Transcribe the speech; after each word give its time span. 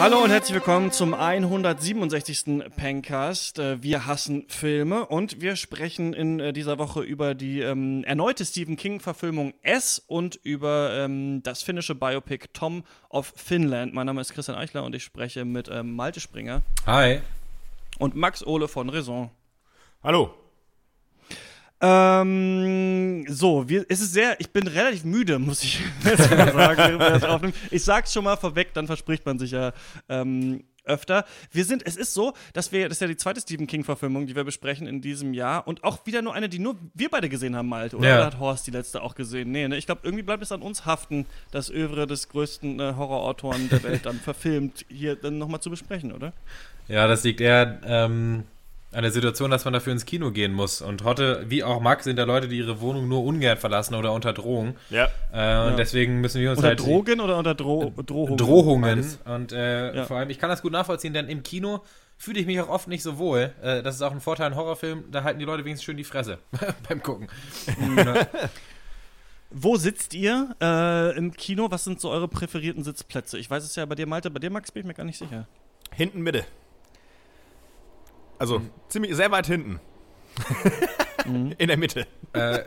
Hallo 0.00 0.24
und 0.24 0.30
herzlich 0.30 0.54
willkommen 0.54 0.92
zum 0.92 1.12
167. 1.12 2.62
Pencast. 2.74 3.58
Äh, 3.58 3.82
wir 3.82 4.06
hassen 4.06 4.46
Filme 4.48 5.04
und 5.04 5.42
wir 5.42 5.56
sprechen 5.56 6.14
in 6.14 6.40
äh, 6.40 6.54
dieser 6.54 6.78
Woche 6.78 7.02
über 7.02 7.34
die 7.34 7.60
ähm, 7.60 8.02
erneute 8.04 8.46
Stephen 8.46 8.78
King-Verfilmung 8.78 9.52
S 9.60 10.02
und 10.06 10.36
über 10.36 10.92
ähm, 10.94 11.42
das 11.42 11.62
finnische 11.62 11.94
Biopic 11.94 12.46
Tom 12.54 12.84
of 13.10 13.30
Finland. 13.36 13.92
Mein 13.92 14.06
Name 14.06 14.22
ist 14.22 14.32
Christian 14.32 14.56
Eichler 14.56 14.84
und 14.84 14.94
ich 14.94 15.04
spreche 15.04 15.44
mit 15.44 15.68
ähm, 15.70 15.94
Malte 15.94 16.20
Springer. 16.20 16.62
Hi. 16.86 17.20
Und 17.98 18.16
Max 18.16 18.42
Ole 18.46 18.68
von 18.68 18.88
Raison. 18.88 19.30
Hallo. 20.02 20.34
Ähm, 21.82 23.24
so, 23.28 23.68
wir, 23.68 23.86
es 23.88 24.00
ist 24.00 24.12
sehr, 24.12 24.38
ich 24.38 24.50
bin 24.50 24.66
relativ 24.66 25.04
müde, 25.04 25.38
muss 25.38 25.62
ich 25.62 25.80
sagen. 26.04 27.52
ich 27.70 27.82
sag's 27.82 28.12
schon 28.12 28.24
mal 28.24 28.36
vorweg, 28.36 28.74
dann 28.74 28.86
verspricht 28.86 29.24
man 29.24 29.38
sich 29.38 29.52
ja 29.52 29.72
ähm, 30.08 30.64
öfter. 30.84 31.24
Wir 31.52 31.64
sind, 31.64 31.86
es 31.86 31.96
ist 31.96 32.12
so, 32.12 32.34
dass 32.52 32.72
wir, 32.72 32.88
das 32.88 32.96
ist 32.96 33.00
ja 33.00 33.06
die 33.06 33.16
zweite 33.16 33.40
Stephen 33.40 33.66
King-Verfilmung, 33.66 34.26
die 34.26 34.36
wir 34.36 34.44
besprechen 34.44 34.86
in 34.86 35.00
diesem 35.00 35.32
Jahr 35.32 35.66
und 35.66 35.84
auch 35.84 36.04
wieder 36.04 36.20
nur 36.20 36.34
eine, 36.34 36.48
die 36.48 36.58
nur 36.58 36.76
wir 36.94 37.08
beide 37.08 37.28
gesehen 37.28 37.56
haben, 37.56 37.68
Malte. 37.68 37.96
Oder, 37.96 38.08
ja. 38.08 38.24
hat 38.26 38.38
Horst 38.38 38.66
die 38.66 38.72
letzte 38.72 39.02
auch 39.02 39.14
gesehen? 39.14 39.50
Nee, 39.50 39.68
ne? 39.68 39.76
Ich 39.76 39.86
glaube, 39.86 40.02
irgendwie 40.04 40.22
bleibt 40.22 40.42
es 40.42 40.52
an 40.52 40.62
uns 40.62 40.84
haften, 40.84 41.26
das 41.50 41.70
Övre 41.70 42.06
des 42.06 42.28
größten 42.28 42.78
äh, 42.80 42.94
Horrorautoren 42.96 43.68
der 43.70 43.82
Welt 43.82 44.04
dann 44.06 44.16
verfilmt 44.20 44.84
hier 44.88 45.16
dann 45.16 45.38
nochmal 45.38 45.60
zu 45.60 45.70
besprechen, 45.70 46.12
oder? 46.12 46.32
Ja, 46.88 47.06
das 47.06 47.24
liegt 47.24 47.40
eher 47.40 47.80
ähm, 47.84 48.44
an 48.92 49.02
der 49.02 49.12
Situation, 49.12 49.50
dass 49.50 49.64
man 49.64 49.72
dafür 49.72 49.92
ins 49.92 50.04
Kino 50.04 50.32
gehen 50.32 50.52
muss. 50.52 50.82
Und 50.82 51.04
Hotte, 51.04 51.44
wie 51.48 51.62
auch 51.62 51.80
Max, 51.80 52.04
sind 52.04 52.16
da 52.16 52.24
Leute, 52.24 52.48
die 52.48 52.58
ihre 52.58 52.80
Wohnung 52.80 53.08
nur 53.08 53.24
ungern 53.24 53.56
verlassen 53.56 53.94
oder 53.94 54.12
unter 54.12 54.32
Drohung. 54.32 54.76
Ja. 54.90 55.08
Äh, 55.32 55.38
ja. 55.38 55.68
Und 55.68 55.78
deswegen 55.78 56.20
müssen 56.20 56.40
wir 56.40 56.50
uns 56.50 56.58
unter 56.58 56.68
halt. 56.70 56.80
Drogen 56.80 57.20
oder 57.20 57.38
unter 57.38 57.54
Dro 57.54 57.92
Drohungen? 58.04 58.36
Drohungen. 58.36 59.16
Und 59.24 59.52
äh, 59.52 59.94
ja. 59.94 60.04
vor 60.04 60.16
allem, 60.16 60.30
ich 60.30 60.38
kann 60.38 60.50
das 60.50 60.62
gut 60.62 60.72
nachvollziehen, 60.72 61.14
denn 61.14 61.28
im 61.28 61.42
Kino 61.42 61.84
fühle 62.16 62.40
ich 62.40 62.46
mich 62.46 62.60
auch 62.60 62.68
oft 62.68 62.88
nicht 62.88 63.02
so 63.02 63.16
wohl. 63.18 63.52
Äh, 63.62 63.82
das 63.82 63.94
ist 63.94 64.02
auch 64.02 64.12
ein 64.12 64.20
Vorteil 64.20 64.50
in 64.50 64.56
Horrorfilmen, 64.56 65.10
da 65.10 65.22
halten 65.22 65.38
die 65.38 65.44
Leute 65.44 65.64
wenigstens 65.64 65.84
schön 65.84 65.96
die 65.96 66.04
Fresse 66.04 66.38
beim 66.88 67.02
Gucken. 67.02 67.28
Wo 69.50 69.76
sitzt 69.76 70.14
ihr 70.14 70.54
äh, 70.60 71.16
im 71.16 71.32
Kino? 71.32 71.70
Was 71.70 71.84
sind 71.84 72.00
so 72.00 72.10
eure 72.10 72.28
präferierten 72.28 72.84
Sitzplätze? 72.84 73.38
Ich 73.38 73.50
weiß 73.50 73.64
es 73.64 73.74
ja 73.74 73.84
bei 73.84 73.94
dir, 73.94 74.06
Malte, 74.06 74.30
bei 74.30 74.38
dir, 74.38 74.50
Max, 74.50 74.70
bin 74.70 74.82
ich 74.82 74.86
mir 74.86 74.94
gar 74.94 75.04
nicht 75.04 75.18
sicher. 75.18 75.48
Hinten 75.92 76.20
Mitte. 76.20 76.44
Also 78.40 78.60
mhm. 78.60 78.70
ziemlich 78.88 79.14
sehr 79.14 79.30
weit 79.30 79.46
hinten. 79.46 79.80
mhm. 81.26 81.54
In 81.58 81.68
der 81.68 81.76
Mitte. 81.76 82.06
Äh, 82.32 82.60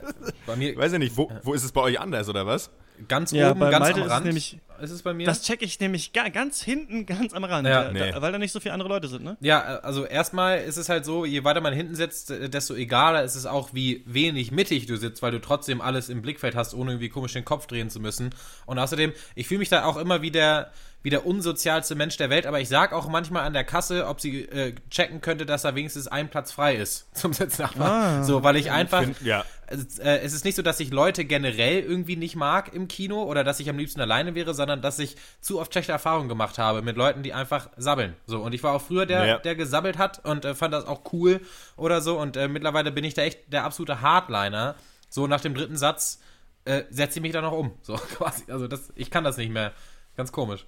bei 0.45 0.55
mir. 0.55 0.77
Weiß 0.77 0.93
ich 0.93 0.99
nicht, 0.99 1.17
wo, 1.17 1.31
wo 1.41 1.53
ist 1.55 1.63
es 1.63 1.71
bei 1.71 1.81
euch 1.81 1.99
anders 1.99 2.29
oder 2.29 2.45
was? 2.45 2.69
Ganz 3.08 3.31
ja, 3.31 3.52
oben, 3.52 3.59
ganz 3.59 3.80
Malte 3.80 4.02
am 4.02 4.08
Rand. 4.08 4.25
Ist, 4.25 4.25
nämlich, 4.25 4.59
ist 4.81 4.91
es 4.91 5.02
bei 5.02 5.13
mir? 5.13 5.25
Das 5.25 5.41
checke 5.41 5.66
ich 5.66 5.80
nämlich 5.80 6.13
ganz 6.13 6.61
hinten, 6.61 7.05
ganz 7.05 7.33
am 7.33 7.44
Rand, 7.44 7.67
ja, 7.67 7.91
nee. 7.91 8.11
da, 8.11 8.22
weil 8.22 8.31
da 8.31 8.38
nicht 8.38 8.52
so 8.52 8.59
viele 8.59 8.73
andere 8.73 8.89
Leute 8.89 9.08
sind, 9.08 9.23
ne? 9.23 9.38
Ja, 9.39 9.61
also 9.61 10.05
erstmal 10.05 10.59
ist 10.59 10.77
es 10.77 10.89
halt 10.89 11.05
so, 11.05 11.25
je 11.25 11.44
weiter 11.44 11.61
man 11.61 11.73
hinten 11.73 11.95
sitzt, 11.95 12.30
desto 12.30 12.75
egaler 12.75 13.23
ist 13.23 13.35
es 13.35 13.45
auch, 13.45 13.73
wie 13.73 14.03
wenig 14.05 14.52
mittig 14.52 14.85
du 14.85 14.97
sitzt, 14.97 15.22
weil 15.22 15.31
du 15.31 15.41
trotzdem 15.41 15.81
alles 15.81 16.09
im 16.09 16.22
Blickfeld 16.22 16.55
hast, 16.55 16.73
ohne 16.73 16.91
irgendwie 16.91 17.09
komisch 17.09 17.33
den 17.33 17.45
Kopf 17.45 17.67
drehen 17.67 17.89
zu 17.89 18.00
müssen. 18.00 18.30
Und 18.66 18.80
außerdem, 18.80 19.13
ich 19.35 19.47
fühle 19.47 19.59
mich 19.59 19.69
da 19.69 19.85
auch 19.85 19.97
immer 19.97 20.22
wie 20.22 20.31
der, 20.31 20.72
wie 21.03 21.09
der 21.09 21.25
unsozialste 21.25 21.95
Mensch 21.95 22.17
der 22.17 22.30
Welt, 22.30 22.45
aber 22.45 22.61
ich 22.61 22.69
sag 22.69 22.94
auch 22.94 23.07
manchmal 23.09 23.44
an 23.44 23.53
der 23.53 23.66
Kasse, 23.66 24.07
ob 24.07 24.22
sie 24.22 24.44
äh, 24.44 24.73
checken 24.89 25.19
könnte, 25.19 25.45
dass 25.45 25.63
da 25.63 25.75
wenigstens 25.75 26.07
ein 26.07 26.30
Platz 26.30 26.52
frei 26.52 26.75
ist 26.75 27.07
zum 27.16 27.33
Sitznachbarn. 27.33 28.22
Ah, 28.22 28.23
so, 28.23 28.44
weil 28.44 28.55
ich 28.55 28.72
einfach. 28.72 29.03
Find, 29.03 29.22
ja. 29.22 29.44
Äh, 29.69 30.19
es 30.19 30.33
ist 30.33 30.45
nicht 30.45 30.56
so, 30.56 30.61
dass 30.61 30.79
ich 30.79 30.91
Leute 30.91 31.25
generell 31.25 31.79
irgendwie 31.79 32.16
nicht 32.16 32.35
mag 32.35 32.74
im 32.74 32.88
Kino 32.88 33.24
oder 33.24 33.44
dass 33.44 33.59
ich 33.59 33.69
am 33.69 33.78
liebsten 33.78 34.01
alleine 34.01 34.35
wäre, 34.35 34.53
sondern 34.53 34.81
dass 34.81 35.00
ich 35.00 35.16
zu 35.41 35.59
oft 35.59 35.72
schlechte 35.72 35.91
Erfahrungen 35.91 36.29
gemacht 36.29 36.57
habe 36.57 36.81
mit 36.81 36.97
Leuten, 36.97 37.24
die 37.24 37.34
einfach 37.34 37.69
sabbeln. 37.78 38.16
So, 38.25 38.41
und 38.41 38.53
ich 38.53 38.63
war 38.63 38.73
auch 38.73 38.81
früher 38.81 39.06
der, 39.06 39.25
ja. 39.25 39.38
der 39.40 39.56
gesabbelt 39.56 39.97
hat 39.97 40.25
und 40.25 40.46
äh, 40.46 40.56
fand 40.56 40.73
das 40.73 40.85
auch 40.85 41.02
cool 41.13 41.41
oder 41.78 42.02
so. 42.02 42.19
Und 42.19 42.38
äh, 42.38 42.47
mittlerweile 42.47 42.91
bin 42.91 43.03
ich 43.03 43.13
da 43.13 43.22
echt 43.22 43.52
der 43.52 43.63
absolute 43.63 44.02
Hardliner. 44.02 44.75
So 45.09 45.28
nach 45.28 45.41
dem 45.41 45.53
dritten 45.53 45.78
Satz 45.78 46.22
äh, 46.66 46.84
setze 46.90 47.19
ich 47.19 47.23
mich 47.23 47.34
da 47.34 47.41
noch 47.41 47.53
um. 47.53 47.73
So 47.81 47.94
quasi. 48.18 48.52
Also 48.52 48.68
das, 48.68 48.91
ich 48.96 49.12
kann 49.12 49.23
das 49.23 49.38
nicht 49.38 49.52
mehr. 49.52 49.73
Ganz 50.16 50.31
komisch. 50.31 50.66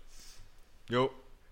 Jo. 0.89 1.09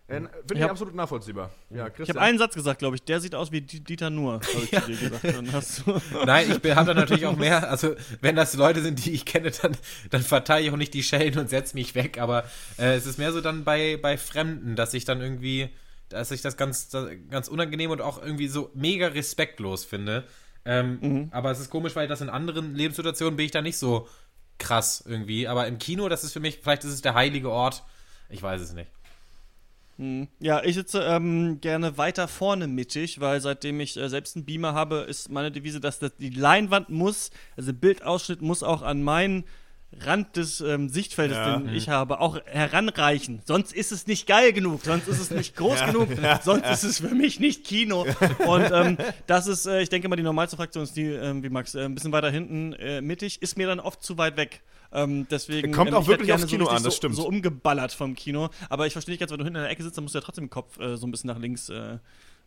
Äh, 0.08 0.16
Finde 0.16 0.30
ich, 0.54 0.60
ich 0.60 0.64
absolut 0.66 0.96
nachvollziehbar. 0.96 1.50
Ja, 1.70 1.88
ich 1.98 2.10
habe 2.10 2.20
einen 2.20 2.38
Satz 2.38 2.56
gesagt, 2.56 2.80
glaube 2.80 2.98
ich. 2.98 3.04
Der 3.04 3.22
sieht 3.22 3.36
aus 3.36 3.54
wie 3.54 3.62
Dieter 3.62 4.10
Nur. 4.10 4.42
Ja. 4.72 4.82
Nein, 6.26 6.48
ich 6.50 6.76
habe 6.76 6.88
da 6.88 6.94
natürlich 6.94 7.26
auch 7.26 7.38
mehr. 7.38 7.70
Also, 7.70 7.96
wenn 8.20 8.36
das 8.36 8.54
Leute 8.56 8.82
sind, 8.82 9.06
die 9.06 9.14
ich 9.14 9.26
kenne, 9.26 9.52
dann, 9.52 9.78
dann 10.10 10.22
verteile 10.22 10.66
ich 10.66 10.72
auch 10.72 10.78
nicht 10.78 10.94
die 10.94 11.04
Schellen 11.04 11.40
und 11.40 11.50
setze 11.50 11.76
mich 11.76 11.96
weg. 11.96 12.20
Aber 12.20 12.44
äh, 12.78 12.96
es 12.96 13.06
ist 13.06 13.18
mehr 13.18 13.32
so 13.32 13.40
dann 13.40 13.64
bei, 13.64 13.98
bei 14.02 14.18
Fremden, 14.18 14.76
dass 14.76 14.94
ich 14.94 15.06
dann 15.06 15.22
irgendwie, 15.22 15.70
dass 16.10 16.32
ich 16.32 16.42
das 16.42 16.58
ganz, 16.58 16.90
ganz 17.30 17.48
unangenehm 17.48 17.92
und 17.92 18.02
auch 18.02 18.22
irgendwie 18.22 18.48
so 18.48 18.72
mega 18.74 19.08
respektlos 19.08 19.86
finde. 19.86 20.26
Ähm, 20.66 21.00
mhm. 21.02 21.28
Aber 21.32 21.52
es 21.52 21.62
ist 21.62 21.70
komisch, 21.70 21.96
weil 21.96 22.10
das 22.10 22.20
in 22.20 22.30
anderen 22.30 22.76
Lebenssituationen 22.76 23.38
bin 23.38 23.46
ich 23.46 23.52
da 23.52 23.62
nicht 23.62 23.78
so 23.78 24.10
krass 24.58 25.02
irgendwie. 25.08 25.48
Aber 25.48 25.66
im 25.68 25.78
Kino, 25.78 26.10
das 26.10 26.26
ist 26.26 26.34
für 26.34 26.42
mich, 26.42 26.60
vielleicht 26.62 26.84
ist 26.84 26.92
es 26.92 27.02
der 27.02 27.14
heilige 27.14 27.50
Ort. 27.50 27.84
Ich 28.30 28.42
weiß 28.44 28.62
es 28.62 28.74
nicht. 28.74 28.90
Hm. 29.98 30.28
Ja, 30.40 30.64
ich 30.64 30.76
sitze 30.76 31.04
ähm, 31.04 31.60
gerne 31.62 31.98
weiter 31.98 32.28
vorne 32.28 32.68
mittig, 32.68 33.20
weil 33.20 33.42
seitdem 33.42 33.80
ich 33.80 33.96
äh, 33.98 34.10
selbst 34.10 34.36
einen 34.36 34.46
Beamer 34.46 34.74
habe, 34.74 35.06
ist 35.08 35.30
meine 35.30 35.52
Devise, 35.52 35.80
dass 35.80 36.00
das, 36.00 36.16
die 36.18 36.32
Leinwand 36.32 36.90
muss, 36.90 37.32
also 37.56 37.74
Bildausschnitt 37.74 38.42
muss 38.42 38.64
auch 38.64 38.82
an 38.82 39.04
meinen 39.04 39.44
Rand 40.02 40.36
des 40.36 40.62
ähm, 40.62 40.90
Sichtfeldes, 40.90 41.38
ja. 41.38 41.58
den 41.58 41.70
ich 41.70 41.90
habe, 41.90 42.20
auch 42.20 42.40
heranreichen. 42.46 43.42
Sonst 43.46 43.74
ist 43.74 43.92
es 43.92 44.08
nicht 44.08 44.28
geil 44.28 44.54
genug, 44.54 44.84
sonst 44.84 45.08
ist 45.08 45.20
es 45.20 45.32
nicht 45.32 45.56
groß 45.56 45.80
ja. 45.80 45.86
genug, 45.88 46.10
ja. 46.22 46.42
sonst 46.42 46.68
ist 46.70 46.84
es 46.84 47.00
für 47.00 47.14
mich 47.14 47.40
nicht 47.40 47.64
Kino. 47.64 48.06
Und 48.46 48.72
ähm, 48.72 48.98
das 49.28 49.48
ist, 49.48 49.66
äh, 49.66 49.82
ich 49.82 49.90
denke 49.90 50.08
mal, 50.10 50.16
die 50.16 50.24
normalste 50.24 50.58
Fraktion 50.58 50.84
ist 50.84 50.96
die, 50.96 51.06
äh, 51.06 51.44
wie 51.44 51.50
Max, 51.50 51.76
äh, 51.76 51.86
ein 51.86 51.96
bisschen 51.96 52.12
weiter 52.12 52.32
hinten 52.32 52.74
äh, 52.74 53.02
mittig, 53.02 53.42
ist 53.42 53.58
mir 53.58 53.68
dann 53.68 53.80
oft 53.80 54.04
zu 54.04 54.18
weit 54.18 54.38
weg. 54.38 54.62
Ähm, 54.94 55.28
deswegen 55.30 55.72
kommt 55.72 55.90
ähm, 55.90 55.96
auch 55.96 56.08
wirklich 56.08 56.32
aufs 56.32 56.48
Kino 56.48 56.66
so 56.66 56.72
an, 56.72 56.84
das 56.84 56.96
stimmt. 56.96 57.16
So, 57.16 57.24
so 57.24 57.28
umgeballert 57.28 57.92
vom 57.92 58.16
Kino. 58.16 58.50
Aber 58.70 58.88
ich 58.88 58.94
verstehe 58.94 59.14
nicht 59.14 59.20
ganz, 59.20 59.32
wenn 59.32 59.40
du 59.40 59.44
hinten 59.44 59.58
in 59.58 59.64
der 59.64 59.72
Ecke 59.72 59.84
sitzt, 59.84 59.98
dann 59.98 60.04
musst 60.04 60.16
du 60.16 60.20
ja 60.20 60.24
trotzdem 60.24 60.46
den 60.46 60.50
Kopf 60.50 60.80
äh, 60.80 60.98
so 60.98 61.08
ein 61.08 61.12
bisschen 61.12 61.28
nach 61.28 61.40
links 61.40 61.70
äh, 61.70 61.98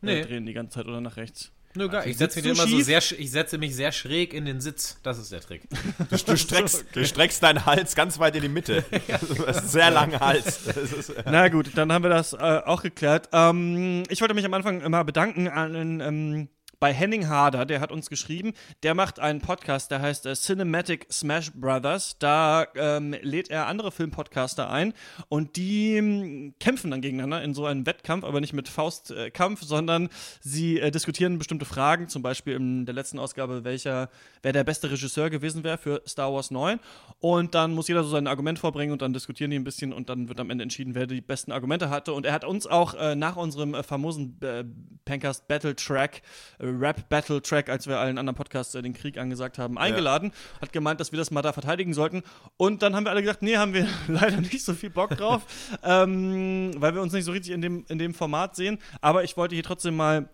nee. 0.00 0.22
drehen 0.22 0.46
die 0.46 0.52
ganze 0.52 0.78
Zeit 0.78 0.86
oder 0.86 1.00
nach 1.00 1.16
rechts. 1.16 1.52
Nö, 1.76 1.88
gar. 1.88 2.06
Ich 2.06 2.16
setze 2.16 2.40
mich 2.40 2.50
immer 2.50 2.66
so 2.66 2.80
sehr, 2.80 3.02
ich 3.18 3.30
setze 3.30 3.58
mich 3.58 3.76
sehr 3.76 3.92
schräg 3.92 4.32
in 4.32 4.46
den 4.46 4.60
Sitz. 4.60 4.98
Das 5.02 5.18
ist 5.18 5.30
der 5.30 5.40
Trick. 5.40 5.62
Du, 6.10 6.16
du 6.16 6.36
streckst, 6.36 6.76
okay. 6.76 6.88
du 6.94 7.04
streckst 7.04 7.42
deinen 7.42 7.66
Hals 7.66 7.94
ganz 7.94 8.18
weit 8.18 8.34
in 8.36 8.42
die 8.42 8.48
Mitte. 8.48 8.84
Also, 9.08 9.34
das 9.34 9.56
ist 9.56 9.62
ein 9.62 9.68
sehr 9.68 9.90
langer 9.90 10.20
Hals. 10.20 10.66
Ist, 10.66 11.10
äh 11.10 11.22
Na 11.26 11.48
gut, 11.48 11.70
dann 11.74 11.92
haben 11.92 12.02
wir 12.02 12.08
das 12.08 12.32
äh, 12.32 12.36
auch 12.36 12.82
geklärt. 12.82 13.28
Ähm, 13.32 14.04
ich 14.08 14.20
wollte 14.20 14.34
mich 14.34 14.44
am 14.44 14.54
Anfang 14.54 14.80
immer 14.80 15.04
bedanken 15.04 15.48
an 15.48 16.00
ähm, 16.00 16.48
bei 16.78 16.92
Henning 16.92 17.28
Harder, 17.28 17.64
der 17.64 17.80
hat 17.80 17.90
uns 17.90 18.10
geschrieben, 18.10 18.52
der 18.82 18.94
macht 18.94 19.18
einen 19.18 19.40
Podcast, 19.40 19.90
der 19.90 20.00
heißt 20.02 20.26
äh, 20.26 20.34
Cinematic 20.34 21.06
Smash 21.10 21.52
Brothers. 21.52 22.18
Da 22.18 22.66
ähm, 22.74 23.14
lädt 23.22 23.50
er 23.50 23.66
andere 23.66 23.90
Filmpodcaster 23.90 24.70
ein 24.70 24.92
und 25.28 25.56
die 25.56 25.96
ähm, 25.96 26.54
kämpfen 26.60 26.90
dann 26.90 27.00
gegeneinander 27.00 27.42
in 27.42 27.54
so 27.54 27.66
einem 27.66 27.86
Wettkampf, 27.86 28.24
aber 28.24 28.40
nicht 28.40 28.52
mit 28.52 28.68
Faustkampf, 28.68 29.62
äh, 29.62 29.66
sondern 29.66 30.08
sie 30.40 30.80
äh, 30.80 30.90
diskutieren 30.90 31.38
bestimmte 31.38 31.64
Fragen, 31.64 32.08
zum 32.08 32.22
Beispiel 32.22 32.54
in 32.54 32.86
der 32.86 32.94
letzten 32.94 33.18
Ausgabe, 33.18 33.64
welcher, 33.64 34.10
wer 34.42 34.52
der 34.52 34.64
beste 34.64 34.90
Regisseur 34.90 35.30
gewesen 35.30 35.64
wäre 35.64 35.78
für 35.78 36.02
Star 36.06 36.32
Wars 36.32 36.50
9. 36.50 36.78
Und 37.20 37.54
dann 37.54 37.72
muss 37.72 37.88
jeder 37.88 38.04
so 38.04 38.10
sein 38.10 38.26
Argument 38.26 38.58
vorbringen 38.58 38.92
und 38.92 39.02
dann 39.02 39.12
diskutieren 39.12 39.50
die 39.50 39.58
ein 39.58 39.64
bisschen 39.64 39.92
und 39.92 40.08
dann 40.08 40.28
wird 40.28 40.40
am 40.40 40.50
Ende 40.50 40.62
entschieden, 40.62 40.94
wer 40.94 41.06
die 41.06 41.20
besten 41.20 41.52
Argumente 41.52 41.90
hatte. 41.90 42.12
Und 42.12 42.26
er 42.26 42.32
hat 42.32 42.44
uns 42.44 42.66
auch 42.66 42.94
äh, 42.94 43.14
nach 43.14 43.36
unserem 43.36 43.74
äh, 43.74 43.82
famosen 43.82 44.38
äh, 44.42 44.64
Pancast 45.04 45.48
Battle 45.48 45.74
Track 45.74 46.22
Rap-Battle-Track, 46.70 47.68
als 47.68 47.86
wir 47.86 47.98
allen 47.98 48.18
anderen 48.18 48.36
Podcasts 48.36 48.74
äh, 48.74 48.82
den 48.82 48.92
Krieg 48.92 49.18
angesagt 49.18 49.58
haben, 49.58 49.78
eingeladen. 49.78 50.32
Ja. 50.32 50.62
Hat 50.62 50.72
gemeint, 50.72 51.00
dass 51.00 51.12
wir 51.12 51.18
das 51.18 51.30
mal 51.30 51.42
da 51.42 51.52
verteidigen 51.52 51.94
sollten. 51.94 52.22
Und 52.56 52.82
dann 52.82 52.94
haben 52.94 53.04
wir 53.04 53.10
alle 53.10 53.22
gesagt, 53.22 53.42
nee, 53.42 53.56
haben 53.56 53.74
wir 53.74 53.86
leider 54.08 54.40
nicht 54.40 54.64
so 54.64 54.74
viel 54.74 54.90
Bock 54.90 55.16
drauf, 55.16 55.42
ähm, 55.82 56.72
weil 56.76 56.94
wir 56.94 57.02
uns 57.02 57.12
nicht 57.12 57.24
so 57.24 57.32
richtig 57.32 57.52
in 57.52 57.60
dem, 57.60 57.84
in 57.88 57.98
dem 57.98 58.14
Format 58.14 58.56
sehen. 58.56 58.78
Aber 59.00 59.24
ich 59.24 59.36
wollte 59.36 59.54
hier 59.54 59.64
trotzdem 59.64 59.96
mal 59.96 60.28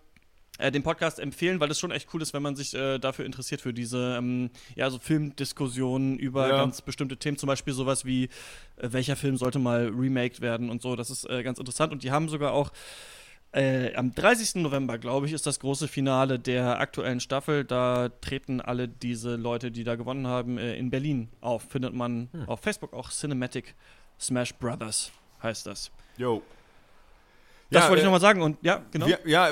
äh, 0.59 0.71
den 0.71 0.83
Podcast 0.83 1.19
empfehlen, 1.19 1.59
weil 1.59 1.71
es 1.71 1.79
schon 1.79 1.89
echt 1.89 2.13
cool 2.13 2.21
ist, 2.21 2.33
wenn 2.33 2.43
man 2.43 2.55
sich 2.55 2.75
äh, 2.75 2.99
dafür 2.99 3.25
interessiert, 3.25 3.61
für 3.61 3.73
diese 3.73 4.15
ähm, 4.17 4.51
ja, 4.75 4.89
so 4.91 4.99
Filmdiskussionen 4.99 6.19
über 6.19 6.47
ja. 6.47 6.57
ganz 6.57 6.81
bestimmte 6.81 7.17
Themen, 7.17 7.37
zum 7.37 7.47
Beispiel 7.47 7.73
sowas 7.73 8.05
wie, 8.05 8.25
äh, 8.25 8.29
welcher 8.81 9.15
Film 9.15 9.35
sollte 9.35 9.57
mal 9.57 9.87
remaked 9.87 10.41
werden 10.41 10.69
und 10.69 10.81
so. 10.81 10.95
Das 10.95 11.09
ist 11.09 11.27
äh, 11.27 11.41
ganz 11.41 11.57
interessant. 11.57 11.91
Und 11.91 12.03
die 12.03 12.11
haben 12.11 12.29
sogar 12.29 12.53
auch 12.53 12.71
äh, 13.53 13.93
am 13.95 14.13
30. 14.13 14.55
November, 14.55 14.97
glaube 14.97 15.27
ich, 15.27 15.33
ist 15.33 15.45
das 15.45 15.59
große 15.59 15.87
Finale 15.87 16.39
der 16.39 16.79
aktuellen 16.79 17.19
Staffel. 17.19 17.63
Da 17.63 18.09
treten 18.09 18.61
alle 18.61 18.87
diese 18.87 19.35
Leute, 19.35 19.71
die 19.71 19.83
da 19.83 19.95
gewonnen 19.95 20.27
haben, 20.27 20.57
äh, 20.57 20.75
in 20.75 20.89
Berlin 20.89 21.29
auf. 21.41 21.63
Findet 21.63 21.93
man 21.93 22.29
hm. 22.31 22.49
auf 22.49 22.59
Facebook 22.61 22.93
auch 22.93 23.09
Cinematic 23.09 23.75
Smash 24.19 24.53
Brothers 24.55 25.11
heißt 25.41 25.67
das. 25.67 25.91
Jo. 26.17 26.41
Das 27.73 27.83
ja, 27.83 27.89
wollte 27.89 28.01
ich 28.01 28.03
äh, 28.03 28.05
nochmal 28.05 28.21
sagen 28.21 28.41
und 28.41 28.57
ja, 28.61 28.81
genau. 28.91 29.07
Wir, 29.07 29.19
ja, 29.25 29.49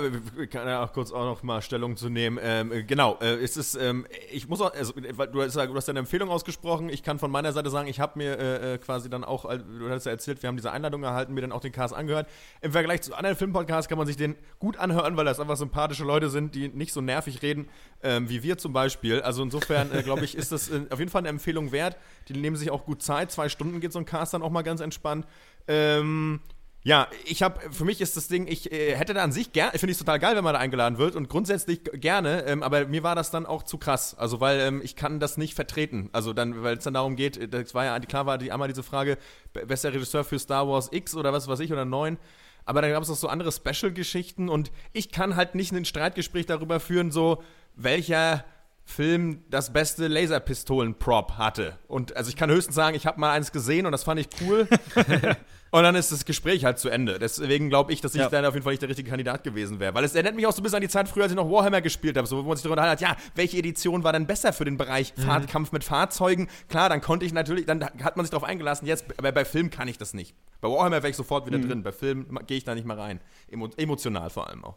kann 0.48 0.68
ja 0.68 0.84
auch 0.84 0.94
kurz 0.94 1.12
auch 1.12 1.26
noch 1.26 1.44
mal 1.44 1.62
Stellung 1.62 1.98
zu 1.98 2.10
nehmen. 2.10 2.40
Ähm, 2.42 2.72
äh, 2.72 2.84
genau, 2.84 3.18
äh, 3.20 3.36
es 3.44 3.58
ist, 3.58 3.76
ähm, 3.76 4.06
ich 4.32 4.48
muss 4.48 4.62
auch, 4.62 4.74
also, 4.74 4.94
du, 4.94 5.42
hast, 5.42 5.56
du 5.56 5.76
hast 5.76 5.88
deine 5.88 6.00
Empfehlung 6.00 6.30
ausgesprochen. 6.30 6.90
Ich 6.90 7.04
kann 7.04 7.20
von 7.20 7.32
meiner 7.32 7.52
Seite 7.52 7.70
sagen, 7.70 7.88
ich 7.88 8.00
habe 8.00 8.20
mir 8.20 8.38
äh, 8.38 8.74
äh, 8.74 8.78
quasi 8.78 9.10
dann 9.10 9.24
auch, 9.24 9.46
du 9.46 9.90
hast 9.90 10.06
ja 10.06 10.12
erzählt, 10.12 10.44
wir 10.44 10.48
haben 10.48 10.56
diese 10.56 10.72
Einladung 10.72 11.04
erhalten, 11.04 11.34
mir 11.34 11.42
dann 11.42 11.52
auch 11.52 11.62
den 11.62 11.72
Cast 11.72 11.96
angehört. 11.96 12.28
Im 12.62 12.72
Vergleich 12.72 13.02
zu 13.02 13.16
anderen 13.16 13.36
Filmpodcasts 13.36 13.90
kann 13.90 13.98
man 13.98 14.08
sich 14.08 14.18
den 14.18 14.36
gut 14.60 14.78
anhören, 14.78 15.18
weil 15.18 15.26
das 15.26 15.40
einfach 15.40 15.58
sympathische 15.58 16.04
Leute 16.04 16.30
sind, 16.30 16.54
die 16.54 16.70
nicht 16.70 16.94
so 16.94 17.02
nervig 17.02 17.42
reden, 17.42 17.70
ähm, 18.04 18.30
wie 18.30 18.44
wir 18.44 18.58
zum 18.58 18.72
Beispiel. 18.72 19.22
Also 19.22 19.42
insofern, 19.42 19.92
äh, 19.92 20.04
glaube 20.04 20.26
ich, 20.26 20.38
ist 20.38 20.52
das 20.52 20.70
auf 20.90 21.00
jeden 21.00 21.10
Fall 21.10 21.22
eine 21.22 21.30
Empfehlung 21.30 21.72
wert. 21.72 21.98
Die 22.28 22.34
nehmen 22.34 22.56
sich 22.56 22.70
auch 22.70 22.86
gut 22.86 23.02
Zeit. 23.02 23.32
Zwei 23.32 23.50
Stunden 23.50 23.80
geht 23.80 23.94
so 23.94 24.00
ein 24.00 24.06
Cast 24.06 24.34
dann 24.34 24.44
auch 24.44 24.52
mal 24.52 24.62
ganz 24.62 24.80
entspannt. 24.82 25.26
Ähm, 25.68 26.42
ja, 26.84 27.08
ich 27.26 27.44
habe, 27.44 27.60
für 27.72 27.86
mich 27.86 28.02
ist 28.02 28.18
das 28.18 28.28
Ding, 28.28 28.48
ich 28.48 28.72
äh, 28.72 28.96
hätte 28.96 29.14
da 29.14 29.24
an 29.24 29.32
sich 29.32 29.52
gerne, 29.52 29.78
finde 29.78 29.92
ich 29.92 30.00
total 30.00 30.18
geil, 30.18 30.36
wenn 30.36 30.44
man 30.44 30.54
da 30.54 30.60
eingeladen 30.60 30.98
wird 30.98 31.16
und 31.16 31.30
grundsätzlich 31.30 31.82
gerne, 31.94 32.44
ähm, 32.48 32.64
aber 32.64 32.88
mir 32.88 33.04
war 33.04 33.16
das 33.16 33.30
dann 33.30 33.46
auch 33.46 33.62
zu 33.62 33.78
krass, 33.78 34.16
also 34.18 34.40
weil 34.40 34.60
ähm, 34.60 34.82
ich 34.84 34.96
kann 34.96 35.20
das 35.20 35.38
nicht 35.38 35.54
vertreten, 35.54 36.10
also 36.12 36.34
dann, 36.34 36.64
weil 36.64 36.78
es 36.78 36.84
dann 36.84 36.96
darum 36.96 37.16
geht, 37.16 37.38
äh, 37.38 37.48
das 37.48 37.76
war 37.76 37.86
ja, 37.86 38.00
klar 38.00 38.26
war 38.26 38.40
die, 38.40 38.52
einmal 38.52 38.68
diese 38.68 38.82
Frage, 38.82 39.20
bester 39.54 39.94
Regisseur 39.94 40.24
für 40.24 40.40
Star 40.40 40.68
Wars 40.68 40.90
X 40.92 41.16
oder 41.16 41.32
was 41.34 41.48
weiß 41.48 41.60
ich 41.60 41.72
oder 41.72 41.86
9, 41.86 42.18
aber 42.66 42.82
dann 42.82 42.92
gab 42.92 43.04
es 43.04 43.12
auch 43.12 43.16
so 43.16 43.28
andere 43.28 43.52
Special-Geschichten 43.52 44.50
und 44.50 44.72
ich 44.92 45.12
kann 45.12 45.36
halt 45.36 45.54
nicht 45.54 45.72
ein 45.72 45.86
Streitgespräch 45.86 46.48
darüber 46.48 46.80
führen, 46.80 47.12
so, 47.12 47.44
welcher 47.76 48.44
Film 48.92 49.44
das 49.50 49.74
beste 49.74 50.08
Laserpistolen-Prop 50.08 51.38
hatte. 51.38 51.78
Und 51.88 52.16
also 52.16 52.30
ich 52.30 52.36
kann 52.36 52.50
höchstens 52.52 52.76
sagen, 52.76 52.96
ich 52.96 53.08
habe 53.08 53.20
mal 53.20 53.32
eins 53.32 53.52
gesehen 53.52 53.86
und 53.86 53.92
das 53.92 54.04
fand 54.04 54.20
ich 54.20 54.28
cool. 54.42 54.68
Und 55.74 55.84
dann 55.84 55.96
ist 55.96 56.12
das 56.12 56.26
Gespräch 56.26 56.66
halt 56.66 56.80
zu 56.80 56.90
Ende. 56.90 57.18
Deswegen 57.18 57.70
glaube 57.70 57.94
ich, 57.94 58.02
dass 58.02 58.14
ich 58.14 58.20
ja. 58.20 58.28
dann 58.28 58.44
auf 58.44 58.54
jeden 58.54 58.64
Fall 58.66 58.74
nicht 58.74 58.82
der 58.82 58.90
richtige 58.90 59.10
Kandidat 59.10 59.46
gewesen 59.46 59.80
wäre. 59.80 59.94
Weil 59.94 60.04
es 60.04 60.14
erinnert 60.14 60.36
mich 60.36 60.46
auch 60.46 60.52
so 60.52 60.60
ein 60.60 60.64
bisschen 60.64 60.76
an 60.76 60.82
die 60.82 60.90
Zeit 60.90 61.08
früher, 61.08 61.24
als 61.24 61.32
ich 61.32 61.38
noch 61.38 61.50
Warhammer 61.50 61.80
gespielt 61.80 62.18
habe, 62.18 62.28
so, 62.28 62.44
wo 62.44 62.48
man 62.48 62.58
sich 62.58 62.64
darüber 62.64 62.82
hat, 62.82 63.00
ja, 63.00 63.16
welche 63.36 63.58
Edition 63.58 64.04
war 64.04 64.12
denn 64.12 64.28
besser 64.28 64.52
für 64.52 64.66
den 64.66 64.76
Bereich 64.76 65.14
mhm. 65.16 65.22
Fahrtkampf 65.22 65.72
mit 65.72 65.86
Fahrzeugen? 65.86 66.50
Klar, 66.68 66.90
dann 66.90 67.00
konnte 67.00 67.26
ich 67.26 67.32
natürlich, 67.32 67.66
dann 67.68 67.86
hat 67.86 68.18
man 68.18 68.26
sich 68.26 68.32
darauf 68.32 68.44
eingelassen, 68.44 68.86
jetzt, 68.86 69.06
aber 69.18 69.32
bei 69.32 69.46
Film 69.46 69.70
kann 69.70 69.88
ich 69.88 69.98
das 69.98 70.14
nicht. 70.14 70.36
Bei 70.60 70.68
Warhammer 70.68 70.98
wäre 70.98 71.10
ich 71.10 71.16
sofort 71.16 71.46
wieder 71.46 71.58
mhm. 71.58 71.70
drin. 71.70 71.84
Bei 71.84 71.94
Film 71.94 72.38
gehe 72.48 72.58
ich 72.58 72.66
da 72.66 72.76
nicht 72.76 72.86
mal 72.86 73.00
rein. 73.00 73.22
Emo 73.50 73.70
emotional 73.78 74.30
vor 74.30 74.50
allem 74.50 74.66
auch. 74.66 74.76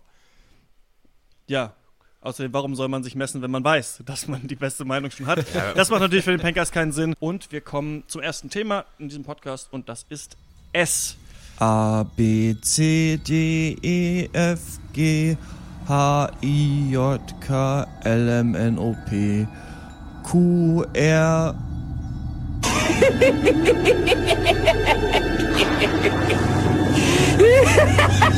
Ja, 1.49 1.75
Außerdem, 2.25 2.55
warum 2.55 2.75
soll 2.75 2.89
man 2.89 3.05
sich 3.05 3.15
messen, 3.15 3.43
wenn 3.43 3.51
man 3.51 3.63
weiß, 3.63 4.03
dass 4.07 4.27
man 4.27 4.47
die 4.47 4.57
beste 4.57 4.85
Meinung 4.85 5.11
schon 5.11 5.27
hat? 5.27 5.45
Ja. 5.55 5.73
Das 5.75 5.91
macht 5.91 6.01
natürlich 6.01 6.25
für 6.25 6.31
den 6.33 6.41
Pankers 6.41 6.73
keinen 6.73 6.91
Sinn. 6.91 7.15
Und 7.21 7.53
wir 7.53 7.61
kommen 7.61 8.03
zum 8.09 8.23
ersten 8.23 8.49
Thema 8.51 8.87
in 8.99 9.09
diesem 9.09 9.23
Podcast 9.23 9.69
und 9.71 9.89
das 9.89 10.07
ist 10.09 10.37
S. 10.73 11.17
A, 11.59 12.05
B, 12.17 12.57
C, 12.61 13.19
D, 13.19 13.77
E, 13.81 14.29
F, 14.33 14.81
G, 14.93 15.37
H, 15.87 16.31
I, 16.43 16.91
J, 16.91 17.21
K, 17.41 17.87
L, 18.03 18.29
M, 18.29 18.55
N, 18.55 18.79
O, 18.79 18.97
P, 19.07 19.47
Q, 20.25 20.85
R. 20.95 21.55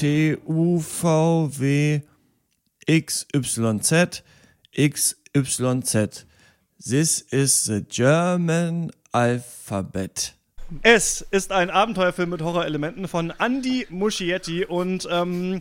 TUVW 0.00 2.02
XYZ 2.88 4.22
XYZ. 4.74 6.24
This 6.78 7.20
is 7.30 7.64
the 7.64 7.82
German 7.82 8.90
alphabet. 9.12 10.32
Es 10.82 11.20
ist 11.30 11.52
ein 11.52 11.68
Abenteuerfilm 11.68 12.30
mit 12.30 12.42
Horrorelementen 12.42 13.08
von 13.08 13.30
Andy 13.38 13.86
Muschietti 13.90 14.64
und 14.64 15.06
ähm, 15.10 15.60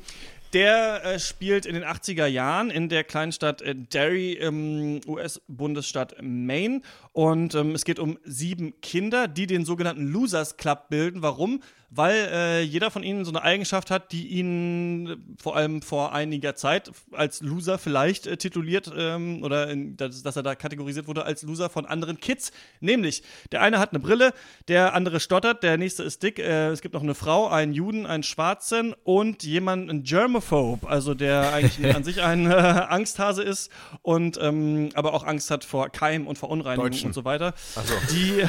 der 0.53 1.03
äh, 1.05 1.19
spielt 1.19 1.65
in 1.65 1.75
den 1.75 1.83
80er 1.83 2.25
Jahren 2.25 2.69
in 2.69 2.89
der 2.89 3.03
kleinen 3.03 3.31
Stadt 3.31 3.61
äh, 3.61 3.75
Derry 3.75 4.33
im 4.33 5.01
US-Bundesstaat 5.07 6.15
Maine. 6.21 6.81
Und 7.13 7.55
ähm, 7.55 7.75
es 7.75 7.85
geht 7.85 7.99
um 7.99 8.17
sieben 8.23 8.79
Kinder, 8.81 9.27
die 9.27 9.47
den 9.47 9.65
sogenannten 9.65 10.07
Losers 10.07 10.57
Club 10.57 10.89
bilden. 10.89 11.21
Warum? 11.21 11.61
Weil 11.91 12.29
äh, 12.31 12.61
jeder 12.61 12.91
von 12.91 13.03
ihnen 13.03 13.25
so 13.25 13.31
eine 13.31 13.41
Eigenschaft 13.41 13.89
hat, 13.89 14.11
die 14.11 14.27
ihn 14.27 15.35
vor 15.41 15.55
allem 15.55 15.81
vor 15.81 16.13
einiger 16.13 16.55
Zeit 16.55 16.91
als 17.11 17.41
Loser 17.41 17.77
vielleicht 17.77 18.27
äh, 18.27 18.37
tituliert 18.37 18.91
ähm, 18.95 19.43
oder 19.43 19.69
in, 19.69 19.97
dass, 19.97 20.21
dass, 20.21 20.35
er 20.35 20.43
da 20.43 20.55
kategorisiert 20.55 21.07
wurde 21.07 21.23
als 21.23 21.41
Loser 21.43 21.69
von 21.69 21.85
anderen 21.85 22.19
Kids. 22.19 22.51
Nämlich, 22.79 23.23
der 23.51 23.61
eine 23.61 23.79
hat 23.79 23.91
eine 23.91 23.99
Brille, 23.99 24.33
der 24.67 24.93
andere 24.93 25.19
stottert, 25.19 25.63
der 25.63 25.77
nächste 25.77 26.03
ist 26.03 26.21
dick, 26.21 26.39
äh, 26.39 26.69
es 26.69 26.81
gibt 26.81 26.93
noch 26.93 27.03
eine 27.03 27.15
Frau, 27.15 27.47
einen 27.47 27.73
Juden, 27.73 28.05
einen 28.05 28.23
Schwarzen 28.23 28.93
und 29.03 29.43
jemanden, 29.43 29.89
einen 29.89 30.03
Germaphobe, 30.03 30.87
also 30.87 31.15
der 31.15 31.53
eigentlich 31.53 31.95
an 31.95 32.03
sich 32.03 32.21
ein 32.21 32.45
äh, 32.45 32.53
Angsthase 32.53 33.41
ist 33.41 33.71
und 34.03 34.37
ähm, 34.41 34.89
aber 34.93 35.13
auch 35.13 35.23
Angst 35.25 35.49
hat 35.49 35.63
vor 35.63 35.89
Keim 35.89 36.27
und 36.27 36.37
Verunreinigung 36.37 37.05
und 37.05 37.13
so 37.13 37.25
weiter. 37.25 37.53
Ach 37.75 37.83
so. 37.83 37.95
Die, 38.13 38.43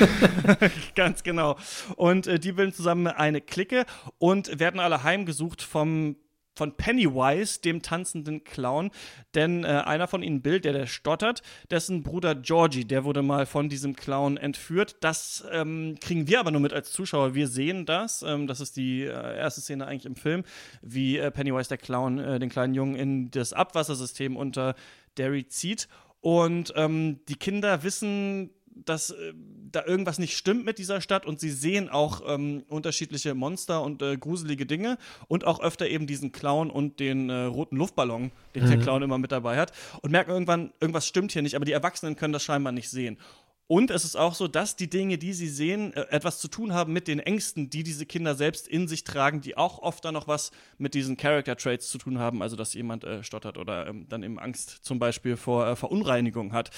ganz 0.95 1.23
genau. 1.23 1.57
Und 1.97 2.27
äh, 2.27 2.39
die 2.39 2.53
bilden 2.53 2.73
zusammen 2.73 3.07
ein 3.07 3.30
eine 3.31 3.41
Clique 3.41 3.87
und 4.19 4.59
werden 4.59 4.81
alle 4.81 5.03
heimgesucht 5.03 5.63
vom 5.63 6.17
von 6.61 6.77
Pennywise, 6.77 7.61
dem 7.63 7.81
tanzenden 7.81 8.45
Clown. 8.45 8.91
Denn 9.35 9.65
äh, 9.65 9.69
einer 9.69 10.09
von 10.09 10.23
ihnen, 10.23 10.43
Bill, 10.43 10.61
der, 10.61 10.75
der 10.75 10.87
stottert, 10.87 11.43
dessen 11.71 12.03
Bruder 12.03 12.35
Georgie, 12.35 12.85
der 12.85 13.05
wurde 13.05 13.23
mal 13.23 13.47
von 13.47 13.71
diesem 13.71 13.97
Clown 13.97 14.37
entführt. 14.37 14.97
Das 15.01 15.43
ähm, 15.51 15.97
kriegen 16.01 16.29
wir 16.29 16.39
aber 16.39 16.51
nur 16.51 16.61
mit 16.61 16.75
als 16.75 16.93
Zuschauer. 16.93 17.35
Wir 17.35 17.49
sehen 17.49 17.87
das. 17.87 18.23
Ähm, 18.23 18.47
das 18.47 18.61
ist 18.61 18.77
die 18.77 19.05
äh, 19.05 19.39
erste 19.39 19.63
Szene 19.63 19.87
eigentlich 19.87 20.05
im 20.05 20.17
Film, 20.17 20.45
wie 20.83 21.17
äh, 21.17 21.31
Pennywise, 21.31 21.71
der 21.71 21.79
Clown, 21.79 22.19
äh, 22.19 22.39
den 22.39 22.51
kleinen 22.51 22.75
Jungen 22.75 22.97
in 22.97 23.31
das 23.31 23.55
Abwassersystem 23.55 24.37
unter 24.37 24.75
Derry 25.17 25.47
zieht. 25.47 25.89
Und 26.21 26.75
ähm, 26.77 27.21
die 27.29 27.37
Kinder 27.37 27.83
wissen 27.83 28.51
dass 28.71 29.11
äh, 29.11 29.33
da 29.73 29.85
irgendwas 29.85 30.19
nicht 30.19 30.37
stimmt 30.37 30.65
mit 30.65 30.79
dieser 30.79 31.01
Stadt 31.01 31.27
und 31.27 31.41
sie 31.41 31.51
sehen 31.51 31.89
auch 31.89 32.23
ähm, 32.27 32.65
unterschiedliche 32.69 33.35
Monster 33.35 33.83
und 33.83 34.03
äh, 34.03 34.17
gruselige 34.17 34.67
Dinge 34.67 34.99
und 35.29 35.47
auch 35.47 35.61
öfter 35.61 35.89
eben 35.89 36.07
diesen 36.07 36.33
Clown 36.33 36.71
und 36.71 37.01
den 37.01 37.31
äh, 37.31 37.45
roten 37.45 37.77
Luftballon, 37.77 38.33
den 38.55 38.65
mhm. 38.65 38.69
der 38.69 38.79
Clown 38.79 39.03
immer 39.03 39.19
mit 39.19 39.33
dabei 39.33 39.59
hat 39.59 39.73
und 40.03 40.11
merken 40.11 40.31
irgendwann, 40.31 40.73
irgendwas 40.81 41.07
stimmt 41.07 41.33
hier 41.33 41.43
nicht, 41.43 41.57
aber 41.57 41.65
die 41.65 41.73
Erwachsenen 41.73 42.17
können 42.17 42.33
das 42.33 42.43
scheinbar 42.43 42.73
nicht 42.73 42.91
sehen. 42.91 43.19
Und 43.71 43.93
es 43.93 44.05
ist 44.05 44.17
auch 44.17 44.35
so, 44.35 44.49
dass 44.49 44.75
die 44.75 44.91
Dinge, 44.91 45.17
die 45.17 45.33
sie 45.33 45.49
sehen, 45.49 45.93
äh, 45.93 46.01
etwas 46.11 46.41
zu 46.41 46.49
tun 46.49 46.75
haben 46.75 46.93
mit 46.93 47.07
den 47.07 47.21
Ängsten, 47.21 47.71
die 47.71 47.85
diese 47.85 48.05
Kinder 48.05 48.35
selbst 48.35 48.67
in 48.67 48.89
sich 48.89 49.05
tragen, 49.05 49.43
die 49.43 49.57
auch 49.57 49.79
oft 49.79 50.05
dann 50.05 50.15
noch 50.15 50.27
was 50.27 50.51
mit 50.79 50.93
diesen 50.93 51.17
Character 51.17 51.55
Traits 51.55 51.89
zu 51.89 51.99
tun 51.99 52.19
haben, 52.19 52.43
also 52.43 52.57
dass 52.57 52.75
jemand 52.75 53.05
äh, 53.05 53.23
stottert 53.23 53.59
oder 53.59 53.87
ähm, 53.87 54.07
dann 54.09 54.25
eben 54.25 54.41
Angst 54.41 54.81
zum 54.83 54.99
Beispiel 54.99 55.37
vor 55.37 55.69
äh, 55.69 55.77
Verunreinigung 55.77 56.53
hat. 56.53 56.71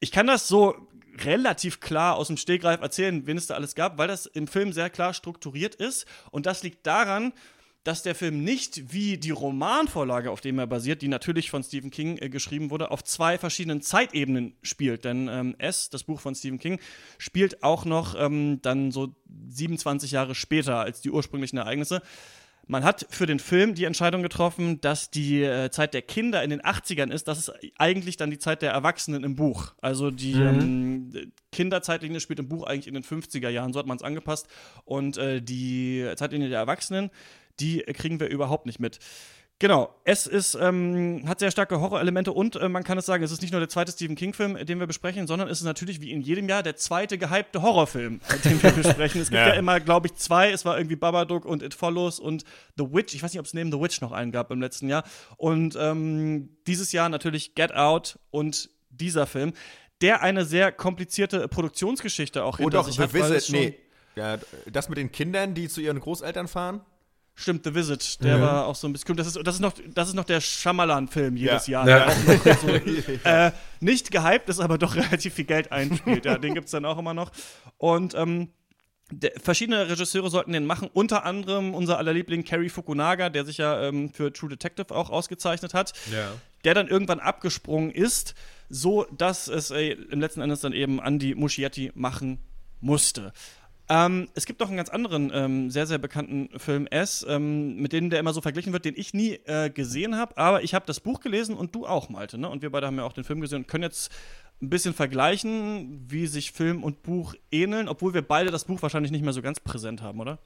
Ich 0.00 0.10
kann 0.10 0.26
das 0.26 0.48
so 0.48 0.74
relativ 1.20 1.80
klar 1.80 2.16
aus 2.16 2.28
dem 2.28 2.36
Stegreif 2.36 2.80
erzählen, 2.80 3.26
wen 3.26 3.36
es 3.36 3.46
da 3.46 3.54
alles 3.54 3.74
gab, 3.74 3.98
weil 3.98 4.08
das 4.08 4.26
im 4.26 4.46
Film 4.46 4.72
sehr 4.72 4.90
klar 4.90 5.14
strukturiert 5.14 5.74
ist. 5.74 6.06
Und 6.30 6.46
das 6.46 6.62
liegt 6.62 6.86
daran, 6.86 7.32
dass 7.84 8.02
der 8.02 8.14
Film 8.14 8.44
nicht 8.44 8.92
wie 8.92 9.18
die 9.18 9.30
Romanvorlage, 9.30 10.30
auf 10.30 10.40
dem 10.40 10.58
er 10.58 10.68
basiert, 10.68 11.02
die 11.02 11.08
natürlich 11.08 11.50
von 11.50 11.64
Stephen 11.64 11.90
King 11.90 12.16
äh, 12.18 12.28
geschrieben 12.28 12.70
wurde, 12.70 12.90
auf 12.90 13.02
zwei 13.02 13.38
verschiedenen 13.38 13.82
Zeitebenen 13.82 14.54
spielt. 14.62 15.04
Denn 15.04 15.28
ähm, 15.28 15.56
S, 15.58 15.90
das 15.90 16.04
Buch 16.04 16.20
von 16.20 16.34
Stephen 16.34 16.58
King, 16.58 16.78
spielt 17.18 17.64
auch 17.64 17.84
noch 17.84 18.14
ähm, 18.16 18.60
dann 18.62 18.92
so 18.92 19.14
27 19.48 20.12
Jahre 20.12 20.34
später 20.34 20.78
als 20.78 21.00
die 21.00 21.10
ursprünglichen 21.10 21.58
Ereignisse. 21.58 22.02
Man 22.66 22.84
hat 22.84 23.06
für 23.10 23.26
den 23.26 23.38
Film 23.38 23.74
die 23.74 23.84
Entscheidung 23.84 24.22
getroffen, 24.22 24.80
dass 24.80 25.10
die 25.10 25.42
äh, 25.42 25.70
Zeit 25.70 25.94
der 25.94 26.02
Kinder 26.02 26.42
in 26.42 26.50
den 26.50 26.62
80ern 26.62 27.10
ist. 27.10 27.26
Das 27.26 27.38
ist 27.38 27.52
eigentlich 27.76 28.16
dann 28.16 28.30
die 28.30 28.38
Zeit 28.38 28.62
der 28.62 28.72
Erwachsenen 28.72 29.24
im 29.24 29.34
Buch. 29.34 29.74
Also 29.80 30.10
die 30.10 30.34
mhm. 30.34 31.12
ähm, 31.12 31.32
Kinderzeitlinie 31.50 32.20
spielt 32.20 32.38
im 32.38 32.48
Buch 32.48 32.64
eigentlich 32.64 32.86
in 32.86 32.94
den 32.94 33.02
50er 33.02 33.48
Jahren. 33.48 33.72
So 33.72 33.78
hat 33.78 33.86
man 33.86 33.96
es 33.96 34.02
angepasst. 34.02 34.46
Und 34.84 35.16
äh, 35.16 35.42
die 35.42 36.08
Zeitlinie 36.16 36.48
der 36.48 36.60
Erwachsenen, 36.60 37.10
die 37.58 37.80
kriegen 37.80 38.20
wir 38.20 38.28
überhaupt 38.28 38.66
nicht 38.66 38.78
mit. 38.78 39.00
Genau, 39.62 39.94
es 40.02 40.26
ist, 40.26 40.58
ähm, 40.60 41.22
hat 41.28 41.38
sehr 41.38 41.52
starke 41.52 41.80
Horrorelemente 41.80 42.32
und 42.32 42.56
äh, 42.56 42.68
man 42.68 42.82
kann 42.82 42.98
es 42.98 43.06
sagen, 43.06 43.22
es 43.22 43.30
ist 43.30 43.42
nicht 43.42 43.52
nur 43.52 43.60
der 43.60 43.68
zweite 43.68 43.92
Stephen 43.92 44.16
King-Film, 44.16 44.56
den 44.66 44.80
wir 44.80 44.88
besprechen, 44.88 45.28
sondern 45.28 45.48
es 45.48 45.60
ist 45.60 45.64
natürlich 45.64 46.00
wie 46.00 46.10
in 46.10 46.20
jedem 46.20 46.48
Jahr 46.48 46.64
der 46.64 46.74
zweite 46.74 47.16
gehypte 47.16 47.62
Horrorfilm, 47.62 48.20
den 48.44 48.60
wir 48.60 48.72
besprechen. 48.82 49.20
Es 49.20 49.30
gibt 49.30 49.38
ja, 49.38 49.50
ja 49.50 49.54
immer, 49.54 49.78
glaube 49.78 50.08
ich, 50.08 50.14
zwei. 50.14 50.50
Es 50.50 50.64
war 50.64 50.76
irgendwie 50.76 50.96
Babadook 50.96 51.44
und 51.44 51.62
It 51.62 51.74
Follows 51.74 52.18
und 52.18 52.42
The 52.76 52.92
Witch. 52.92 53.14
Ich 53.14 53.22
weiß 53.22 53.32
nicht, 53.32 53.38
ob 53.38 53.46
es 53.46 53.54
neben 53.54 53.70
The 53.70 53.78
Witch 53.78 54.00
noch 54.00 54.10
einen 54.10 54.32
gab 54.32 54.50
im 54.50 54.60
letzten 54.60 54.88
Jahr. 54.88 55.04
Und 55.36 55.78
ähm, 55.78 56.56
dieses 56.66 56.90
Jahr 56.90 57.08
natürlich 57.08 57.54
Get 57.54 57.72
Out 57.72 58.18
und 58.32 58.68
dieser 58.90 59.28
Film 59.28 59.52
der 60.00 60.20
eine 60.22 60.44
sehr 60.44 60.72
komplizierte 60.72 61.46
Produktionsgeschichte 61.46 62.42
auch 62.42 62.56
Oh 62.56 62.62
hinter 62.62 62.78
doch, 62.78 62.86
sich 62.86 62.96
The 62.96 63.02
hat. 63.02 63.14
Visit, 63.14 63.52
nee. 63.52 63.78
Ja, 64.16 64.38
das 64.72 64.88
mit 64.88 64.98
den 64.98 65.12
Kindern, 65.12 65.54
die 65.54 65.68
zu 65.68 65.80
ihren 65.80 66.00
Großeltern 66.00 66.48
fahren? 66.48 66.80
Stimmt, 67.34 67.64
The 67.64 67.74
Visit, 67.74 68.22
der 68.22 68.40
war 68.42 68.66
auch 68.66 68.74
so 68.74 68.86
ein 68.86 68.92
bisschen. 68.92 69.16
Das 69.16 69.26
ist, 69.26 69.38
das 69.42 69.54
ist, 69.54 69.60
noch, 69.62 69.72
das 69.94 70.08
ist 70.08 70.14
noch 70.14 70.24
der 70.24 70.40
Shyamalan-Film 70.40 71.36
jedes 71.36 71.66
Ja. 71.66 71.86
Jahr. 71.86 72.08
Ja. 72.10 72.56
So, 72.56 72.68
äh, 73.24 73.52
nicht 73.80 74.10
gehypt 74.10 74.48
ist, 74.50 74.60
aber 74.60 74.76
doch 74.78 74.94
relativ 74.96 75.34
viel 75.34 75.46
Geld 75.46 75.72
einspielt. 75.72 76.24
Ja, 76.26 76.36
den 76.36 76.54
gibt 76.54 76.66
es 76.66 76.72
dann 76.72 76.84
auch 76.84 76.98
immer 76.98 77.14
noch. 77.14 77.32
Und 77.78 78.14
ähm, 78.14 78.50
der, 79.10 79.32
verschiedene 79.42 79.88
Regisseure 79.88 80.30
sollten 80.30 80.52
den 80.52 80.66
machen, 80.66 80.90
unter 80.92 81.24
anderem 81.24 81.74
unser 81.74 81.98
aller 81.98 82.12
Liebling 82.12 82.44
Cary 82.44 82.68
Fukunaga, 82.68 83.30
der 83.30 83.44
sich 83.46 83.56
ja 83.58 83.80
ähm, 83.82 84.10
für 84.12 84.32
True 84.32 84.50
Detective 84.50 84.94
auch 84.94 85.08
ausgezeichnet 85.10 85.72
hat, 85.74 85.94
Ja. 86.12 86.32
der 86.64 86.74
dann 86.74 86.88
irgendwann 86.88 87.18
abgesprungen 87.20 87.90
ist, 87.90 88.34
so 88.68 89.04
dass 89.16 89.48
es 89.48 89.70
äh, 89.70 89.92
im 89.92 90.20
letzten 90.20 90.42
Endes 90.42 90.60
dann 90.60 90.72
eben 90.74 90.98
Andy 90.98 91.34
Muschietti 91.34 91.92
machen 91.94 92.38
musste. 92.80 93.32
Ähm, 93.94 94.28
es 94.34 94.46
gibt 94.46 94.58
noch 94.58 94.68
einen 94.68 94.78
ganz 94.78 94.88
anderen, 94.88 95.30
ähm, 95.34 95.70
sehr, 95.70 95.86
sehr 95.86 95.98
bekannten 95.98 96.48
Film 96.58 96.86
S, 96.86 97.26
ähm, 97.28 97.76
mit 97.76 97.92
dem 97.92 98.08
der 98.08 98.20
immer 98.20 98.32
so 98.32 98.40
verglichen 98.40 98.72
wird, 98.72 98.86
den 98.86 98.94
ich 98.96 99.12
nie 99.12 99.32
äh, 99.44 99.68
gesehen 99.68 100.16
habe, 100.16 100.38
aber 100.38 100.62
ich 100.64 100.72
habe 100.72 100.86
das 100.86 100.98
Buch 100.98 101.20
gelesen 101.20 101.54
und 101.54 101.74
du 101.74 101.86
auch, 101.86 102.08
Malte, 102.08 102.38
ne? 102.38 102.48
Und 102.48 102.62
wir 102.62 102.70
beide 102.70 102.86
haben 102.86 102.96
ja 102.96 103.04
auch 103.04 103.12
den 103.12 103.24
Film 103.24 103.42
gesehen 103.42 103.58
und 103.58 103.68
können 103.68 103.84
jetzt 103.84 104.10
ein 104.62 104.70
bisschen 104.70 104.94
vergleichen, 104.94 106.06
wie 106.08 106.26
sich 106.26 106.52
Film 106.52 106.82
und 106.82 107.02
Buch 107.02 107.34
ähneln, 107.50 107.86
obwohl 107.86 108.14
wir 108.14 108.22
beide 108.22 108.50
das 108.50 108.64
Buch 108.64 108.80
wahrscheinlich 108.80 109.12
nicht 109.12 109.24
mehr 109.24 109.34
so 109.34 109.42
ganz 109.42 109.60
präsent 109.60 110.00
haben, 110.00 110.20
oder? 110.20 110.38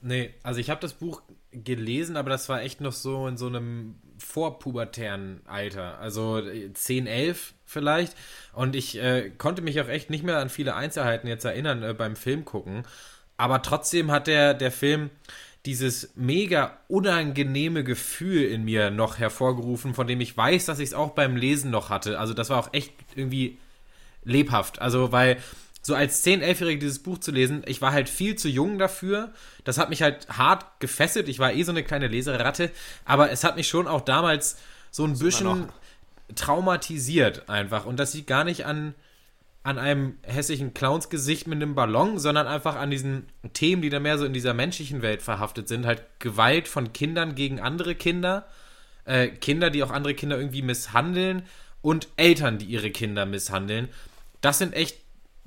Nee, 0.00 0.30
also 0.42 0.58
ich 0.58 0.70
habe 0.70 0.80
das 0.80 0.94
Buch 0.94 1.20
gelesen, 1.52 2.16
aber 2.16 2.30
das 2.30 2.48
war 2.48 2.62
echt 2.62 2.80
noch 2.80 2.92
so 2.92 3.26
in 3.28 3.36
so 3.36 3.48
einem 3.48 3.96
vorpubertären 4.20 5.40
Alter. 5.46 5.98
Also 5.98 6.38
äh, 6.38 6.72
10, 6.72 7.06
11 7.06 7.54
vielleicht. 7.64 8.16
Und 8.52 8.76
ich 8.76 8.98
äh, 8.98 9.30
konnte 9.30 9.62
mich 9.62 9.80
auch 9.80 9.88
echt 9.88 10.10
nicht 10.10 10.24
mehr 10.24 10.38
an 10.38 10.48
viele 10.48 10.74
Einzelheiten 10.74 11.28
jetzt 11.28 11.44
erinnern 11.44 11.82
äh, 11.82 11.94
beim 11.94 12.16
Film 12.16 12.44
gucken. 12.44 12.84
Aber 13.36 13.62
trotzdem 13.62 14.10
hat 14.10 14.26
der, 14.26 14.54
der 14.54 14.70
Film 14.70 15.10
dieses 15.66 16.12
mega 16.14 16.78
unangenehme 16.88 17.84
Gefühl 17.84 18.44
in 18.44 18.64
mir 18.64 18.90
noch 18.90 19.18
hervorgerufen, 19.18 19.94
von 19.94 20.06
dem 20.06 20.20
ich 20.20 20.36
weiß, 20.36 20.66
dass 20.66 20.78
ich 20.78 20.88
es 20.88 20.94
auch 20.94 21.10
beim 21.10 21.36
Lesen 21.36 21.70
noch 21.70 21.90
hatte. 21.90 22.18
Also 22.18 22.32
das 22.34 22.50
war 22.50 22.58
auch 22.58 22.72
echt 22.72 22.92
irgendwie 23.14 23.58
lebhaft. 24.24 24.80
Also, 24.80 25.12
weil 25.12 25.38
so 25.82 25.94
als 25.94 26.24
10-, 26.24 26.42
11-Jährige 26.42 26.80
dieses 26.80 27.02
Buch 27.02 27.18
zu 27.18 27.30
lesen, 27.30 27.62
ich 27.66 27.80
war 27.80 27.92
halt 27.92 28.08
viel 28.08 28.36
zu 28.36 28.48
jung 28.48 28.78
dafür. 28.78 29.32
Das 29.64 29.78
hat 29.78 29.88
mich 29.88 30.02
halt 30.02 30.28
hart 30.28 30.78
gefesselt. 30.78 31.28
Ich 31.28 31.38
war 31.38 31.52
eh 31.52 31.62
so 31.62 31.72
eine 31.72 31.82
kleine 31.82 32.08
Leseratte. 32.08 32.70
Aber 33.04 33.30
es 33.30 33.44
hat 33.44 33.56
mich 33.56 33.68
schon 33.68 33.88
auch 33.88 34.02
damals 34.02 34.58
so 34.90 35.04
ein 35.04 35.18
bisschen 35.18 35.68
traumatisiert 36.34 37.48
einfach. 37.48 37.86
Und 37.86 37.98
das 37.98 38.14
liegt 38.14 38.26
gar 38.26 38.44
nicht 38.44 38.66
an, 38.66 38.94
an 39.62 39.78
einem 39.78 40.18
hässlichen 40.22 40.74
Clownsgesicht 40.74 41.46
mit 41.46 41.56
einem 41.56 41.74
Ballon, 41.74 42.18
sondern 42.18 42.46
einfach 42.46 42.76
an 42.76 42.90
diesen 42.90 43.26
Themen, 43.54 43.80
die 43.80 43.90
da 43.90 44.00
mehr 44.00 44.18
so 44.18 44.26
in 44.26 44.32
dieser 44.34 44.54
menschlichen 44.54 45.00
Welt 45.00 45.22
verhaftet 45.22 45.68
sind. 45.68 45.86
Halt 45.86 46.02
Gewalt 46.18 46.68
von 46.68 46.92
Kindern 46.92 47.34
gegen 47.34 47.58
andere 47.58 47.94
Kinder. 47.94 48.46
Äh, 49.06 49.28
Kinder, 49.28 49.70
die 49.70 49.82
auch 49.82 49.90
andere 49.90 50.14
Kinder 50.14 50.38
irgendwie 50.38 50.62
misshandeln 50.62 51.42
und 51.80 52.08
Eltern, 52.16 52.58
die 52.58 52.66
ihre 52.66 52.90
Kinder 52.90 53.24
misshandeln. 53.24 53.88
Das 54.42 54.58
sind 54.58 54.74
echt 54.74 54.98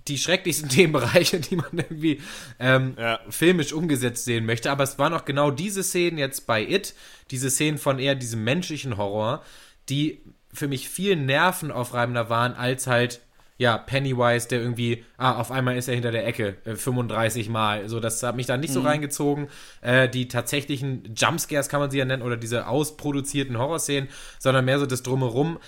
die 0.08 0.18
schrecklichsten 0.18 0.70
Themenbereiche, 0.70 1.40
die 1.40 1.56
man 1.56 1.68
irgendwie 1.74 2.22
ähm, 2.60 2.96
Ja. 2.98 3.20
filmisch 3.30 3.74
umgesetzt 3.74 4.26
sehen 4.26 4.46
möchte. 4.46 4.72
Aber 4.72 4.84
es 4.84 5.00
waren 5.00 5.14
auch 5.14 5.26
genau 5.26 5.52
diese 5.52 5.84
Szenen 5.84 6.18
jetzt 6.18 6.46
bei 6.48 6.62
It, 6.68 6.94
diese 7.32 7.50
Szenen 7.50 7.78
von 7.78 8.00
eher 8.00 8.16
diesem 8.16 8.44
menschlichen 8.44 8.98
Horror, 8.98 9.44
die 9.90 10.22
für 10.54 10.68
mich 10.68 10.88
viel 10.90 11.16
nervenaufreibender 11.16 12.30
waren 12.30 12.54
als 12.54 12.88
halt 12.88 13.22
ja, 13.58 13.78
Pennywise, 13.78 14.48
der 14.48 14.60
irgendwie, 14.60 15.06
ah, 15.16 15.40
auf 15.40 15.52
einmal 15.52 15.78
ist 15.78 15.88
er 15.88 15.94
hinter 15.94 16.12
der 16.12 16.26
Ecke, 16.26 16.58
äh, 16.66 16.76
35 16.76 17.50
Mal. 17.50 17.88
So, 17.88 18.00
das 18.00 18.22
hat 18.24 18.36
mich 18.36 18.48
da 18.48 18.58
nicht 18.58 18.74
so 18.74 18.82
reingezogen. 18.82 19.48
Äh, 19.82 20.10
die 20.10 20.28
tatsächlichen 20.28 21.14
Jumpscares 21.16 21.70
kann 21.70 21.80
man 21.80 21.92
sie 21.92 22.00
ja 22.00 22.06
nennen, 22.06 22.24
oder 22.24 22.36
diese 22.36 22.68
ausproduzierten 22.68 23.58
Horrorszenen, 23.58 24.10
sondern 24.40 24.66
mehr 24.66 24.80
so 24.80 24.88
das 24.88 25.04
Drumherum, 25.04 25.60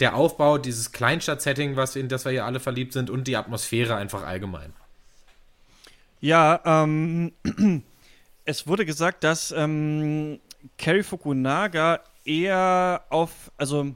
der 0.00 0.14
Aufbau, 0.14 0.58
dieses 0.58 0.92
Kleinstadt-Setting, 0.92 1.76
in 1.94 2.08
das 2.08 2.24
wir 2.24 2.32
hier 2.32 2.44
alle 2.44 2.60
verliebt 2.60 2.92
sind, 2.92 3.10
und 3.10 3.24
die 3.26 3.36
Atmosphäre 3.36 3.96
einfach 3.96 4.24
allgemein. 4.24 4.72
Ja, 6.20 6.60
ähm, 6.64 7.32
es 8.44 8.66
wurde 8.66 8.84
gesagt, 8.84 9.24
dass 9.24 9.52
ähm, 9.52 10.40
Cary 10.78 11.02
Fukunaga 11.02 12.00
eher 12.24 13.04
auf, 13.10 13.52
also 13.56 13.94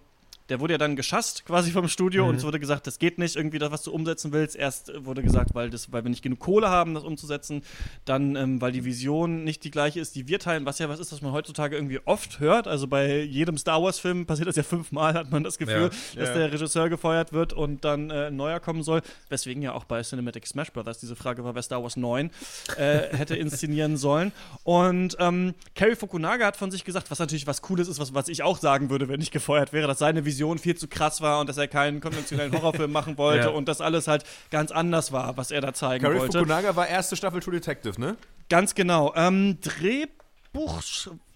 der 0.50 0.60
wurde 0.60 0.74
ja 0.74 0.78
dann 0.78 0.96
geschasst 0.96 1.44
quasi 1.46 1.70
vom 1.70 1.88
Studio 1.88 2.28
und 2.28 2.34
es 2.34 2.44
wurde 2.44 2.60
gesagt, 2.60 2.86
das 2.86 2.98
geht 2.98 3.18
nicht, 3.18 3.36
irgendwie 3.36 3.58
das, 3.58 3.70
was 3.70 3.82
du 3.82 3.92
umsetzen 3.92 4.32
willst. 4.32 4.56
Erst 4.56 4.92
wurde 5.04 5.22
gesagt, 5.22 5.54
weil, 5.54 5.70
das, 5.70 5.92
weil 5.92 6.04
wir 6.04 6.10
nicht 6.10 6.22
genug 6.22 6.40
Kohle 6.40 6.68
haben, 6.68 6.92
das 6.94 7.04
umzusetzen. 7.04 7.62
Dann, 8.04 8.36
ähm, 8.36 8.60
weil 8.60 8.72
die 8.72 8.84
Vision 8.84 9.44
nicht 9.44 9.64
die 9.64 9.70
gleiche 9.70 10.00
ist, 10.00 10.14
die 10.16 10.26
wir 10.28 10.38
teilen, 10.40 10.66
was 10.66 10.78
ja 10.80 10.88
was 10.88 10.98
ist, 11.00 11.12
was 11.12 11.22
man 11.22 11.32
heutzutage 11.32 11.76
irgendwie 11.76 12.00
oft 12.04 12.40
hört. 12.40 12.66
Also 12.66 12.86
bei 12.88 13.20
jedem 13.22 13.56
Star 13.58 13.82
Wars-Film 13.82 14.26
passiert 14.26 14.48
das 14.48 14.56
ja 14.56 14.62
fünfmal, 14.64 15.14
hat 15.14 15.30
man 15.30 15.44
das 15.44 15.56
Gefühl, 15.56 15.90
Ja. 16.14 16.20
dass 16.20 16.28
Ja. 16.30 16.34
der 16.34 16.52
Regisseur 16.52 16.88
gefeuert 16.88 17.32
wird 17.32 17.52
und 17.52 17.84
dann 17.84 18.10
äh, 18.10 18.26
ein 18.26 18.36
neuer 18.36 18.58
kommen 18.58 18.82
soll. 18.82 19.02
Weswegen 19.28 19.62
ja 19.62 19.72
auch 19.72 19.84
bei 19.84 20.02
Cinematic 20.02 20.46
Smash 20.46 20.72
Brothers 20.72 20.98
diese 20.98 21.14
Frage 21.14 21.44
war, 21.44 21.54
wer 21.54 21.62
Star 21.62 21.82
Wars 21.82 21.96
9 21.96 22.30
äh, 22.76 22.98
hätte 23.16 23.36
inszenieren 23.36 23.96
sollen. 23.96 24.32
Und 24.64 25.16
ähm, 25.20 25.54
Cary 25.76 25.94
Fukunaga 25.94 26.46
hat 26.46 26.56
von 26.56 26.70
sich 26.72 26.84
gesagt, 26.84 27.10
was 27.10 27.18
natürlich 27.20 27.46
was 27.46 27.62
Cooles 27.62 27.86
ist, 27.88 28.00
was, 28.00 28.14
was 28.14 28.28
ich 28.28 28.42
auch 28.42 28.58
sagen 28.58 28.90
würde, 28.90 29.08
wenn 29.08 29.20
ich 29.20 29.30
gefeuert 29.30 29.72
wäre, 29.72 29.86
dass 29.86 29.98
seine 30.00 30.24
Vision 30.24 30.39
viel 30.58 30.76
zu 30.76 30.88
krass 30.88 31.20
war 31.20 31.40
und 31.40 31.48
dass 31.48 31.56
er 31.58 31.68
keinen 31.68 32.00
konventionellen 32.00 32.52
Horrorfilm 32.52 32.90
machen 32.92 33.16
wollte 33.18 33.44
Ja. 33.44 33.48
und 33.50 33.68
dass 33.68 33.80
alles 33.80 34.08
halt 34.08 34.24
ganz 34.50 34.70
anders 34.70 35.12
war, 35.12 35.36
was 35.36 35.50
er 35.50 35.60
da 35.60 35.72
zeigen 35.72 36.04
Cary 36.04 36.18
wollte. 36.18 36.38
Fukunaga 36.38 36.74
war 36.76 36.88
erste 36.88 37.16
Staffel 37.16 37.40
True 37.40 37.54
Detective, 37.54 38.00
ne? 38.00 38.16
Ganz 38.48 38.74
genau. 38.74 39.12
Ähm, 39.16 39.58
Drehbuch. 39.60 40.82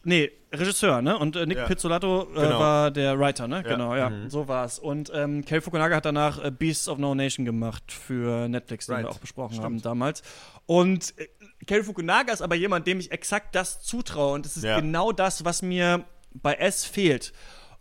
Nee, 0.07 0.31
Regisseur, 0.53 1.01
ne? 1.01 1.19
Und 1.19 1.35
äh, 1.35 1.47
Nick 1.47 1.57
Ja. 1.57 1.65
Pizzolatto 1.67 2.29
äh, 2.35 2.41
Genau. 2.41 2.59
war 2.61 2.91
der 2.91 3.19
Writer, 3.19 3.49
ne? 3.49 3.57
Ja. 3.57 3.63
Genau, 3.63 3.95
ja. 3.97 4.13
So 4.29 4.49
war's. 4.49 4.79
Und 4.79 5.11
ähm, 5.15 5.45
Cary 5.45 5.61
Fukunaga 5.63 5.97
hat 5.97 6.05
danach 6.05 6.43
äh, 6.45 6.51
Beasts 6.51 6.89
of 6.89 6.99
No 6.99 7.15
Nation 7.15 7.45
gemacht 7.47 7.91
für 7.91 8.49
Netflix, 8.49 8.87
den 8.87 8.97
Right. 8.97 9.05
wir 9.07 9.11
auch 9.11 9.19
besprochen 9.19 9.53
Stimmt. 9.55 9.65
haben 9.65 9.83
damals. 9.83 10.23
Und 10.67 11.15
äh, 11.19 11.29
Cary 11.67 11.83
Fukunaga 11.85 12.33
ist 12.33 12.43
aber 12.43 12.55
jemand, 12.55 12.87
dem 12.87 13.01
ich 13.01 13.13
exakt 13.13 13.55
das 13.55 13.83
zutraue. 13.83 14.35
Und 14.35 14.45
das 14.45 14.57
ist 14.59 14.65
Ja. 14.65 14.79
genau 14.79 15.13
das, 15.13 15.45
was 15.47 15.63
mir 15.63 16.05
bei 16.35 16.55
S 16.55 16.85
fehlt. 16.85 17.33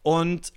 Und 0.02 0.54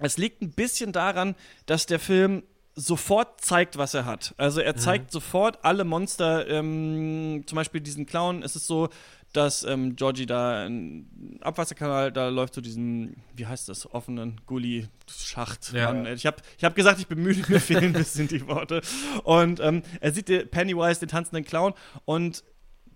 es 0.00 0.18
liegt 0.18 0.42
ein 0.42 0.50
bisschen 0.50 0.92
daran, 0.92 1.34
dass 1.66 1.86
der 1.86 2.00
Film 2.00 2.42
sofort 2.74 3.40
zeigt, 3.40 3.78
was 3.78 3.94
er 3.94 4.04
hat. 4.04 4.34
Also 4.38 4.60
er 4.60 4.76
zeigt 4.76 5.10
sofort 5.10 5.64
alle 5.64 5.84
Monster, 5.84 6.48
ähm, 6.48 7.42
zum 7.46 7.56
Beispiel 7.56 7.80
diesen 7.80 8.06
Clown. 8.06 8.42
Es 8.42 8.56
ist 8.56 8.66
so, 8.66 8.88
dass 9.32 9.62
ähm, 9.62 9.96
Georgie 9.96 10.26
da 10.26 10.66
im 10.66 11.38
Abwasserkanal, 11.40 12.10
da 12.10 12.28
läuft 12.28 12.54
so 12.54 12.60
diesen, 12.60 13.22
wie 13.36 13.46
heißt 13.46 13.68
das, 13.68 13.92
offenen 13.92 14.40
Gully-Schacht. 14.46 15.72
Ja. 15.72 15.92
Mann, 15.92 16.06
Ich 16.06 16.26
habe 16.26 16.38
ich 16.58 16.64
hab 16.64 16.74
gesagt, 16.74 16.98
ich 17.00 17.06
bemühe 17.06 17.34
mich, 17.34 17.48
mir 17.48 17.60
fehlen 17.60 17.84
ein 17.84 17.92
bisschen 17.92 18.28
die 18.28 18.46
Worte. 18.46 18.80
Und 19.24 19.60
ähm, 19.60 19.82
er 20.00 20.12
sieht 20.12 20.28
den 20.28 20.48
Pennywise, 20.48 21.00
den 21.00 21.08
tanzenden 21.08 21.44
Clown. 21.44 21.74
Und 22.04 22.42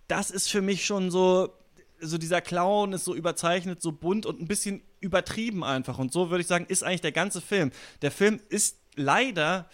das 0.09 0.31
ist 0.31 0.51
für 0.51 0.63
mich 0.63 0.85
schon 0.85 1.11
so, 1.11 1.53
so 2.01 2.19
dieser 2.19 2.41
Clown 2.41 2.93
ist 2.93 3.05
so 3.05 3.15
überzeichnet, 3.15 3.81
so 3.83 3.93
bunt 3.93 4.27
und 4.27 4.41
ein 4.41 4.47
bisschen 4.49 4.83
übertrieben 5.01 5.65
einfach. 5.65 5.99
Und 5.99 6.13
so 6.13 6.31
würde 6.31 6.43
ich 6.43 6.47
sagen, 6.47 6.67
ist 6.69 6.83
eigentlich 6.83 7.01
der 7.01 7.13
ganze 7.13 7.41
Film. 7.41 7.71
Der 8.03 8.11
Film 8.11 8.41
ist 8.49 8.79
leider 8.97 9.69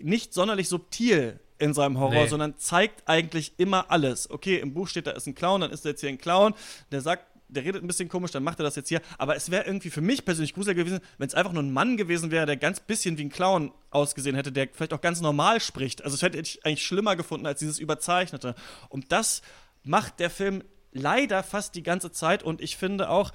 nicht 0.00 0.34
sonderlich 0.34 0.68
subtil 0.68 1.38
in 1.58 1.74
seinem 1.74 1.98
Horror, 1.98 2.24
Nee. 2.24 2.28
sondern 2.28 2.58
zeigt 2.58 3.08
eigentlich 3.08 3.52
immer 3.58 3.90
alles. 3.90 4.28
Okay, 4.28 4.58
im 4.58 4.74
Buch 4.74 4.88
steht, 4.88 5.06
da 5.06 5.12
ist 5.12 5.26
ein 5.26 5.34
Clown, 5.34 5.60
dann 5.60 5.70
ist 5.70 5.84
da 5.84 5.90
jetzt 5.90 6.00
hier 6.00 6.08
ein 6.10 6.18
Clown, 6.18 6.54
der 6.90 7.00
sagt, 7.00 7.26
der 7.48 7.64
redet 7.64 7.84
ein 7.84 7.86
bisschen 7.86 8.08
komisch, 8.08 8.30
dann 8.30 8.42
macht 8.42 8.58
er 8.58 8.64
das 8.64 8.76
jetzt 8.76 8.88
hier. 8.88 9.00
Aber 9.18 9.36
es 9.36 9.50
wäre 9.50 9.66
irgendwie 9.66 9.90
für 9.90 10.00
mich 10.00 10.24
persönlich 10.24 10.54
gruselig 10.54 10.76
gewesen, 10.78 11.00
wenn 11.18 11.28
es 11.28 11.34
einfach 11.34 11.52
nur 11.52 11.62
ein 11.62 11.72
Mann 11.72 11.96
gewesen 11.96 12.30
wäre, 12.30 12.46
der 12.46 12.56
ganz 12.56 12.80
bisschen 12.80 13.18
wie 13.18 13.24
ein 13.24 13.28
Clown 13.30 13.72
ausgesehen 13.90 14.34
hätte, 14.34 14.50
der 14.50 14.68
vielleicht 14.72 14.94
auch 14.94 15.02
ganz 15.02 15.20
normal 15.20 15.60
spricht. 15.60 16.02
Also 16.02 16.14
es 16.14 16.22
hätte 16.22 16.38
ich 16.40 16.64
eigentlich 16.64 16.84
schlimmer 16.84 17.14
gefunden 17.14 17.46
als 17.46 17.60
dieses 17.60 17.78
Überzeichnete. 17.78 18.54
Und 18.88 19.12
das 19.12 19.42
macht 19.84 20.18
der 20.18 20.30
Film 20.30 20.64
leider 20.92 21.42
fast 21.42 21.74
die 21.74 21.82
ganze 21.82 22.10
Zeit. 22.12 22.42
Und 22.42 22.60
ich 22.60 22.76
finde 22.76 23.08
auch, 23.10 23.32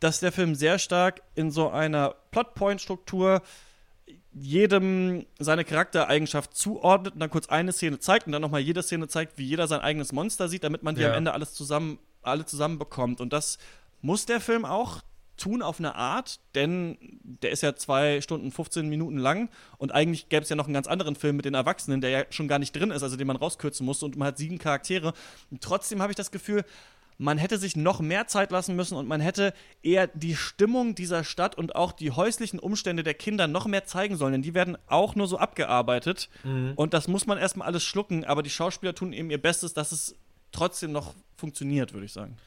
dass 0.00 0.20
der 0.20 0.32
Film 0.32 0.54
sehr 0.54 0.78
stark 0.78 1.22
in 1.34 1.50
so 1.50 1.68
einer 1.70 2.14
Plotpoint-Struktur 2.30 3.42
jedem 4.32 5.26
seine 5.38 5.64
Charaktereigenschaft 5.64 6.56
zuordnet 6.56 7.14
und 7.14 7.20
dann 7.20 7.30
kurz 7.30 7.48
eine 7.48 7.72
Szene 7.72 7.98
zeigt 7.98 8.26
und 8.26 8.32
dann 8.32 8.42
nochmal 8.42 8.60
jede 8.60 8.82
Szene 8.82 9.08
zeigt, 9.08 9.38
wie 9.38 9.44
jeder 9.44 9.66
sein 9.66 9.80
eigenes 9.80 10.12
Monster 10.12 10.48
sieht, 10.48 10.64
damit 10.64 10.82
man 10.82 10.94
die 10.94 11.02
Ja. 11.02 11.10
am 11.10 11.14
Ende 11.16 11.32
alles 11.32 11.52
zusammen, 11.52 11.98
alle 12.22 12.46
zusammen 12.46 12.78
bekommt. 12.78 13.20
Und 13.20 13.32
das 13.32 13.58
muss 14.00 14.26
der 14.26 14.40
Film 14.40 14.64
auch 14.64 15.02
tun 15.36 15.62
auf 15.62 15.78
eine 15.78 15.94
Art, 15.94 16.38
denn 16.54 16.98
der 17.22 17.50
ist 17.50 17.62
ja 17.62 17.74
zwei 17.74 18.20
Stunden 18.20 18.52
15 18.52 18.88
Minuten 18.88 19.16
lang 19.16 19.48
und 19.78 19.90
eigentlich 19.92 20.28
gäbe 20.28 20.42
es 20.42 20.50
ja 20.50 20.56
noch 20.56 20.66
einen 20.66 20.74
ganz 20.74 20.86
anderen 20.86 21.16
Film 21.16 21.36
mit 21.36 21.46
den 21.46 21.54
Erwachsenen, 21.54 22.00
der 22.02 22.10
ja 22.10 22.24
schon 22.28 22.46
gar 22.46 22.58
nicht 22.58 22.76
drin 22.76 22.90
ist, 22.90 23.02
also 23.02 23.16
den 23.16 23.26
man 23.26 23.36
rauskürzen 23.36 23.86
musste 23.86 24.04
und 24.04 24.16
man 24.16 24.28
hat 24.28 24.38
sieben 24.38 24.58
Charaktere. 24.58 25.14
Und 25.50 25.62
trotzdem 25.62 26.02
habe 26.02 26.12
ich 26.12 26.16
das 26.16 26.30
Gefühl, 26.30 26.62
man 27.20 27.36
hätte 27.36 27.58
sich 27.58 27.76
noch 27.76 28.00
mehr 28.00 28.28
Zeit 28.28 28.50
lassen 28.50 28.74
müssen 28.76 28.96
und 28.96 29.06
man 29.06 29.20
hätte 29.20 29.52
eher 29.82 30.06
die 30.06 30.34
Stimmung 30.34 30.94
dieser 30.94 31.22
Stadt 31.22 31.54
und 31.54 31.76
auch 31.76 31.92
die 31.92 32.12
häuslichen 32.12 32.58
Umstände 32.58 33.02
der 33.02 33.12
Kinder 33.12 33.46
noch 33.46 33.66
mehr 33.66 33.84
zeigen 33.84 34.16
sollen, 34.16 34.32
denn 34.32 34.42
die 34.42 34.54
werden 34.54 34.78
auch 34.86 35.14
nur 35.14 35.26
so 35.26 35.36
abgearbeitet. 35.36 36.30
Mhm. 36.44 36.72
Und 36.76 36.94
das 36.94 37.08
muss 37.08 37.26
man 37.26 37.36
erstmal 37.36 37.68
alles 37.68 37.84
schlucken, 37.84 38.24
aber 38.24 38.42
die 38.42 38.48
Schauspieler 38.48 38.94
tun 38.94 39.12
eben 39.12 39.30
ihr 39.30 39.40
Bestes, 39.40 39.74
dass 39.74 39.92
es 39.92 40.16
trotzdem 40.50 40.92
noch 40.92 41.14
funktioniert, 41.36 41.92
würde 41.92 42.06
ich 42.06 42.12
sagen. 42.14 42.38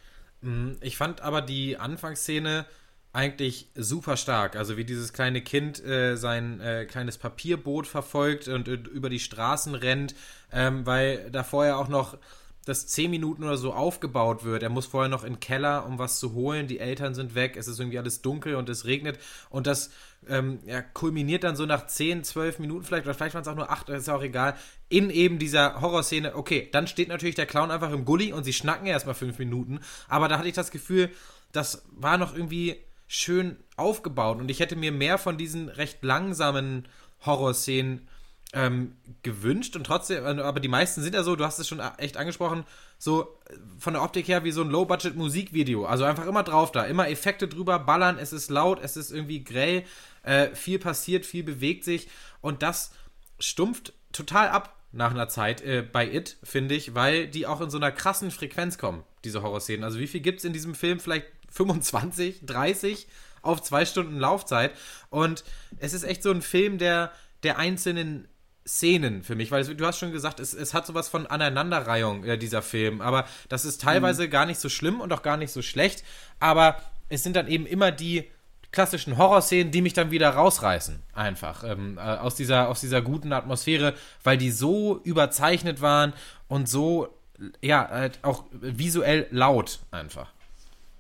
Mhm. 0.42 0.78
Ich 0.82 0.98
fand 0.98 1.22
aber 1.22 1.44
die 1.44 1.78
Anfangsszene 1.78 2.66
eigentlich 3.12 3.70
super 3.76 4.18
stark. 4.18 4.56
Also 4.56 4.76
wie 4.76 4.86
dieses 4.86 5.14
kleine 5.14 5.42
Kind 5.42 5.86
äh, 5.86 6.16
sein 6.16 6.60
äh, 6.62 6.86
kleines 6.86 7.20
Papierboot 7.20 7.86
verfolgt 7.86 8.48
und 8.48 8.68
äh, 8.68 8.74
über 8.74 9.12
die 9.12 9.20
Straßen 9.20 9.76
rennt, 9.76 10.16
ähm, 10.52 10.84
weil 10.88 11.30
da 11.30 11.44
vorher 11.44 11.78
auch 11.78 11.90
noch 11.90 12.18
das 12.66 12.88
zehn 12.88 13.12
Minuten 13.12 13.44
oder 13.44 13.58
so 13.58 13.74
aufgebaut 13.74 14.44
wird. 14.44 14.64
Er 14.64 14.70
muss 14.70 14.86
vorher 14.86 15.10
noch 15.10 15.24
in 15.24 15.34
den 15.34 15.40
Keller, 15.40 15.86
um 15.86 16.00
was 16.00 16.20
zu 16.20 16.34
holen. 16.34 16.68
Die 16.68 16.80
Eltern 16.80 17.14
sind 17.14 17.36
weg, 17.36 17.58
es 17.58 17.68
ist 17.68 17.80
irgendwie 17.80 18.00
alles 18.00 18.22
dunkel 18.22 18.56
und 18.56 18.70
es 18.70 18.86
regnet. 18.86 19.20
Und 19.50 19.68
das 19.68 19.92
ähm, 20.30 20.60
ja, 20.66 20.82
kulminiert 20.82 21.44
dann 21.44 21.56
so 21.56 21.66
nach 21.66 21.88
zehn, 21.88 22.24
zwölf 22.24 22.60
Minuten 22.60 22.86
vielleicht, 22.86 23.06
oder 23.06 23.14
vielleicht 23.14 23.36
waren 23.36 23.42
es 23.42 23.48
auch 23.48 23.56
nur 23.56 23.70
acht, 23.70 23.90
das 23.90 24.02
ist 24.02 24.08
ja 24.08 24.16
auch 24.16 24.24
egal, 24.24 24.56
in 24.88 25.10
eben 25.10 25.40
dieser 25.40 25.82
Horrorszene. 25.82 26.36
Okay, 26.36 26.70
dann 26.72 26.88
steht 26.88 27.10
natürlich 27.10 27.36
der 27.36 27.46
Clown 27.46 27.72
einfach 27.72 27.92
im 27.92 28.06
Gully 28.06 28.32
und 28.32 28.44
sie 28.44 28.54
schnacken 28.54 28.88
erstmal 28.88 29.16
fünf 29.16 29.40
Minuten. 29.40 29.80
Aber 30.08 30.28
da 30.28 30.38
hatte 30.38 30.48
ich 30.48 30.56
das 30.56 30.72
Gefühl, 30.72 31.10
das 31.52 31.84
war 31.92 32.18
noch 32.18 32.34
irgendwie 32.34 32.78
schön 33.08 33.58
aufgebaut 33.76 34.40
und 34.40 34.50
ich 34.50 34.60
hätte 34.60 34.76
mir 34.76 34.92
mehr 34.92 35.18
von 35.18 35.38
diesen 35.38 35.70
recht 35.70 36.04
langsamen 36.04 36.88
Horrorszenen 37.26 38.08
ähm, 38.54 38.96
gewünscht 39.24 39.76
und 39.76 39.86
trotzdem, 39.86 40.26
äh, 40.26 40.42
aber 40.42 40.60
die 40.60 40.68
meisten 40.68 41.02
sind 41.02 41.16
ja 41.16 41.24
so, 41.24 41.36
du 41.36 41.44
hast 41.44 41.60
es 41.60 41.68
schon 41.68 41.80
echt 41.98 42.18
angesprochen, 42.18 42.64
so 42.98 43.38
äh, 43.50 43.56
von 43.80 43.94
der 43.94 44.04
Optik 44.04 44.28
her 44.28 44.44
wie 44.44 44.52
so 44.52 44.62
ein 44.62 44.70
Low-Budget-Musikvideo. 44.70 45.86
Also 45.86 46.04
einfach 46.04 46.28
immer 46.28 46.44
drauf 46.44 46.72
da, 46.72 46.84
immer 46.84 47.10
Effekte 47.10 47.48
drüber, 47.48 47.80
ballern, 47.80 48.18
es 48.20 48.32
ist 48.32 48.50
laut, 48.50 48.80
es 48.82 48.96
ist 48.96 49.12
irgendwie 49.12 49.44
grell, 49.44 49.84
äh, 50.22 50.54
viel 50.56 50.80
passiert, 50.80 51.26
viel 51.26 51.44
bewegt 51.44 51.84
sich 51.84 52.08
und 52.42 52.62
das 52.62 52.92
stumpft 53.40 53.94
total 54.12 54.50
ab 54.50 54.78
nach 54.92 55.12
einer 55.12 55.28
Zeit 55.28 55.62
äh, 55.62 55.82
bei 55.82 56.10
It, 56.10 56.38
finde 56.44 56.76
ich, 56.76 56.94
weil 56.94 57.28
die 57.28 57.48
auch 57.48 57.60
in 57.60 57.72
so 57.72 57.78
einer 57.78 57.92
krassen 57.92 58.30
Frequenz 58.30 58.78
kommen, 58.78 59.04
diese 59.24 59.42
Horrorszenen. 59.42 59.84
Also 59.84 60.00
wie 60.00 60.08
viel 60.08 60.22
gibt 60.22 60.40
es 60.40 60.46
in 60.46 60.54
diesem 60.54 60.76
Film? 60.76 61.00
Vielleicht 61.00 61.26
25, 61.50 62.46
30 62.46 63.08
auf 63.42 63.62
zwei 63.62 63.86
Stunden 63.86 64.20
Laufzeit. 64.20 64.72
Und 65.10 65.44
es 65.78 65.94
ist 65.94 66.04
echt 66.04 66.22
so 66.22 66.32
ein 66.32 66.44
Film 66.44 66.78
der, 66.78 67.12
der 67.42 67.58
einzelnen 67.58 68.28
Szenen 68.68 69.24
für 69.24 69.36
mich, 69.36 69.52
weil 69.52 69.64
du 69.64 69.86
hast 69.86 70.00
schon 70.00 70.12
gesagt, 70.12 70.40
es, 70.40 70.54
es 70.54 70.74
hat 70.74 70.86
sowas 70.86 71.10
von 71.10 71.28
Aneinanderreihung, 71.28 72.24
äh, 72.24 72.38
dieser 72.38 72.62
Film, 72.62 73.02
aber 73.02 73.26
das 73.50 73.66
ist 73.66 73.82
teilweise 73.82 74.26
mhm. 74.26 74.30
gar 74.30 74.46
nicht 74.46 74.60
so 74.60 74.70
schlimm 74.70 75.02
und 75.02 75.12
auch 75.12 75.22
gar 75.22 75.38
nicht 75.38 75.52
so 75.52 75.62
schlecht, 75.62 76.04
aber 76.40 76.78
es 77.10 77.24
sind 77.24 77.36
dann 77.36 77.48
eben 77.48 77.66
immer 77.66 77.92
die 77.92 78.30
klassischen 78.72 79.18
Horrorszenen, 79.18 79.72
die 79.72 79.82
mich 79.82 79.94
dann 79.94 80.12
wieder 80.12 80.30
rausreißen, 80.30 81.02
einfach 81.14 81.64
ähm, 81.64 81.98
äh, 81.98 82.02
aus, 82.02 82.36
dieser, 82.36 82.70
aus 82.70 82.82
dieser 82.82 83.02
guten 83.02 83.32
Atmosphäre, 83.32 83.94
weil 84.24 84.38
die 84.38 84.52
so 84.52 85.00
überzeichnet 85.04 85.82
waren 85.82 86.14
und 86.48 86.68
so, 86.68 87.16
ja, 87.62 87.88
halt 87.88 88.20
auch 88.24 88.46
visuell 88.52 89.28
laut 89.30 89.80
einfach. 89.92 90.32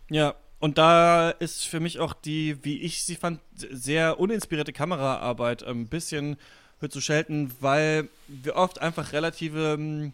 Ja, 0.09 0.35
und 0.59 0.77
da 0.77 1.31
ist 1.31 1.67
für 1.67 1.79
mich 1.79 1.99
auch 1.99 2.13
die, 2.13 2.63
wie 2.63 2.81
ich 2.81 3.03
sie 3.03 3.15
fand, 3.15 3.41
sehr 3.55 4.19
uninspirierte 4.19 4.71
Kameraarbeit 4.71 5.63
ein 5.63 5.87
bisschen 5.87 6.37
höher 6.83 6.89
zu 6.89 7.01
schelten, 7.01 7.51
weil 7.59 8.09
wir 8.27 8.55
oft 8.55 8.79
einfach 8.79 9.13
relative, 9.13 9.73
hm, 9.73 10.13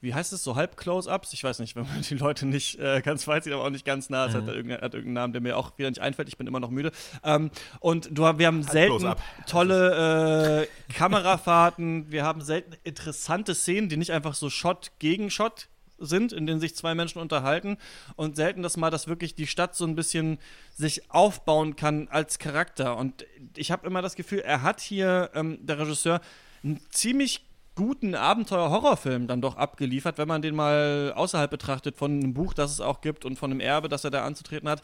wie 0.00 0.12
heißt 0.12 0.32
es, 0.32 0.42
so 0.42 0.56
Halb-Close-Ups? 0.56 1.32
Ich 1.32 1.44
weiß 1.44 1.60
nicht, 1.60 1.76
wenn 1.76 1.86
man 1.86 2.02
die 2.08 2.14
Leute 2.14 2.46
nicht 2.46 2.78
äh, 2.78 3.00
ganz 3.02 3.26
weit 3.28 3.44
sieht, 3.44 3.52
aber 3.52 3.64
auch 3.64 3.70
nicht 3.70 3.84
ganz 3.84 4.10
nah. 4.10 4.26
Es 4.26 4.34
mhm. 4.34 4.38
hat, 4.38 4.48
irgendein, 4.48 4.80
hat, 4.80 4.94
irgendeinen 4.94 5.14
Namen, 5.14 5.32
der 5.32 5.42
mir 5.42 5.56
auch 5.56 5.78
wieder 5.78 5.88
nicht 5.88 6.00
einfällt. 6.00 6.28
Ich 6.28 6.36
bin 6.36 6.46
immer 6.46 6.60
noch 6.60 6.70
müde. 6.70 6.90
Ähm, 7.22 7.50
und 7.80 8.08
du, 8.10 8.22
wir 8.22 8.46
haben 8.46 8.62
selten 8.62 9.14
tolle 9.46 10.66
äh, 10.66 10.92
Kamerafahrten. 10.92 12.10
Wir 12.10 12.24
haben 12.24 12.40
selten 12.40 12.74
interessante 12.82 13.54
Szenen, 13.54 13.88
die 13.88 13.96
nicht 13.96 14.12
einfach 14.12 14.34
so 14.34 14.50
Shot 14.50 14.92
gegen 14.98 15.30
Shot 15.30 15.68
sind, 15.98 16.32
in 16.32 16.46
denen 16.46 16.60
sich 16.60 16.74
zwei 16.74 16.94
Menschen 16.94 17.20
unterhalten 17.20 17.78
und 18.16 18.36
selten, 18.36 18.62
dass 18.62 18.76
mal 18.76 18.90
das 18.90 19.08
wirklich 19.08 19.34
die 19.34 19.46
Stadt 19.46 19.74
so 19.74 19.84
ein 19.84 19.94
bisschen 19.94 20.38
sich 20.74 21.10
aufbauen 21.10 21.76
kann 21.76 22.08
als 22.08 22.38
Charakter. 22.38 22.96
Und 22.96 23.26
ich 23.56 23.70
habe 23.70 23.86
immer 23.86 24.02
das 24.02 24.16
Gefühl, 24.16 24.40
er 24.40 24.62
hat 24.62 24.80
hier, 24.80 25.30
ähm, 25.34 25.58
der 25.60 25.78
Regisseur, 25.78 26.20
einen 26.62 26.80
ziemlich 26.90 27.44
guten 27.74 28.14
Abenteuer-Horrorfilm 28.14 29.26
dann 29.26 29.40
doch 29.40 29.56
abgeliefert, 29.56 30.18
wenn 30.18 30.28
man 30.28 30.42
den 30.42 30.54
mal 30.54 31.12
außerhalb 31.16 31.50
betrachtet 31.50 31.96
von 31.96 32.12
einem 32.12 32.34
Buch, 32.34 32.54
das 32.54 32.70
es 32.70 32.80
auch 32.80 33.00
gibt 33.00 33.24
und 33.24 33.36
von 33.36 33.50
einem 33.50 33.60
Erbe, 33.60 33.88
das 33.88 34.04
er 34.04 34.10
da 34.10 34.24
anzutreten 34.24 34.68
hat. 34.68 34.80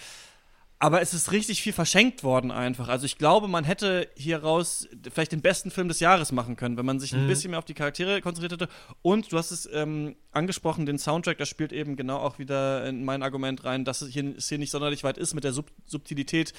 Aber 0.82 1.02
es 1.02 1.12
ist 1.12 1.30
richtig 1.30 1.60
viel 1.60 1.74
verschenkt 1.74 2.24
worden 2.24 2.50
einfach. 2.50 2.88
Also 2.88 3.04
ich 3.04 3.18
glaube, 3.18 3.48
man 3.48 3.64
hätte 3.64 4.08
hieraus 4.16 4.88
vielleicht 5.12 5.32
den 5.32 5.42
besten 5.42 5.70
Film 5.70 5.88
des 5.88 6.00
Jahres 6.00 6.32
machen 6.32 6.56
können, 6.56 6.78
wenn 6.78 6.86
man 6.86 6.98
sich 6.98 7.12
ein 7.12 7.24
mhm. 7.24 7.28
bisschen 7.28 7.50
mehr 7.50 7.58
auf 7.58 7.66
die 7.66 7.74
Charaktere 7.74 8.22
konzentriert 8.22 8.52
hätte. 8.52 8.72
Und 9.02 9.30
du 9.30 9.36
hast 9.36 9.50
es 9.50 9.68
ähm, 9.70 10.16
angesprochen, 10.32 10.86
den 10.86 10.98
Soundtrack, 10.98 11.36
das 11.36 11.50
spielt 11.50 11.74
eben 11.74 11.96
genau 11.96 12.16
auch 12.16 12.38
wieder 12.38 12.86
in 12.86 13.04
mein 13.04 13.22
Argument 13.22 13.62
rein, 13.64 13.84
dass 13.84 14.00
es 14.00 14.10
hier, 14.10 14.34
hier 14.38 14.56
nicht 14.56 14.70
sonderlich 14.70 15.04
weit 15.04 15.18
ist 15.18 15.34
mit 15.34 15.44
der 15.44 15.52
Sub 15.52 15.70
Subtilität 15.84 16.54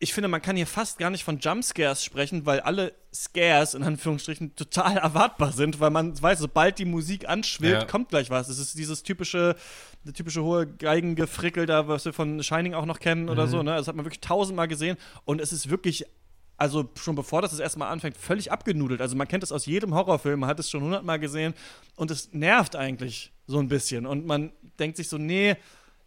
ich 0.00 0.14
finde, 0.14 0.28
man 0.28 0.40
kann 0.40 0.56
hier 0.56 0.66
fast 0.66 0.98
gar 0.98 1.10
nicht 1.10 1.24
von 1.24 1.38
Jumpscares 1.40 2.04
sprechen, 2.04 2.46
weil 2.46 2.60
alle 2.60 2.92
Scares 3.12 3.74
in 3.74 3.82
Anführungsstrichen 3.82 4.54
total 4.54 4.96
erwartbar 4.98 5.52
sind, 5.52 5.80
weil 5.80 5.90
man 5.90 6.20
weiß, 6.20 6.38
sobald 6.38 6.78
die 6.78 6.84
Musik 6.84 7.28
anschwillt, 7.28 7.72
ja. 7.72 7.84
kommt 7.84 8.10
gleich 8.10 8.30
was. 8.30 8.48
Es 8.48 8.58
ist 8.58 8.78
dieses 8.78 9.02
typische, 9.02 9.56
der 10.04 10.12
typische 10.14 10.44
hohe 10.44 10.66
Geigengefrickel 10.66 11.66
da, 11.66 11.88
was 11.88 12.04
wir 12.04 12.12
von 12.12 12.42
Shining 12.42 12.74
auch 12.74 12.86
noch 12.86 13.00
kennen 13.00 13.24
mhm. 13.24 13.30
oder 13.30 13.48
so. 13.48 13.62
Ne? 13.62 13.74
Das 13.76 13.88
hat 13.88 13.96
man 13.96 14.04
wirklich 14.04 14.20
tausendmal 14.20 14.68
gesehen 14.68 14.96
und 15.24 15.40
es 15.40 15.52
ist 15.52 15.68
wirklich 15.68 16.06
also 16.58 16.90
schon 16.96 17.14
bevor 17.14 17.40
das, 17.40 17.52
das 17.52 17.60
erstmal 17.60 17.90
anfängt, 17.90 18.16
völlig 18.16 18.50
abgenudelt. 18.50 19.00
Also 19.00 19.16
man 19.16 19.28
kennt 19.28 19.44
es 19.44 19.52
aus 19.52 19.66
jedem 19.66 19.94
Horrorfilm, 19.94 20.40
man 20.40 20.48
hat 20.48 20.58
es 20.58 20.68
schon 20.68 20.82
hundertmal 20.82 21.20
gesehen 21.20 21.54
und 21.94 22.10
es 22.10 22.32
nervt 22.32 22.74
eigentlich 22.74 23.32
so 23.46 23.60
ein 23.60 23.68
bisschen. 23.68 24.06
Und 24.06 24.26
man 24.26 24.50
denkt 24.80 24.96
sich 24.96 25.08
so, 25.08 25.18
nee, 25.18 25.56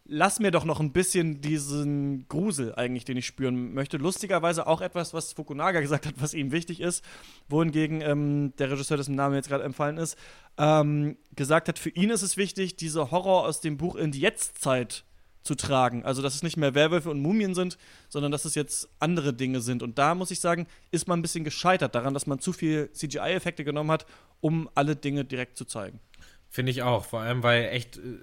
lass 0.06 0.40
mir 0.40 0.52
doch 0.52 0.66
noch 0.66 0.80
ein 0.80 0.92
bisschen 0.92 1.42
diesen 1.42 2.28
Grusel 2.28 2.76
eigentlich, 2.76 3.06
den 3.06 3.18
ich 3.18 3.26
spüren 3.26 3.74
möchte. 3.74 3.98
Lustigerweise 3.98 4.68
auch 4.68 4.82
etwas, 4.82 5.14
was 5.14 5.34
Fukunaga 5.34 5.80
gesagt 5.82 6.06
hat, 6.06 6.16
was 6.18 6.34
ihm 6.34 6.52
wichtig 6.52 6.82
ist, 6.82 7.04
wohingegen 7.48 8.02
ähm, 8.02 8.54
der 8.58 8.72
Regisseur, 8.72 8.98
dessen 8.98 9.16
Name 9.16 9.36
jetzt 9.36 9.50
gerade 9.50 9.64
empfallen 9.64 9.98
ist, 9.98 10.18
ähm, 10.58 11.18
gesagt 11.36 11.68
hat, 11.68 11.80
für 11.80 11.90
ihn 11.90 12.10
ist 12.10 12.22
es 12.22 12.38
wichtig, 12.38 12.76
diese 12.76 13.12
Horror 13.12 13.48
aus 13.48 13.62
dem 13.62 13.78
Buch 13.78 13.96
in 13.96 14.12
die 14.12 14.20
Jetztzeit 14.20 15.06
zu 15.44 15.56
tragen. 15.56 16.04
Also, 16.06 16.22
dass 16.22 16.36
es 16.36 16.44
nicht 16.44 16.58
mehr 16.58 16.76
Werwölfe 16.76 17.10
und 17.10 17.20
Mumien 17.20 17.56
sind, 17.56 17.78
sondern 18.10 18.32
dass 18.32 18.46
es 18.46 18.56
jetzt 18.56 18.90
andere 19.00 19.34
Dinge 19.34 19.62
sind. 19.62 19.82
Und 19.82 19.98
da 19.98 20.14
muss 20.14 20.32
ich 20.32 20.40
sagen, 20.40 20.68
ist 20.92 21.08
man 21.08 21.20
ein 21.20 21.22
bisschen 21.22 21.44
gescheitert 21.44 21.96
daran, 21.96 22.14
dass 22.14 22.28
man 22.28 22.40
zu 22.40 22.54
viel 22.54 22.92
CGI-Effekte 22.92 23.64
genommen 23.64 23.92
hat, 23.92 24.06
um 24.40 24.70
alle 24.76 24.96
Dinge 24.96 25.26
direkt 25.26 25.58
zu 25.58 25.66
zeigen. 25.66 26.00
Finde 26.54 26.74
ich 26.74 26.84
auch, 26.84 27.06
vor 27.06 27.22
allem 27.22 27.44
weil 27.44 27.70
echt 27.70 27.96
äh, 27.96 28.20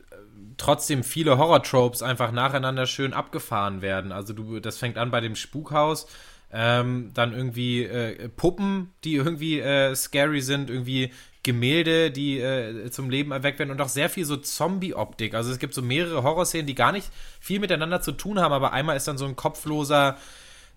trotzdem 0.59 1.03
viele 1.03 1.39
Horror-Tropes 1.39 2.03
einfach 2.03 2.31
nacheinander 2.31 2.85
schön 2.85 3.15
abgefahren 3.15 3.81
werden. 3.81 4.13
Also 4.13 4.35
du, 4.35 4.61
das 4.61 4.77
fängt 4.77 4.99
an 4.99 5.11
bei 5.11 5.23
dem 5.23 5.35
Spukhaus, 5.35 6.07
ähm, 6.53 7.11
dann 7.15 7.33
irgendwie 7.33 7.85
äh, 7.85 8.29
Puppen, 8.29 8.93
die 9.03 9.15
irgendwie 9.15 9.61
äh, 9.61 9.95
scary 9.95 10.43
sind, 10.43 10.69
irgendwie 10.69 11.11
Gemälde, 11.43 12.11
die 12.11 12.39
äh, 12.39 12.91
zum 12.91 13.09
Leben 13.09 13.33
erweckt 13.33 13.61
werden 13.61 13.71
und 13.71 13.81
auch 13.81 13.89
sehr 13.89 14.11
viel 14.11 14.27
so 14.27 14.37
Zombie-Optik. 14.37 15.33
Also 15.33 15.51
es 15.51 15.59
gibt 15.59 15.73
so 15.73 15.81
mehrere 15.81 16.23
Horrorszenen, 16.23 16.67
die 16.67 16.75
gar 16.75 16.93
nicht 16.93 17.11
viel 17.41 17.61
miteinander 17.61 18.03
zu 18.03 18.13
tun 18.13 18.41
haben, 18.41 18.53
aber 18.53 18.75
einmal 18.75 18.99
ist 18.99 19.09
dann 19.09 19.17
so 19.17 19.25
ein 19.25 19.37
kopfloser 19.37 20.19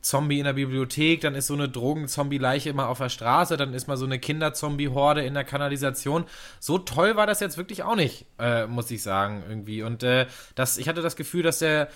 Zombie 0.02 0.40
in 0.40 0.46
der 0.46 0.54
Bibliothek, 0.54 1.22
dann 1.22 1.36
ist 1.36 1.48
so 1.48 1.54
eine 1.54 1.70
Drogen-Zombie-Leiche 1.70 2.70
immer 2.70 2.88
auf 2.88 2.98
der 2.98 3.10
Straße, 3.10 3.58
dann 3.58 3.74
ist 3.74 3.88
mal 3.88 3.98
so 3.98 4.06
eine 4.06 4.20
Kinder-Zombie-Horde 4.20 5.24
in 5.24 5.34
der 5.34 5.44
Kanalisation. 5.44 6.26
So 6.60 6.78
toll 6.78 7.16
war 7.16 7.28
das 7.28 7.40
jetzt 7.40 7.58
wirklich 7.58 7.84
auch 7.84 7.96
nicht, 7.96 8.26
äh, 8.40 8.68
muss 8.68 8.92
ich 8.92 9.04
sagen, 9.04 9.44
irgendwie. 9.48 9.84
Und 9.84 10.04
äh, 10.04 10.28
das, 10.56 10.78
ich 10.78 10.88
hatte 10.90 11.02
das 11.02 11.16
Gefühl, 11.16 11.44
dass 11.44 11.60
der, 11.60 11.90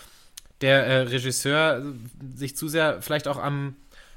der 0.62 0.86
äh, 0.86 1.02
Regisseur 1.02 1.82
sich 2.36 2.56
zu 2.56 2.68
sehr 2.68 3.02
vielleicht 3.02 3.28
auch 3.28 3.38
am, 3.38 3.76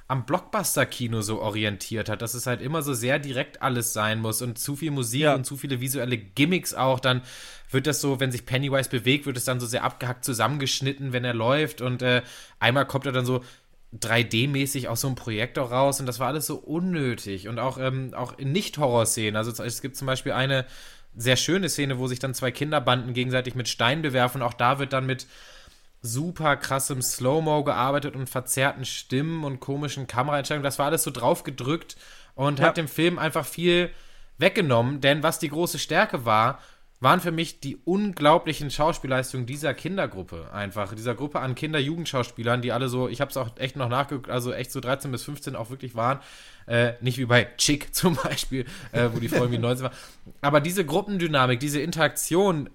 am 0.08 0.24
Blockbuster-Kino 0.24 1.20
so 1.20 1.40
orientiert 1.40 2.08
hat, 2.08 2.22
dass 2.22 2.32
es 2.34 2.46
halt 2.46 2.62
immer 2.62 2.82
so 2.82 2.94
sehr 2.94 3.18
direkt 3.18 3.60
alles 3.62 3.92
sein 3.92 4.20
muss 4.20 4.40
und 4.40 4.58
zu 4.58 4.74
viel 4.74 4.90
Musik 4.90 5.22
ja. 5.22 5.34
und 5.34 5.44
zu 5.44 5.56
viele 5.56 5.80
visuelle 5.80 6.16
Gimmicks 6.16 6.72
auch, 6.72 6.98
dann 6.98 7.22
wird 7.70 7.86
das 7.86 8.00
so, 8.00 8.18
wenn 8.18 8.32
sich 8.32 8.46
Pennywise 8.46 8.88
bewegt, 8.88 9.26
wird 9.26 9.36
es 9.36 9.44
dann 9.44 9.60
so 9.60 9.66
sehr 9.66 9.84
abgehackt 9.84 10.24
zusammengeschnitten, 10.24 11.12
wenn 11.12 11.24
er 11.24 11.34
läuft 11.34 11.82
und 11.82 12.00
äh, 12.00 12.22
einmal 12.58 12.86
kommt 12.86 13.04
er 13.04 13.12
dann 13.12 13.26
so 13.26 13.44
3D-mäßig 13.96 14.88
aus 14.88 15.00
so 15.00 15.08
einem 15.08 15.16
Projektor 15.16 15.70
raus 15.70 16.00
und 16.00 16.06
das 16.06 16.18
war 16.18 16.28
alles 16.28 16.46
so 16.46 16.56
unnötig 16.56 17.48
und 17.48 17.58
auch, 17.58 17.78
ähm, 17.78 18.12
auch 18.14 18.36
in 18.38 18.52
Nicht-Horror-Szenen. 18.52 19.36
Also 19.36 19.62
es 19.62 19.80
gibt 19.80 19.96
zum 19.96 20.06
Beispiel 20.06 20.32
eine 20.32 20.66
sehr 21.16 21.36
schöne 21.36 21.68
Szene, 21.68 21.98
wo 21.98 22.06
sich 22.06 22.18
dann 22.18 22.34
zwei 22.34 22.50
Kinderbanden 22.50 23.14
gegenseitig 23.14 23.54
mit 23.54 23.68
Steinen 23.68 24.02
bewerfen. 24.02 24.42
Auch 24.42 24.52
da 24.52 24.78
wird 24.78 24.92
dann 24.92 25.06
mit 25.06 25.26
super 26.02 26.56
krassem 26.56 27.02
Slow-Mo 27.02 27.64
gearbeitet 27.64 28.14
und 28.14 28.28
verzerrten 28.28 28.84
Stimmen 28.84 29.44
und 29.44 29.58
komischen 29.58 30.06
Kameraeinstellungen. 30.06 30.64
Das 30.64 30.78
war 30.78 30.86
alles 30.86 31.02
so 31.02 31.10
drauf 31.10 31.42
gedrückt 31.42 31.96
und 32.34 32.58
ja. 32.58 32.66
hat 32.66 32.76
dem 32.76 32.88
Film 32.88 33.18
einfach 33.18 33.46
viel 33.46 33.90
weggenommen, 34.36 35.00
denn 35.00 35.22
was 35.22 35.40
die 35.40 35.48
große 35.48 35.78
Stärke 35.78 36.24
war, 36.24 36.60
waren 37.00 37.20
für 37.20 37.30
mich 37.30 37.60
die 37.60 37.76
unglaublichen 37.84 38.70
Schauspielleistungen 38.70 39.46
dieser 39.46 39.72
Kindergruppe 39.72 40.50
einfach. 40.52 40.94
Dieser 40.94 41.14
Gruppe 41.14 41.38
an 41.40 41.54
Kinder-Jugendschauspielern, 41.54 42.60
die 42.60 42.72
alle 42.72 42.88
so, 42.88 43.08
ich 43.08 43.20
habe 43.20 43.30
es 43.30 43.36
auch 43.36 43.50
echt 43.56 43.76
noch 43.76 43.88
nachgeguckt, 43.88 44.30
also 44.30 44.52
echt 44.52 44.72
so 44.72 44.80
13 44.80 45.12
bis 45.12 45.22
15 45.22 45.54
auch 45.54 45.70
wirklich 45.70 45.94
waren. 45.94 46.18
Äh, 46.66 46.94
nicht 47.00 47.18
wie 47.18 47.26
bei 47.26 47.48
Chick 47.56 47.94
zum 47.94 48.16
Beispiel, 48.16 48.64
äh, 48.92 49.10
wo 49.12 49.20
die 49.20 49.28
Frau 49.28 49.38
irgendwie 49.38 49.58
19 49.58 49.84
war. 49.84 49.92
Aber 50.40 50.60
diese 50.60 50.84
Gruppendynamik, 50.84 51.60
diese 51.60 51.80
Interaktion 51.80 52.68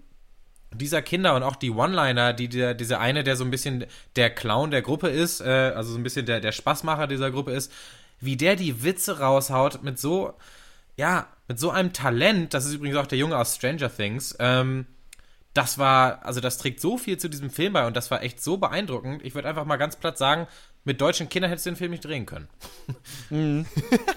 dieser 0.73 1.01
Kinder 1.01 1.35
und 1.35 1.43
auch 1.43 1.55
die 1.55 1.69
One-Liner, 1.69 2.33
die 2.33 2.47
der, 2.47 2.73
dieser 2.73 2.99
eine, 2.99 3.23
der 3.23 3.35
so 3.35 3.43
ein 3.43 3.51
bisschen 3.51 3.85
der 4.15 4.29
Clown 4.29 4.71
der 4.71 4.81
Gruppe 4.81 5.09
ist, 5.09 5.41
äh, 5.41 5.73
also 5.75 5.91
so 5.91 5.97
ein 5.97 6.03
bisschen 6.03 6.25
der, 6.25 6.39
der 6.39 6.51
Spaßmacher 6.51 7.07
dieser 7.07 7.29
Gruppe 7.29 7.51
ist, 7.51 7.71
wie 8.19 8.37
der 8.37 8.55
die 8.55 8.83
Witze 8.83 9.19
raushaut 9.19 9.83
mit 9.83 9.99
so, 9.99 10.33
ja, 10.95 11.27
mit 11.47 11.59
so 11.59 11.69
einem 11.71 11.93
Talent, 11.93 12.53
das 12.53 12.65
ist 12.65 12.73
übrigens 12.73 12.97
auch 12.97 13.07
der 13.07 13.17
Junge 13.17 13.37
aus 13.37 13.55
Stranger 13.55 13.93
Things, 13.93 14.35
ähm, 14.39 14.85
das 15.53 15.77
war, 15.77 16.25
also 16.25 16.39
das 16.41 16.57
trägt 16.57 16.79
so 16.79 16.97
viel 16.97 17.17
zu 17.17 17.29
diesem 17.29 17.51
Film 17.51 17.73
bei 17.73 17.85
und 17.85 17.95
das 17.95 18.09
war 18.09 18.23
echt 18.23 18.41
so 18.41 18.57
beeindruckend. 18.57 19.23
Ich 19.23 19.35
würde 19.35 19.47
einfach 19.47 19.65
mal 19.65 19.77
ganz 19.77 19.95
platt 19.95 20.17
sagen, 20.17 20.47
mit 20.83 20.99
deutschen 20.99 21.29
Kindern 21.29 21.49
hättest 21.49 21.67
du 21.67 21.71
den 21.71 21.75
Film 21.75 21.91
nicht 21.91 22.03
drehen 22.03 22.25
können. 22.25 22.47
Mhm. 23.29 23.65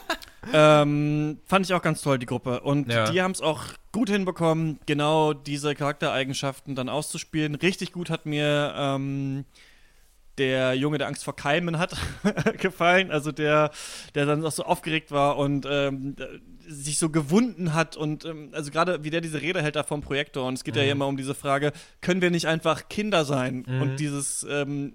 ähm, 0.52 1.38
fand 1.44 1.66
ich 1.66 1.74
auch 1.74 1.82
ganz 1.82 2.00
toll, 2.00 2.18
die 2.18 2.26
Gruppe. 2.26 2.60
Und 2.60 2.90
Ja. 2.90 3.10
die 3.10 3.20
haben 3.20 3.32
es 3.32 3.40
auch 3.42 3.64
gut 3.92 4.08
hinbekommen, 4.08 4.78
genau 4.86 5.32
diese 5.34 5.74
Charaktereigenschaften 5.74 6.74
dann 6.74 6.88
auszuspielen. 6.88 7.54
Richtig 7.54 7.92
gut 7.92 8.08
hat 8.10 8.24
mir 8.26 8.72
ähm, 8.76 9.44
der 10.38 10.74
Junge, 10.74 10.98
der 10.98 11.06
Angst 11.06 11.24
vor 11.24 11.34
Keimen 11.36 11.78
hat, 11.78 11.96
gefallen. 12.60 13.10
Also 13.10 13.32
der, 13.32 13.70
der 14.14 14.26
dann 14.26 14.44
auch 14.44 14.52
so 14.52 14.64
aufgeregt 14.64 15.10
war 15.10 15.38
und 15.38 15.66
ähm, 15.68 16.16
sich 16.68 16.98
so 16.98 17.10
gewunden 17.10 17.74
hat 17.74 17.96
und 17.96 18.24
ähm, 18.24 18.50
also 18.52 18.70
gerade 18.70 19.04
wie 19.04 19.10
der 19.10 19.20
diese 19.20 19.40
Rede 19.40 19.62
hält 19.62 19.76
da 19.76 19.82
vom 19.84 20.00
Projektor 20.02 20.46
und 20.46 20.54
es 20.54 20.64
geht 20.64 20.76
ja 20.76 20.82
Mhm. 20.84 20.90
immer 20.90 21.06
um 21.06 21.16
diese 21.16 21.34
Frage, 21.34 21.72
können 22.00 22.20
wir 22.22 22.30
nicht 22.30 22.46
einfach 22.46 22.88
Kinder 22.88 23.24
sein 23.24 23.64
Mhm. 23.66 23.80
und 23.82 23.96
dieses 24.00 24.44
ähm, 24.48 24.92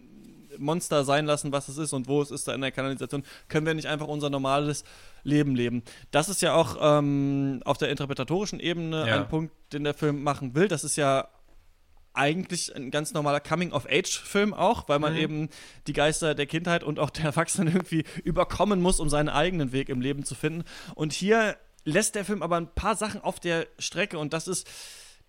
Monster 0.58 1.06
sein 1.06 1.26
lassen, 1.26 1.54
was 1.54 1.70
es 1.70 1.78
ist 1.78 1.94
und 1.94 2.08
wo 2.10 2.22
es 2.22 2.30
ist 2.30 2.48
da 2.48 2.54
in 2.54 2.60
der 2.62 2.72
Kanalisation, 2.72 3.24
können 3.48 3.66
wir 3.66 3.74
nicht 3.74 3.88
einfach 3.88 4.08
unser 4.08 4.30
normales 4.30 4.84
Leben 5.24 5.56
leben. 5.56 5.82
Das 6.12 6.28
ist 6.28 6.42
ja 6.42 6.54
auch 6.54 6.78
ähm, 6.82 7.62
auf 7.64 7.78
der 7.78 7.90
interpretatorischen 7.90 8.60
Ebene 8.60 9.08
Ja. 9.08 9.16
ein 9.16 9.28
Punkt, 9.30 9.54
den 9.72 9.86
der 9.86 9.94
Film 9.94 10.24
machen 10.24 10.54
will. 10.54 10.68
Das 10.68 10.84
ist 10.84 10.98
ja 10.98 11.30
eigentlich 12.14 12.76
ein 12.76 12.92
ganz 12.92 13.14
normaler 13.14 13.40
Coming-of-Age-Film 13.40 14.54
auch, 14.54 14.88
weil 14.90 15.00
man 15.00 15.14
Mhm. 15.14 15.20
eben 15.20 15.50
die 15.88 15.94
Geister 15.94 16.36
der 16.36 16.46
Kindheit 16.46 16.84
und 16.84 17.00
auch 17.00 17.10
der 17.10 17.26
Erwachsenen 17.26 17.74
irgendwie 17.74 18.04
überkommen 18.24 18.82
muss, 18.82 19.00
um 19.00 19.10
seinen 19.10 19.30
eigenen 19.30 19.72
Weg 19.72 19.90
im 19.90 20.02
Leben 20.02 20.24
zu 20.26 20.36
finden. 20.36 20.64
Und 20.96 21.14
hier 21.14 21.58
lässt 21.86 22.16
der 22.16 22.26
Film 22.26 22.44
aber 22.44 22.58
ein 22.58 22.74
paar 22.74 22.96
Sachen 22.96 23.22
auf 23.22 23.40
der 23.40 23.66
Strecke 23.80 24.20
und 24.20 24.34
das 24.34 24.48
ist, 24.48 24.68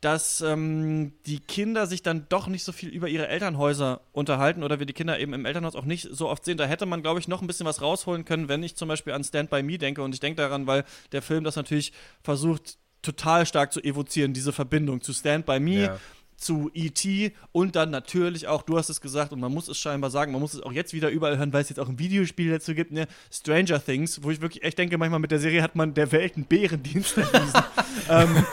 dass 0.01 0.41
ähm, 0.41 1.13
die 1.27 1.39
Kinder 1.39 1.87
sich 1.87 2.03
dann 2.03 2.27
doch 2.29 2.49
nicht 2.49 2.65
so 2.65 2.73
viel 2.73 2.89
über 2.89 3.09
ihre 3.09 3.29
Elternhäuser 3.29 4.01
unterhalten 4.11 4.65
oder 4.65 4.81
wir 4.81 4.87
die 4.87 4.93
Kinder 4.95 5.21
eben 5.21 5.33
im 5.33 5.47
Elternhaus 5.47 5.77
auch 5.77 5.85
nicht 5.85 6.09
so 6.11 6.29
oft 6.29 6.45
sehen. 6.45 6.59
Da 6.59 6.65
hätte 6.65 6.87
man, 6.87 7.03
glaube 7.03 7.21
ich, 7.21 7.29
noch 7.29 7.41
ein 7.41 7.47
bisschen 7.47 7.67
was 7.67 7.81
rausholen 7.81 8.25
können, 8.25 8.49
wenn 8.49 8.65
ich 8.65 8.75
zum 8.75 8.89
Beispiel 8.89 9.13
an 9.13 9.23
Stand 9.23 9.49
By 9.51 9.63
Me 9.63 9.79
denke. 9.79 10.03
Und 10.03 10.13
ich 10.13 10.19
denke 10.19 10.43
daran, 10.43 10.67
weil 10.67 10.83
der 11.13 11.23
Film 11.23 11.45
das 11.45 11.55
natürlich 11.55 11.93
versucht, 12.25 12.79
total 13.01 13.47
stark 13.47 13.73
zu 13.73 13.81
evozieren, 13.81 14.33
diese 14.33 14.53
Verbindung 14.53 15.03
zu 15.03 15.13
Stand 15.13 15.47
By 15.47 15.61
Me, 15.61 15.83
Ja. 15.85 15.99
Zu 16.43 16.71
E.T. 16.75 17.33
und 17.53 17.77
dann 17.77 17.91
natürlich 17.91 18.49
auch, 18.49 18.63
du 18.63 18.77
hast 18.77 18.89
es 18.89 19.01
gesagt 19.01 19.33
und 19.33 19.41
man 19.41 19.53
muss 19.53 19.69
es 19.69 19.79
scheinbar 19.79 20.11
sagen, 20.11 20.33
man 20.33 20.41
muss 20.41 20.55
es 20.55 20.61
auch 20.63 20.73
jetzt 20.73 20.93
wieder 20.93 21.09
überall 21.11 21.39
hören, 21.39 21.53
weil 21.53 21.63
es 21.63 21.69
jetzt 21.69 21.79
auch 21.79 21.89
ein 21.89 21.99
Videospiel 21.99 22.51
dazu 22.51 22.75
gibt, 22.75 22.93
ne? 22.93 23.07
Stranger 23.31 23.83
Things, 23.83 24.23
wo 24.23 24.31
ich 24.31 24.41
wirklich 24.41 24.63
echt 24.63 24.79
denke, 24.79 24.99
manchmal 24.99 25.21
mit 25.21 25.31
der 25.31 25.39
Serie 25.39 25.63
hat 25.63 25.77
man 25.77 25.95
der 25.95 26.11
Welt 26.13 26.37
einen 26.37 26.45
Bärendienst 26.45 27.17
erwiesen. 27.17 27.63
ähm, 28.11 28.45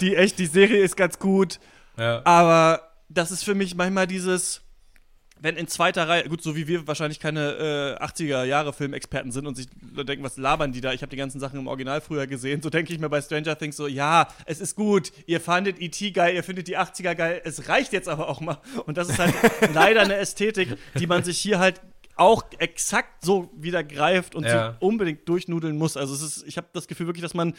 die 0.00 0.16
echt, 0.16 0.38
die 0.38 0.46
Serie 0.46 0.82
ist 0.82 0.96
ganz 0.96 1.18
gut, 1.18 1.58
Ja. 1.96 2.20
aber 2.24 2.82
das 3.08 3.30
ist 3.30 3.44
für 3.44 3.54
mich 3.54 3.74
manchmal 3.76 4.06
dieses, 4.06 4.62
wenn 5.40 5.56
in 5.56 5.68
zweiter 5.68 6.08
Reihe, 6.08 6.24
gut, 6.28 6.42
so 6.42 6.56
wie 6.56 6.66
wir 6.66 6.86
wahrscheinlich 6.86 7.20
keine 7.20 7.96
äh, 8.00 8.04
80er-Jahre-Filmexperten 8.04 9.32
sind 9.32 9.46
und 9.46 9.54
sich 9.54 9.66
denken, 9.82 10.24
was 10.24 10.36
labern 10.36 10.72
die 10.72 10.80
da? 10.80 10.92
Ich 10.92 11.02
habe 11.02 11.10
die 11.10 11.16
ganzen 11.16 11.40
Sachen 11.40 11.58
im 11.58 11.66
Original 11.66 12.00
früher 12.00 12.26
gesehen. 12.26 12.62
So 12.62 12.70
denke 12.70 12.92
ich 12.92 12.98
mir 12.98 13.08
bei 13.08 13.20
Stranger 13.20 13.56
Things 13.56 13.76
so, 13.76 13.86
ja, 13.86 14.28
es 14.46 14.60
ist 14.60 14.76
gut, 14.76 15.12
ihr 15.26 15.40
fandet 15.40 15.80
E.T. 15.80 16.12
geil, 16.12 16.34
ihr 16.34 16.42
findet 16.42 16.68
die 16.68 16.78
80er 16.78 17.14
geil, 17.14 17.42
es 17.44 17.68
reicht 17.68 17.92
jetzt 17.92 18.08
aber 18.08 18.28
auch 18.28 18.40
mal. 18.40 18.58
Und 18.86 18.96
das 18.96 19.08
ist 19.10 19.18
halt 19.18 19.34
leider 19.74 20.00
eine 20.02 20.16
Ästhetik, 20.16 20.76
die 20.98 21.06
man 21.06 21.22
sich 21.22 21.38
hier 21.38 21.58
halt 21.58 21.80
auch 22.16 22.44
exakt 22.58 23.24
so 23.24 23.50
wieder 23.54 23.84
greift 23.84 24.34
und 24.34 24.44
Ja. 24.44 24.76
so 24.80 24.86
unbedingt 24.86 25.28
durchnudeln 25.28 25.76
muss. 25.76 25.96
Also 25.96 26.14
es 26.14 26.22
ist, 26.22 26.44
ich 26.46 26.56
habe 26.56 26.66
das 26.72 26.88
Gefühl 26.88 27.06
wirklich, 27.06 27.22
dass 27.22 27.34
man 27.34 27.54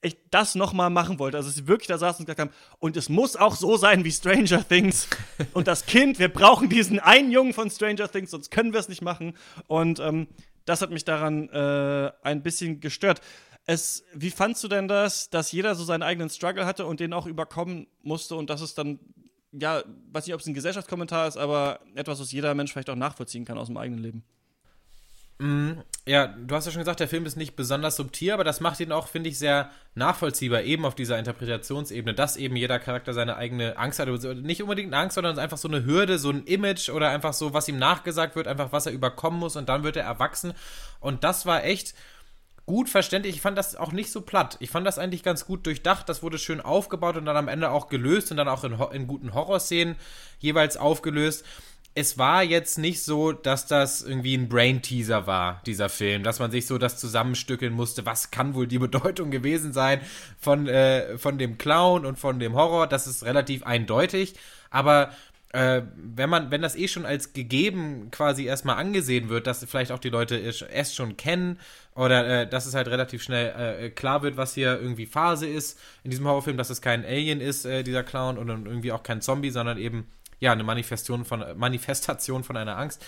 echt 0.00 0.18
das 0.30 0.54
nochmal 0.54 0.90
machen 0.90 1.18
wollte. 1.18 1.36
Also 1.36 1.50
sie 1.50 1.66
wirklich 1.66 1.88
da 1.88 1.98
saßen 1.98 2.20
und 2.22 2.26
gesagt 2.26 2.40
haben, 2.40 2.56
und 2.78 2.96
es 2.96 3.08
muss 3.08 3.34
auch 3.36 3.56
so 3.56 3.76
sein 3.76 4.04
wie 4.04 4.12
Stranger 4.12 4.66
Things. 4.66 5.08
und 5.52 5.66
das 5.66 5.86
Kind, 5.86 6.18
wir 6.18 6.28
brauchen 6.28 6.68
diesen 6.68 7.00
einen 7.00 7.32
Jungen 7.32 7.52
von 7.52 7.68
Stranger 7.70 8.08
Things, 8.10 8.30
sonst 8.30 8.50
können 8.50 8.72
wir 8.72 8.80
es 8.80 8.88
nicht 8.88 9.02
machen. 9.02 9.36
Und 9.66 9.98
ähm, 9.98 10.28
das 10.64 10.82
hat 10.82 10.90
mich 10.90 11.04
daran 11.04 11.48
äh, 11.48 12.12
ein 12.22 12.42
bisschen 12.42 12.80
gestört. 12.80 13.20
Es, 13.66 14.04
wie 14.14 14.30
fandst 14.30 14.62
du 14.62 14.68
denn 14.68 14.86
das, 14.86 15.28
dass 15.30 15.50
jeder 15.50 15.74
so 15.74 15.82
seinen 15.82 16.04
eigenen 16.04 16.30
Struggle 16.30 16.64
hatte 16.66 16.86
und 16.86 17.00
den 17.00 17.12
auch 17.12 17.26
überkommen 17.26 17.88
musste 18.02 18.36
und 18.36 18.48
dass 18.50 18.60
es 18.60 18.74
dann, 18.74 19.00
ja, 19.58 19.82
weiß 20.12 20.26
nicht, 20.26 20.34
ob 20.34 20.40
es 20.40 20.46
ein 20.46 20.54
Gesellschaftskommentar 20.54 21.28
ist, 21.28 21.36
aber 21.36 21.80
etwas, 21.94 22.20
was 22.20 22.32
jeder 22.32 22.54
Mensch 22.54 22.72
vielleicht 22.72 22.90
auch 22.90 22.96
nachvollziehen 22.96 23.44
kann 23.44 23.58
aus 23.58 23.68
dem 23.68 23.76
eigenen 23.76 24.02
Leben? 24.02 24.24
Mhm. 25.38 25.82
Ja, 26.06 26.28
du 26.28 26.54
hast 26.54 26.66
ja 26.66 26.72
schon 26.72 26.80
gesagt, 26.80 27.00
der 27.00 27.08
Film 27.08 27.26
ist 27.26 27.36
nicht 27.36 27.56
besonders 27.56 27.96
subtil, 27.96 28.30
aber 28.30 28.44
das 28.44 28.60
macht 28.60 28.80
ihn 28.80 28.92
auch, 28.92 29.08
finde 29.08 29.28
ich, 29.28 29.38
sehr 29.38 29.70
nachvollziehbar, 29.94 30.62
eben 30.62 30.84
auf 30.84 30.94
dieser 30.94 31.18
Interpretationsebene, 31.18 32.14
dass 32.14 32.36
eben 32.36 32.56
jeder 32.56 32.78
Charakter 32.78 33.12
seine 33.12 33.36
eigene 33.36 33.76
Angst 33.76 33.98
hat. 33.98 34.08
Also 34.08 34.32
Nicht 34.32 34.62
unbedingt 34.62 34.94
eine 34.94 35.02
Angst, 35.02 35.16
sondern 35.16 35.38
einfach 35.38 35.58
so 35.58 35.68
eine 35.68 35.84
Hürde, 35.84 36.18
so 36.18 36.30
ein 36.30 36.44
Image 36.44 36.88
oder 36.88 37.10
einfach 37.10 37.34
so, 37.34 37.52
was 37.52 37.68
ihm 37.68 37.78
nachgesagt 37.78 38.36
wird, 38.36 38.46
einfach 38.46 38.72
was 38.72 38.86
er 38.86 38.92
überkommen 38.92 39.40
muss 39.40 39.56
und 39.56 39.68
dann 39.68 39.82
wird 39.82 39.96
er 39.96 40.04
erwachsen. 40.04 40.54
Und 41.00 41.24
das 41.24 41.44
war 41.44 41.64
echt 41.64 41.94
gut 42.66 42.88
verständlich. 42.88 43.36
Ich 43.36 43.40
fand 43.40 43.56
das 43.56 43.76
auch 43.76 43.92
nicht 43.92 44.10
so 44.10 44.20
platt. 44.20 44.56
Ich 44.60 44.70
fand 44.70 44.86
das 44.86 44.98
eigentlich 44.98 45.22
ganz 45.22 45.46
gut 45.46 45.64
durchdacht. 45.66 46.08
Das 46.08 46.22
wurde 46.22 46.38
schön 46.38 46.60
aufgebaut 46.60 47.16
und 47.16 47.24
dann 47.24 47.36
am 47.36 47.48
Ende 47.48 47.70
auch 47.70 47.88
gelöst 47.88 48.30
und 48.32 48.36
dann 48.36 48.48
auch 48.48 48.64
in, 48.64 48.76
in 48.92 49.06
guten 49.06 49.32
Horrorszenen 49.34 49.94
jeweils 50.40 50.76
aufgelöst. 50.76 51.44
Es 51.94 52.18
war 52.18 52.42
jetzt 52.42 52.76
nicht 52.76 53.02
so, 53.02 53.32
dass 53.32 53.66
das 53.66 54.02
irgendwie 54.02 54.36
ein 54.36 54.50
Brain-Teaser 54.50 55.26
war, 55.26 55.62
dieser 55.64 55.88
Film, 55.88 56.24
dass 56.24 56.40
man 56.40 56.50
sich 56.50 56.66
so 56.66 56.76
das 56.76 56.98
zusammenstückeln 56.98 57.72
musste, 57.72 58.04
was 58.04 58.30
kann 58.30 58.54
wohl 58.54 58.66
die 58.66 58.78
Bedeutung 58.80 59.30
gewesen 59.30 59.72
sein 59.72 60.00
von, 60.38 60.66
äh, 60.66 61.16
von 61.16 61.38
dem 61.38 61.56
Clown 61.56 62.04
und 62.04 62.18
von 62.18 62.38
dem 62.38 62.54
Horror. 62.54 62.86
Das 62.86 63.06
ist 63.06 63.24
relativ 63.24 63.64
eindeutig, 63.64 64.34
aber 64.70 65.10
äh, 65.52 65.82
wenn 65.96 66.28
man, 66.28 66.50
wenn 66.50 66.60
das 66.60 66.76
eh 66.76 66.86
schon 66.86 67.06
als 67.06 67.32
gegeben 67.32 68.10
quasi 68.10 68.44
erstmal 68.44 68.76
angesehen 68.76 69.30
wird, 69.30 69.46
dass 69.46 69.64
vielleicht 69.64 69.92
auch 69.92 69.98
die 69.98 70.10
Leute 70.10 70.38
es 70.38 70.94
schon 70.94 71.16
kennen 71.16 71.58
oder 71.96 72.42
äh, 72.42 72.48
dass 72.48 72.66
es 72.66 72.74
halt 72.74 72.88
relativ 72.88 73.22
schnell 73.22 73.84
äh, 73.84 73.90
klar 73.90 74.22
wird, 74.22 74.36
was 74.36 74.54
hier 74.54 74.78
irgendwie 74.80 75.06
Phase 75.06 75.46
ist 75.46 75.78
in 76.04 76.10
diesem 76.10 76.26
Horrorfilm, 76.26 76.56
dass 76.56 76.70
es 76.70 76.80
kein 76.80 77.04
Alien 77.04 77.40
ist, 77.40 77.64
äh, 77.64 77.82
dieser 77.82 78.04
Clown 78.04 78.38
und 78.38 78.48
irgendwie 78.48 78.92
auch 78.92 79.02
kein 79.02 79.22
Zombie, 79.22 79.50
sondern 79.50 79.78
eben 79.78 80.06
ja 80.38 80.52
eine 80.52 80.62
Manifestation 80.62 81.24
von 81.24 81.44
Manifestation 81.56 82.44
von 82.44 82.56
einer 82.56 82.76
Angst. 82.76 83.04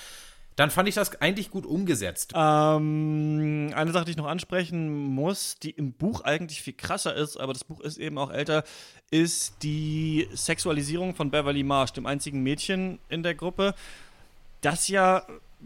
Dann 0.56 0.70
fand 0.70 0.88
ich 0.88 0.96
das 0.96 1.20
eigentlich 1.20 1.52
gut 1.52 1.66
umgesetzt. 1.66 2.32
Ähm, 2.34 3.70
eine 3.76 3.92
Sache, 3.92 4.06
die 4.06 4.10
ich 4.10 4.16
noch 4.16 4.26
ansprechen 4.26 4.88
muss, 4.88 5.56
die 5.60 5.70
im 5.70 5.92
Buch 5.92 6.22
eigentlich 6.22 6.62
viel 6.62 6.72
krasser 6.72 7.14
ist, 7.14 7.36
aber 7.36 7.52
das 7.52 7.62
Buch 7.62 7.78
ist 7.78 7.96
eben 7.96 8.18
auch 8.18 8.32
älter, 8.32 8.64
ist 9.12 9.62
die 9.62 10.28
Sexualisierung 10.32 11.14
von 11.14 11.30
Beverly 11.30 11.62
Marsh, 11.62 11.92
dem 11.92 12.06
einzigen 12.06 12.42
Mädchen 12.42 12.98
in 13.08 13.22
der 13.22 13.36
Gruppe, 13.36 13.72
das 14.60 14.88
ja, 14.88 15.24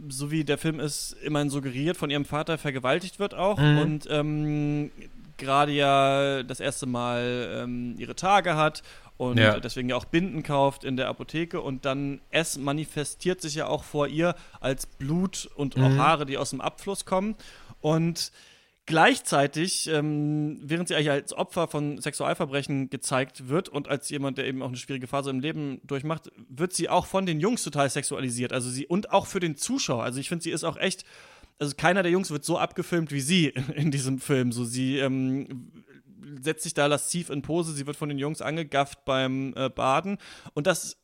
so 0.08 0.30
wie 0.30 0.44
der 0.44 0.58
Film 0.58 0.80
ist, 0.80 1.12
immerhin 1.22 1.50
suggeriert, 1.50 1.96
von 1.96 2.10
ihrem 2.10 2.24
Vater 2.24 2.58
vergewaltigt 2.58 3.18
wird 3.18 3.34
auch 3.34 3.58
Mhm. 3.58 3.78
und 3.78 4.06
ähm, 4.10 4.90
gerade 5.36 5.72
ja 5.72 6.42
das 6.42 6.60
erste 6.60 6.86
Mal 6.86 7.62
ähm, 7.64 7.94
ihre 7.98 8.14
Tage 8.14 8.56
hat 8.56 8.82
und 9.16 9.38
Ja. 9.38 9.60
deswegen 9.60 9.88
ja 9.88 9.96
auch 9.96 10.04
Binden 10.06 10.42
kauft 10.42 10.84
in 10.84 10.96
der 10.96 11.08
Apotheke 11.08 11.60
und 11.60 11.84
dann 11.84 12.20
es 12.30 12.56
manifestiert 12.58 13.40
sich 13.40 13.54
ja 13.54 13.66
auch 13.66 13.84
vor 13.84 14.06
ihr 14.08 14.34
als 14.60 14.86
Blut 14.86 15.48
und 15.56 15.76
auch 15.76 15.90
Mhm. 15.90 15.98
Haare, 15.98 16.26
die 16.26 16.38
aus 16.38 16.50
dem 16.50 16.60
Abfluss 16.60 17.04
kommen 17.04 17.34
und 17.80 18.32
gleichzeitig, 18.86 19.88
ähm, 19.88 20.58
während 20.62 20.88
sie 20.88 20.94
eigentlich 20.94 21.10
als 21.10 21.32
Opfer 21.32 21.68
von 21.68 22.00
Sexualverbrechen 22.00 22.90
gezeigt 22.90 23.48
wird 23.48 23.68
und 23.68 23.88
als 23.88 24.08
jemand, 24.10 24.38
der 24.38 24.46
eben 24.46 24.62
auch 24.62 24.68
eine 24.68 24.76
schwierige 24.76 25.06
Phase 25.06 25.30
im 25.30 25.40
Leben 25.40 25.80
durchmacht, 25.84 26.30
wird 26.48 26.72
sie 26.72 26.88
auch 26.88 27.06
von 27.06 27.24
den 27.24 27.40
Jungs 27.40 27.62
total 27.62 27.88
sexualisiert. 27.88 28.52
Also 28.52 28.70
sie 28.70 28.86
und 28.86 29.12
auch 29.12 29.26
für 29.26 29.40
den 29.40 29.56
Zuschauer. 29.56 30.02
Also 30.02 30.18
ich 30.18 30.28
finde, 30.28 30.42
sie 30.42 30.50
ist 30.50 30.64
auch 30.64 30.76
echt. 30.76 31.04
Also 31.58 31.76
keiner 31.76 32.02
der 32.02 32.10
Jungs 32.10 32.30
wird 32.30 32.44
so 32.44 32.58
abgefilmt 32.58 33.12
wie 33.12 33.20
sie 33.20 33.48
in, 33.74 33.90
diesem 33.92 34.18
Film. 34.18 34.50
So 34.50 34.64
sie 34.64 34.98
ähm, 34.98 35.70
setzt 36.40 36.64
sich 36.64 36.74
da 36.74 36.86
lasziv 36.86 37.30
in 37.30 37.42
Pose. 37.42 37.72
Sie 37.72 37.86
wird 37.86 37.96
von 37.96 38.08
den 38.08 38.18
Jungs 38.18 38.42
angegafft 38.42 39.04
beim 39.04 39.54
äh, 39.56 39.68
Baden 39.68 40.18
und 40.54 40.66
das 40.66 40.96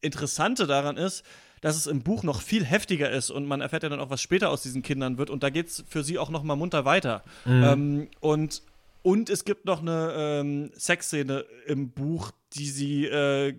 Interessante 0.00 0.66
daran 0.66 0.96
ist, 0.96 1.24
dass 1.60 1.76
es 1.76 1.86
im 1.86 2.02
Buch 2.02 2.22
noch 2.22 2.42
viel 2.42 2.64
heftiger 2.64 3.10
ist 3.10 3.30
und 3.30 3.46
man 3.46 3.60
erfährt 3.60 3.82
ja 3.82 3.88
dann 3.88 4.00
auch, 4.00 4.10
was 4.10 4.20
später 4.22 4.50
aus 4.50 4.62
diesen 4.62 4.82
Kindern 4.82 5.18
wird 5.18 5.30
und 5.30 5.42
da 5.42 5.50
geht 5.50 5.68
es 5.68 5.84
für 5.88 6.02
sie 6.04 6.18
auch 6.18 6.30
noch 6.30 6.42
mal 6.42 6.56
munter 6.56 6.84
weiter. 6.84 7.22
Ähm, 7.46 8.08
und 8.20 8.62
Und 9.02 9.30
es 9.30 9.44
gibt 9.44 9.64
noch 9.64 9.80
eine 9.80 10.12
ähm, 10.16 10.70
Sexszene 10.76 11.44
im 11.66 11.90
Buch, 11.90 12.32
die 12.54 12.68
sie 12.68 13.06
äh, 13.06 13.54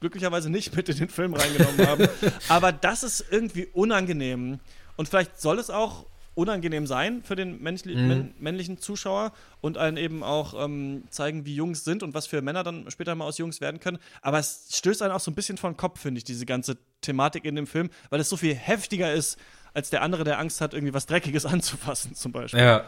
glücklicherweise 0.00 0.50
nicht 0.50 0.74
mit 0.76 0.88
in 0.88 0.96
den 0.96 1.08
Film 1.08 1.34
reingenommen 1.34 1.86
haben. 1.86 2.08
Aber 2.48 2.72
das 2.72 3.02
ist 3.02 3.24
irgendwie 3.30 3.66
unangenehm. 3.66 4.60
Und 4.96 5.08
vielleicht 5.08 5.40
soll 5.40 5.58
es 5.58 5.68
auch 5.68 6.06
unangenehm 6.38 6.86
sein 6.86 7.24
für 7.24 7.34
den 7.34 7.60
männlich 7.60 7.96
mhm. 7.96 8.32
männlichen 8.38 8.78
Zuschauer 8.78 9.32
und 9.60 9.76
einen 9.76 9.96
eben 9.96 10.22
auch 10.22 10.54
ähm, 10.64 11.02
zeigen, 11.10 11.44
wie 11.44 11.56
Jungs 11.56 11.82
sind 11.82 12.04
und 12.04 12.14
was 12.14 12.28
für 12.28 12.42
Männer 12.42 12.62
dann 12.62 12.88
später 12.92 13.16
mal 13.16 13.24
aus 13.24 13.38
Jungs 13.38 13.60
werden 13.60 13.80
können. 13.80 13.98
Aber 14.22 14.38
es 14.38 14.68
stößt 14.70 15.02
einen 15.02 15.12
auch 15.12 15.20
so 15.20 15.32
ein 15.32 15.34
bisschen 15.34 15.58
vor 15.58 15.68
den 15.68 15.76
Kopf, 15.76 16.00
finde 16.00 16.18
ich, 16.18 16.24
diese 16.24 16.46
ganze 16.46 16.78
Thematik 17.00 17.44
in 17.44 17.56
dem 17.56 17.66
Film, 17.66 17.90
weil 18.10 18.20
es 18.20 18.28
so 18.28 18.36
viel 18.36 18.54
heftiger 18.54 19.12
ist 19.12 19.36
als 19.74 19.90
der 19.90 20.02
andere, 20.02 20.22
der 20.22 20.38
Angst 20.38 20.60
hat, 20.60 20.74
irgendwie 20.74 20.94
was 20.94 21.06
Dreckiges 21.06 21.44
anzufassen, 21.46 22.14
zum 22.14 22.30
Beispiel. 22.30 22.60
Ja. 22.60 22.84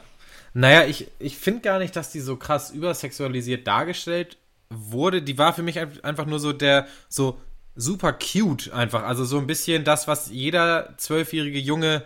Naja, 0.54 0.84
ich, 0.84 1.08
ich 1.18 1.36
finde 1.36 1.60
gar 1.60 1.80
nicht, 1.80 1.96
dass 1.96 2.12
die 2.12 2.20
so 2.20 2.36
krass 2.36 2.70
übersexualisiert 2.70 3.66
dargestellt 3.66 4.38
wurde. 4.68 5.22
Die 5.22 5.38
war 5.38 5.54
für 5.54 5.62
mich 5.62 5.80
einfach 5.80 6.26
nur 6.26 6.38
so 6.38 6.52
der, 6.52 6.86
so 7.08 7.40
super 7.74 8.12
cute 8.12 8.72
einfach. 8.72 9.02
Also 9.02 9.24
so 9.24 9.38
ein 9.38 9.46
bisschen 9.48 9.82
das, 9.82 10.06
was 10.06 10.30
jeder 10.30 10.94
zwölfjährige 10.98 11.58
Junge 11.58 12.04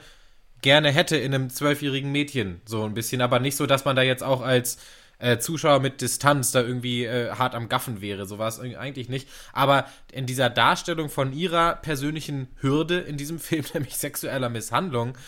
gerne 0.65 0.91
hätte 0.91 1.17
in 1.19 1.35
einem 1.35 1.51
zwölfjährigen 1.51 2.11
Mädchen. 2.11 2.63
So 2.65 2.85
ein 2.85 2.95
bisschen, 2.95 3.21
aber 3.21 3.39
nicht 3.39 3.55
so, 3.55 3.67
dass 3.67 3.85
man 3.85 3.95
da 3.95 4.03
jetzt 4.03 4.23
auch 4.23 4.41
als 4.41 4.79
äh, 5.19 5.39
Zuschauer 5.39 5.81
mit 5.81 6.01
Distanz 6.01 6.53
da 6.53 6.63
irgendwie 6.63 7.05
äh, 7.05 7.33
hart 7.33 7.55
am 7.55 7.69
Gaffen 7.69 8.01
wäre. 8.01 8.25
So 8.25 8.39
war 8.39 8.49
es 8.49 8.59
eigentlich 8.59 9.11
nicht. 9.11 9.29
Aber 9.53 9.87
in 10.11 10.25
dieser 10.25 10.49
Darstellung 10.49 11.11
von 11.11 11.35
ihrer 11.35 11.77
persönlichen 11.77 12.49
Hürde 12.61 12.99
in 12.99 13.19
diesem 13.19 13.39
Film, 13.41 13.65
nämlich 13.75 13.97
sexueller 13.97 14.49
Misshandlung, 14.49 15.19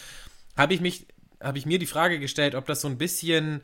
habe 0.57 0.73
ich 0.73 0.81
mich, 0.81 1.07
habe 1.41 1.59
ich 1.59 1.67
mir 1.67 1.79
die 1.79 1.87
Frage 1.87 2.19
gestellt, 2.19 2.55
ob 2.55 2.65
das 2.65 2.81
so 2.81 2.89
ein 2.89 2.97
bisschen 2.97 3.61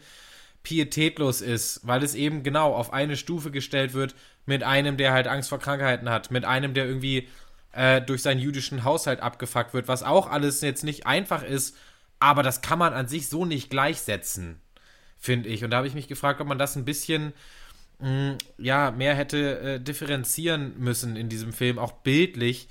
pietätlos 0.62 1.40
ist, 1.40 1.80
weil 1.84 2.02
es 2.02 2.14
eben 2.14 2.42
genau 2.42 2.74
auf 2.74 2.92
eine 2.92 3.16
Stufe 3.16 3.50
gestellt 3.50 3.94
wird 3.94 4.14
mit 4.44 4.62
einem, 4.62 4.98
der 4.98 5.12
halt 5.12 5.26
Angst 5.26 5.48
vor 5.48 5.58
Krankheiten 5.58 6.10
hat, 6.10 6.30
mit 6.30 6.44
einem, 6.44 6.74
der 6.74 6.84
irgendwie 6.84 7.28
äh, 7.72 8.00
durch 8.00 8.22
seinen 8.22 8.40
jüdischen 8.40 8.84
Haushalt 8.84 9.20
abgefuckt 9.20 9.74
wird, 9.74 9.88
was 9.88 10.02
auch 10.02 10.30
alles 10.30 10.60
jetzt 10.60 10.84
nicht 10.84 11.06
einfach 11.06 11.42
ist, 11.42 11.76
aber 12.20 12.42
das 12.42 12.60
kann 12.62 12.78
man 12.78 12.92
an 12.92 13.08
sich 13.08 13.28
so 13.28 13.44
nicht 13.44 13.70
gleichsetzen, 13.70 14.60
finde 15.18 15.48
ich. 15.48 15.64
Und 15.64 15.70
da 15.70 15.78
habe 15.78 15.86
ich 15.86 15.94
mich 15.94 16.08
gefragt, 16.08 16.40
ob 16.40 16.46
man 16.46 16.58
das 16.58 16.76
ein 16.76 16.84
bisschen 16.84 17.32
mh, 17.98 18.32
mm, 18.32 18.38
ja, 18.58 18.90
mehr 18.90 19.14
hätte 19.14 19.58
äh, 19.60 19.80
differenzieren 19.80 20.74
müssen 20.78 21.16
in 21.16 21.28
diesem 21.28 21.52
Film, 21.52 21.78
auch 21.78 21.92
bildlich. 21.92 22.68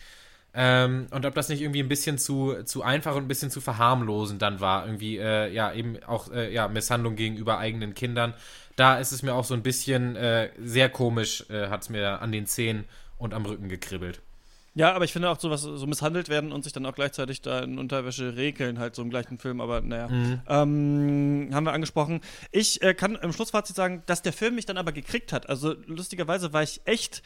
Ähm, 0.54 1.08
und 1.12 1.26
ob 1.26 1.34
das 1.34 1.50
nicht 1.50 1.62
irgendwie 1.62 1.82
ein 1.82 1.88
bisschen 1.88 2.18
zu, 2.18 2.64
zu 2.64 2.84
einfach 2.84 3.16
und 3.16 3.24
ein 3.24 3.28
bisschen 3.28 3.52
zu 3.52 3.62
verharmlosend 3.62 4.42
dann 4.42 4.60
war. 4.60 4.86
Irgendwie, 4.86 5.18
äh, 5.18 5.52
ja, 5.52 5.74
eben 5.74 6.04
auch 6.04 6.32
äh, 6.32 6.54
ja, 6.54 6.68
Misshandlung 6.68 7.16
gegenüber 7.16 7.58
eigenen 7.58 7.94
Kindern. 7.94 8.34
Da 8.76 9.00
ist 9.00 9.12
es 9.12 9.24
mir 9.24 9.34
auch 9.34 9.46
so 9.46 9.54
ein 9.54 9.64
bisschen 9.64 10.16
äh, 10.16 10.50
sehr 10.62 10.90
komisch, 10.90 11.46
äh, 11.50 11.68
hat 11.68 11.84
es 11.84 11.90
mir 11.90 12.22
an 12.22 12.32
den 12.32 12.48
Zähnen 12.48 12.86
und 13.18 13.34
am 13.34 13.46
Rücken 13.46 13.70
gekribbelt. 13.70 14.22
Ja, 14.74 14.94
aber 14.94 15.04
ich 15.04 15.12
finde 15.12 15.30
auch 15.30 15.40
sowas, 15.40 15.64
so 15.64 15.86
misshandelt 15.86 16.30
werden 16.30 16.54
und 16.54 16.64
sich 16.64 16.72
dann 16.72 16.86
auch 16.86 16.96
gleichzeitig 16.96 17.42
da 17.42 17.60
in 17.60 17.78
Unterwäsche 17.78 18.38
regeln, 18.38 18.80
halt 18.80 18.96
so 18.96 19.02
im 19.02 19.10
gleichen 19.10 19.38
Film, 19.38 19.60
aber 19.60 19.82
naja. 19.82 20.08
Mhm. 20.08 20.42
Ähm, 20.48 21.50
haben 21.54 21.66
wir 21.66 21.74
angesprochen. 21.74 22.22
Ich 22.52 22.82
äh, 22.82 22.94
kann 22.94 23.16
im 23.16 23.34
Schlussfazit 23.34 23.76
sagen, 23.76 24.04
dass 24.06 24.22
der 24.22 24.32
Film 24.32 24.56
mich 24.56 24.66
dann 24.66 24.78
aber 24.78 24.94
gekriegt 24.94 25.34
hat. 25.34 25.50
Also 25.50 25.76
lustigerweise 25.88 26.54
war 26.54 26.64
ich 26.64 26.80
echt 26.86 27.22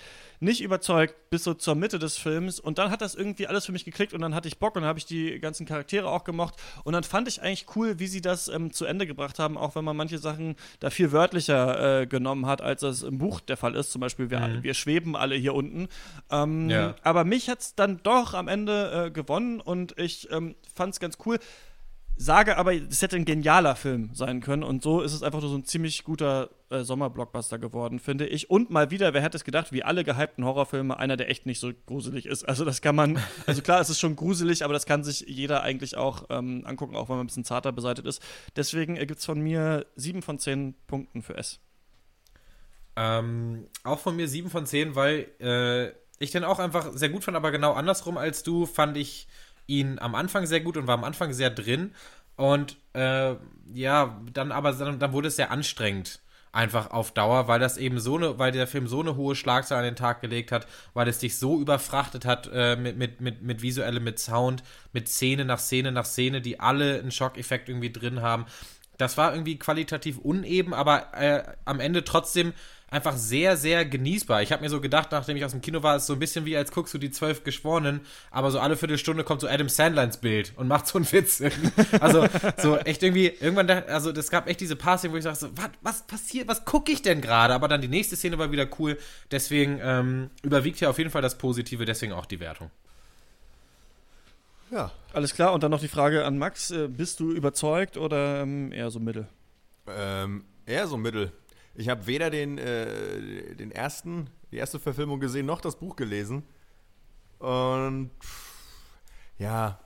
nicht 0.45 0.61
überzeugt 0.61 1.29
bis 1.29 1.43
so 1.43 1.53
zur 1.53 1.75
Mitte 1.75 1.99
des 1.99 2.17
Films 2.17 2.59
und 2.61 2.77
dann 2.77 2.89
hat 2.89 3.01
das 3.01 3.15
irgendwie 3.15 3.47
alles 3.47 3.65
für 3.65 3.73
mich 3.73 3.83
geklickt 3.83 4.13
und 4.13 4.21
dann 4.21 4.33
hatte 4.33 4.47
ich 4.47 4.57
Bock 4.57 4.75
und 4.75 4.83
dann 4.83 4.87
habe 4.87 4.99
ich 4.99 5.05
die 5.05 5.39
ganzen 5.39 5.65
Charaktere 5.65 6.09
auch 6.09 6.23
gemocht 6.23 6.55
und 6.85 6.93
dann 6.93 7.03
fand 7.03 7.27
ich 7.27 7.41
eigentlich 7.41 7.65
cool, 7.75 7.99
wie 7.99 8.07
sie 8.07 8.21
das 8.21 8.47
ähm, 8.47 8.71
zu 8.71 8.85
Ende 8.85 9.05
gebracht 9.05 9.39
haben, 9.39 9.57
auch 9.57 9.75
wenn 9.75 9.83
man 9.83 9.97
manche 9.97 10.17
Sachen 10.17 10.55
da 10.79 10.89
viel 10.89 11.11
wörtlicher 11.11 12.01
äh, 12.01 12.07
genommen 12.07 12.45
hat, 12.45 12.61
als 12.61 12.81
das 12.81 13.03
im 13.03 13.17
Buch 13.17 13.41
der 13.41 13.57
Fall 13.57 13.75
ist. 13.75 13.91
Zum 13.91 13.99
Beispiel, 13.99 14.29
wir, 14.29 14.39
mhm. 14.39 14.63
wir 14.63 14.73
schweben 14.73 15.15
alle 15.15 15.35
hier 15.35 15.53
unten. 15.53 15.89
Ähm, 16.29 16.69
ja. 16.69 16.95
Aber 17.01 17.25
mich 17.25 17.49
hat 17.49 17.59
es 17.59 17.75
dann 17.75 17.99
doch 18.03 18.33
am 18.33 18.47
Ende 18.47 19.07
äh, 19.07 19.11
gewonnen 19.11 19.59
und 19.59 19.99
ich 19.99 20.31
ähm, 20.31 20.55
fand 20.73 20.93
es 20.93 20.99
ganz 20.99 21.17
cool 21.25 21.39
sage 22.17 22.57
aber, 22.57 22.73
es 22.73 23.01
hätte 23.01 23.17
ein 23.17 23.25
genialer 23.25 23.75
Film 23.75 24.09
sein 24.13 24.39
können 24.39 24.63
und 24.63 24.81
so 24.81 25.01
ist 25.01 25.13
es 25.13 25.21
einfach 25.21 25.41
nur 25.41 25.49
so 25.49 25.57
ein 25.57 25.65
ziemlich 25.65 26.03
guter 26.03 26.49
äh, 26.69 26.83
Sommerblockbuster 26.83 27.59
geworden, 27.59 27.99
finde 27.99 28.25
ich. 28.25 28.49
Und 28.49 28.69
mal 28.69 28.89
wieder, 28.89 29.13
wer 29.13 29.21
hätte 29.21 29.37
es 29.37 29.43
gedacht, 29.43 29.71
wie 29.71 29.83
alle 29.83 30.03
gehypten 30.03 30.45
Horrorfilme, 30.45 30.97
einer, 30.97 31.17
der 31.17 31.29
echt 31.29 31.45
nicht 31.45 31.59
so 31.59 31.71
gruselig 31.85 32.25
ist. 32.25 32.43
Also 32.43 32.63
das 32.63 32.81
kann 32.81 32.95
man, 32.95 33.19
also 33.45 33.61
klar, 33.61 33.81
es 33.81 33.89
ist 33.89 33.99
schon 33.99 34.15
gruselig, 34.15 34.63
aber 34.63 34.73
das 34.73 34.85
kann 34.85 35.03
sich 35.03 35.25
jeder 35.27 35.61
eigentlich 35.63 35.97
auch 35.97 36.25
ähm, 36.29 36.63
angucken, 36.65 36.95
auch 36.95 37.09
wenn 37.09 37.17
man 37.17 37.25
ein 37.25 37.27
bisschen 37.27 37.45
zarter 37.45 37.71
beseitigt 37.71 38.07
ist. 38.07 38.21
Deswegen 38.55 38.95
gibt 38.95 39.19
es 39.19 39.25
von 39.25 39.41
mir 39.41 39.85
sieben 39.95 40.21
von 40.21 40.39
zehn 40.39 40.75
Punkten 40.87 41.21
für 41.21 41.35
S. 41.37 41.59
Ähm, 42.95 43.67
auch 43.83 43.99
von 43.99 44.15
mir 44.15 44.29
sieben 44.29 44.49
von 44.49 44.65
zehn, 44.65 44.95
weil 44.95 45.27
äh, 45.39 45.91
ich 46.19 46.31
den 46.31 46.45
auch 46.45 46.59
einfach 46.59 46.93
sehr 46.93 47.09
gut 47.09 47.25
fand, 47.25 47.35
aber 47.35 47.51
genau 47.51 47.73
andersrum 47.73 48.17
als 48.17 48.43
du 48.43 48.65
fand 48.65 48.95
ich 48.95 49.27
ihn 49.67 49.99
am 49.99 50.15
Anfang 50.15 50.45
sehr 50.45 50.61
gut 50.61 50.77
und 50.77 50.87
war 50.87 50.95
am 50.95 51.03
Anfang 51.03 51.33
sehr 51.33 51.49
drin. 51.49 51.91
Und 52.35 52.77
äh, 52.93 53.35
ja, 53.73 54.21
dann 54.33 54.51
aber 54.51 54.73
dann, 54.73 54.99
dann 54.99 55.13
wurde 55.13 55.29
es 55.29 55.35
sehr 55.35 55.51
anstrengend 55.51 56.19
einfach 56.55 56.91
auf 56.91 57.11
Dauer, 57.11 57.47
weil 57.49 57.59
das 57.59 57.77
eben 57.77 57.99
so 57.99 58.15
eine, 58.15 58.39
weil 58.39 58.53
der 58.53 58.65
Film 58.65 58.87
so 58.87 59.01
eine 59.01 59.17
hohe 59.17 59.35
Schlagzahl 59.35 59.79
an 59.79 59.83
den 59.83 59.97
Tag 59.97 60.21
gelegt 60.21 60.53
hat, 60.53 60.67
weil 60.93 61.07
es 61.07 61.19
dich 61.19 61.37
so 61.37 61.59
überfrachtet 61.59 62.25
hat 62.25 62.49
äh, 62.53 62.77
mit, 62.77 62.97
mit, 62.97 63.19
mit, 63.19 63.41
mit 63.41 63.61
visuelle, 63.61 63.99
mit 63.99 64.19
Sound, 64.19 64.63
mit 64.93 65.09
Szene 65.09 65.43
nach 65.43 65.59
Szene 65.59 65.91
nach 65.91 66.05
Szene, 66.05 66.41
die 66.41 66.59
alle 66.61 66.99
einen 66.99 67.11
Schockeffekt 67.11 67.67
irgendwie 67.67 67.91
drin 67.91 68.21
haben. 68.21 68.45
Das 68.97 69.17
war 69.17 69.33
irgendwie 69.33 69.59
qualitativ 69.59 70.17
uneben, 70.19 70.73
aber 70.73 71.13
äh, 71.13 71.43
am 71.65 71.81
Ende 71.81 72.05
trotzdem 72.05 72.53
einfach 72.89 73.17
sehr, 73.17 73.57
sehr 73.57 73.85
genießbar. 73.85 74.41
Ich 74.41 74.51
habe 74.51 74.63
mir 74.63 74.69
so 74.69 74.79
gedacht, 74.79 75.11
nachdem 75.11 75.37
ich 75.37 75.43
aus 75.43 75.51
dem 75.51 75.61
Kino 75.61 75.83
war, 75.83 75.95
ist 75.97 76.05
so 76.05 76.13
ein 76.13 76.19
bisschen 76.19 76.45
wie 76.45 76.55
als 76.55 76.71
guckst 76.71 76.93
du 76.93 76.97
die 76.97 77.11
zwölf 77.11 77.43
Geschworenen, 77.43 78.01
aber 78.31 78.51
so 78.51 78.59
alle 78.59 78.77
Viertelstunde 78.77 79.23
kommt 79.23 79.41
so 79.41 79.47
Adam 79.47 79.69
Sandler 79.69 80.03
ins 80.03 80.17
Bild 80.17 80.53
und 80.55 80.67
macht 80.67 80.87
so 80.87 80.97
einen 80.97 81.11
Witz. 81.11 81.41
also 81.99 82.27
so 82.57 82.77
echt 82.77 83.03
irgendwie, 83.03 83.27
irgendwann, 83.27 83.69
also 83.69 84.11
das 84.11 84.29
gab 84.29 84.47
echt 84.47 84.61
diese 84.61 84.75
Szenen, 84.75 85.11
wo 85.11 85.17
ich 85.17 85.23
dachte 85.23 85.39
so, 85.39 85.49
was, 85.57 85.69
was 85.81 86.01
passiert, 86.03 86.47
was 86.47 86.65
gucke 86.65 86.91
ich 86.91 87.01
denn 87.01 87.21
gerade? 87.21 87.53
Aber 87.53 87.67
dann 87.67 87.81
die 87.81 87.87
nächste 87.87 88.15
Szene 88.15 88.37
war 88.37 88.51
wieder 88.51 88.67
cool. 88.79 88.97
Deswegen 89.31 89.79
ähm, 89.81 90.29
überwiegt 90.43 90.79
hier 90.79 90.89
auf 90.89 90.97
jeden 90.97 91.09
Fall 91.09 91.21
das 91.21 91.37
Positive, 91.37 91.85
deswegen 91.85 92.13
auch 92.13 92.25
die 92.25 92.39
Wertung. 92.39 92.69
Ja. 94.71 94.91
Alles 95.13 95.33
klar, 95.33 95.53
und 95.53 95.63
dann 95.63 95.71
noch 95.71 95.79
die 95.79 95.87
Frage 95.87 96.25
an 96.25 96.37
Max: 96.37 96.71
äh, 96.71 96.87
Bist 96.87 97.19
du 97.19 97.31
überzeugt 97.31 97.97
oder 97.97 98.41
ähm, 98.41 98.71
eher 98.71 98.91
so 98.91 98.99
mittel? 98.99 99.27
Ähm, 99.87 100.43
eher 100.65 100.87
so 100.87 100.97
mittel. 100.97 101.31
Ich 101.75 101.89
habe 101.89 102.07
weder 102.07 102.29
den, 102.29 102.57
äh, 102.57 103.55
den 103.55 103.71
ersten, 103.71 104.29
die 104.51 104.57
erste 104.57 104.79
Verfilmung 104.79 105.19
gesehen, 105.19 105.45
noch 105.45 105.61
das 105.61 105.77
Buch 105.77 105.95
gelesen. 105.95 106.43
Und 107.39 108.11
ja, 109.37 109.79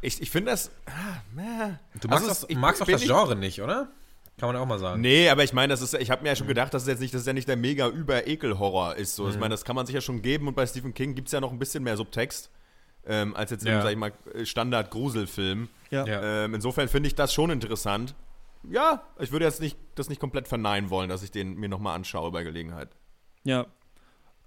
ich, 0.00 0.20
ich 0.20 0.30
finde 0.30 0.50
das. 0.50 0.70
Ah, 0.86 1.18
du 2.00 2.08
magst, 2.08 2.28
also, 2.28 2.28
das, 2.28 2.46
ich, 2.48 2.56
magst 2.56 2.82
auch 2.82 2.86
das 2.86 3.02
Genre 3.02 3.36
nicht, 3.36 3.62
oder? 3.62 3.88
Kann 4.38 4.48
man 4.48 4.56
auch 4.56 4.66
mal 4.66 4.78
sagen. 4.78 5.00
Nee, 5.00 5.28
aber 5.28 5.44
ich 5.44 5.52
meine, 5.52 5.72
das 5.72 5.80
ist, 5.80 5.94
ich 5.94 6.10
habe 6.10 6.22
mir 6.22 6.30
ja 6.30 6.36
schon 6.36 6.48
gedacht, 6.48 6.74
dass 6.74 6.82
es 6.82 6.88
jetzt 6.88 7.00
nicht, 7.00 7.14
dass 7.14 7.20
es 7.20 7.26
ja 7.26 7.32
nicht 7.32 7.46
der 7.46 7.56
mega 7.56 7.88
über 7.88 8.26
Ekel-Horror 8.26 8.96
ist. 8.96 9.14
So. 9.14 9.24
Mhm. 9.24 9.30
Ich 9.30 9.38
meine, 9.38 9.52
das 9.52 9.64
kann 9.64 9.76
man 9.76 9.86
sich 9.86 9.94
ja 9.94 10.00
schon 10.00 10.22
geben 10.22 10.48
und 10.48 10.56
bei 10.56 10.66
Stephen 10.66 10.92
King 10.92 11.14
gibt 11.14 11.28
es 11.28 11.32
ja 11.32 11.40
noch 11.40 11.52
ein 11.52 11.58
bisschen 11.58 11.84
mehr 11.84 11.96
Subtext. 11.96 12.50
Ähm, 13.06 13.36
als 13.36 13.50
jetzt 13.50 13.64
ja. 13.64 13.76
im, 13.76 13.82
sag 13.82 13.90
ich 13.92 13.96
mal, 13.96 14.12
Standard-Gruselfilm. 14.44 15.68
Ja. 15.90 16.04
Ähm, 16.06 16.54
insofern 16.54 16.88
finde 16.88 17.06
ich 17.06 17.14
das 17.14 17.32
schon 17.32 17.50
interessant 17.50 18.14
ja, 18.70 19.02
ich 19.18 19.32
würde 19.32 19.44
jetzt 19.44 19.60
nicht, 19.60 19.78
das 19.94 20.08
nicht 20.08 20.20
komplett 20.20 20.48
verneinen 20.48 20.90
wollen, 20.90 21.08
dass 21.08 21.22
ich 21.22 21.30
den 21.30 21.54
mir 21.54 21.68
nochmal 21.68 21.94
anschaue 21.94 22.30
bei 22.30 22.44
Gelegenheit. 22.44 22.96
Ja. 23.44 23.66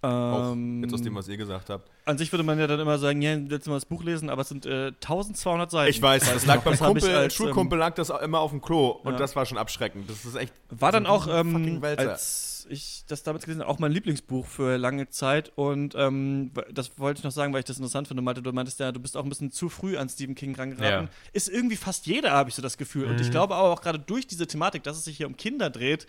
Auch 0.07 0.53
ähm, 0.53 0.83
jetzt 0.83 0.93
aus 0.93 1.01
dem, 1.01 1.15
was 1.15 1.27
ihr 1.27 1.37
gesagt 1.37 1.69
habt. 1.69 1.89
An 2.05 2.17
sich 2.17 2.31
würde 2.31 2.43
man 2.43 2.57
ja 2.59 2.67
dann 2.67 2.79
immer 2.79 2.97
sagen, 2.97 3.21
ja, 3.21 3.35
jetzt 3.35 3.67
mal 3.67 3.75
das 3.75 3.85
Buch 3.85 4.03
lesen, 4.03 4.29
aber 4.29 4.41
es 4.41 4.49
sind 4.49 4.65
äh, 4.65 4.87
1200 4.87 5.69
Seiten. 5.69 5.89
Ich 5.89 6.01
weiß, 6.01 6.31
das 6.33 6.45
lag 6.45 6.61
beim 6.61 6.77
Kumpel, 6.77 7.15
als, 7.15 7.33
Schulkumpel 7.33 7.77
ähm, 7.77 7.79
lag 7.79 7.95
das 7.95 8.09
immer 8.09 8.39
auf 8.39 8.51
dem 8.51 8.61
Klo 8.61 8.89
und 8.89 9.13
ja. 9.13 9.19
das 9.19 9.35
war 9.35 9.45
schon 9.45 9.57
abschreckend. 9.57 10.09
Das 10.09 10.25
ist 10.25 10.35
echt. 10.35 10.53
War 10.69 10.91
dann 10.91 11.05
auch, 11.05 11.27
ähm, 11.27 11.81
als 11.83 12.65
ich 12.69 13.03
das 13.07 13.23
damals 13.23 13.45
gelesen 13.45 13.61
habe, 13.61 13.71
auch 13.71 13.79
mein 13.79 13.91
Lieblingsbuch 13.91 14.45
für 14.45 14.77
lange 14.77 15.09
Zeit 15.09 15.51
und 15.55 15.95
ähm, 15.95 16.51
das 16.71 16.97
wollte 16.97 17.19
ich 17.19 17.23
noch 17.23 17.31
sagen, 17.31 17.53
weil 17.53 17.59
ich 17.59 17.65
das 17.65 17.77
interessant 17.77 18.07
finde, 18.07 18.21
Malte, 18.21 18.41
du 18.41 18.51
meintest 18.51 18.79
ja, 18.79 18.91
du 18.91 18.99
bist 18.99 19.17
auch 19.17 19.23
ein 19.23 19.29
bisschen 19.29 19.51
zu 19.51 19.69
früh 19.69 19.97
an 19.97 20.09
Stephen 20.09 20.35
King 20.35 20.55
rangeraten. 20.55 21.07
Ja. 21.07 21.09
Ist 21.33 21.49
irgendwie 21.49 21.75
fast 21.75 22.05
jeder, 22.05 22.31
habe 22.31 22.49
ich 22.49 22.55
so 22.55 22.61
das 22.61 22.77
Gefühl. 22.77 23.05
Mhm. 23.05 23.11
Und 23.11 23.21
ich 23.21 23.27
mhm. 23.27 23.31
glaube 23.31 23.55
auch 23.55 23.81
gerade 23.81 23.99
durch 23.99 24.27
diese 24.27 24.47
Thematik, 24.47 24.83
dass 24.83 24.97
es 24.97 25.05
sich 25.05 25.17
hier 25.17 25.27
um 25.27 25.37
Kinder 25.37 25.69
dreht, 25.69 26.07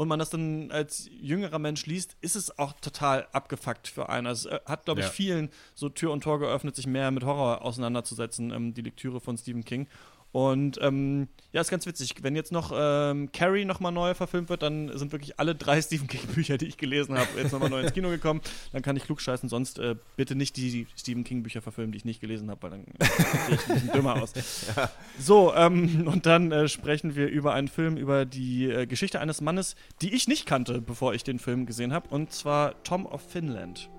und 0.00 0.08
man 0.08 0.18
das 0.18 0.30
dann 0.30 0.70
als 0.70 1.10
jüngerer 1.20 1.58
Mensch 1.58 1.84
liest, 1.84 2.16
ist 2.22 2.34
es 2.34 2.58
auch 2.58 2.72
total 2.80 3.28
abgefuckt 3.32 3.86
für 3.86 4.08
einen. 4.08 4.26
Also 4.26 4.48
es 4.48 4.54
äh, 4.54 4.60
hat, 4.64 4.86
glaube 4.86 5.00
ich, 5.00 5.06
ja. 5.06 5.12
vielen 5.12 5.50
so 5.74 5.90
Tür 5.90 6.12
und 6.12 6.22
Tor 6.22 6.38
geöffnet, 6.38 6.74
sich 6.74 6.86
mehr 6.86 7.10
mit 7.10 7.22
Horror 7.22 7.60
auseinanderzusetzen, 7.60 8.50
ähm, 8.50 8.72
die 8.72 8.80
Lektüre 8.80 9.20
von 9.20 9.36
Stephen 9.36 9.62
King. 9.62 9.88
Und 10.32 10.78
ähm, 10.80 11.28
ja, 11.52 11.60
ist 11.60 11.70
ganz 11.70 11.86
witzig. 11.86 12.14
Wenn 12.22 12.36
jetzt 12.36 12.52
noch 12.52 12.70
ähm, 12.72 13.32
Carrie 13.32 13.64
nochmal 13.64 13.90
neu 13.90 14.14
verfilmt 14.14 14.48
wird, 14.48 14.62
dann 14.62 14.96
sind 14.96 15.10
wirklich 15.10 15.40
alle 15.40 15.56
drei 15.56 15.82
Stephen 15.82 16.06
King-Bücher, 16.06 16.56
die 16.56 16.66
ich 16.66 16.76
gelesen 16.76 17.18
habe, 17.18 17.28
jetzt 17.36 17.52
nochmal 17.52 17.70
neu 17.70 17.80
ins 17.80 17.92
Kino 17.92 18.08
gekommen. 18.10 18.40
Dann 18.72 18.82
kann 18.82 18.96
ich 18.96 19.04
klugscheißen. 19.04 19.48
Sonst 19.48 19.80
äh, 19.80 19.96
bitte 20.16 20.36
nicht 20.36 20.56
die 20.56 20.86
Stephen 20.96 21.24
King-Bücher 21.24 21.62
verfilmen, 21.62 21.90
die 21.90 21.98
ich 21.98 22.04
nicht 22.04 22.20
gelesen 22.20 22.48
habe, 22.50 22.62
weil 22.62 22.70
dann 22.70 22.84
sehe 23.00 23.54
ich 23.54 23.68
ein 23.68 23.74
bisschen 23.74 23.92
dümmer 23.92 24.22
aus. 24.22 24.32
Ja. 24.76 24.90
So, 25.18 25.52
ähm, 25.54 26.06
und 26.06 26.26
dann 26.26 26.52
äh, 26.52 26.68
sprechen 26.68 27.16
wir 27.16 27.28
über 27.28 27.52
einen 27.52 27.68
Film, 27.68 27.96
über 27.96 28.24
die 28.24 28.70
äh, 28.70 28.86
Geschichte 28.86 29.20
eines 29.20 29.40
Mannes, 29.40 29.74
die 30.00 30.14
ich 30.14 30.28
nicht 30.28 30.46
kannte, 30.46 30.80
bevor 30.80 31.14
ich 31.14 31.24
den 31.24 31.40
Film 31.40 31.66
gesehen 31.66 31.92
habe. 31.92 32.08
Und 32.10 32.32
zwar 32.32 32.80
Tom 32.84 33.06
of 33.06 33.22
Finland. 33.22 33.90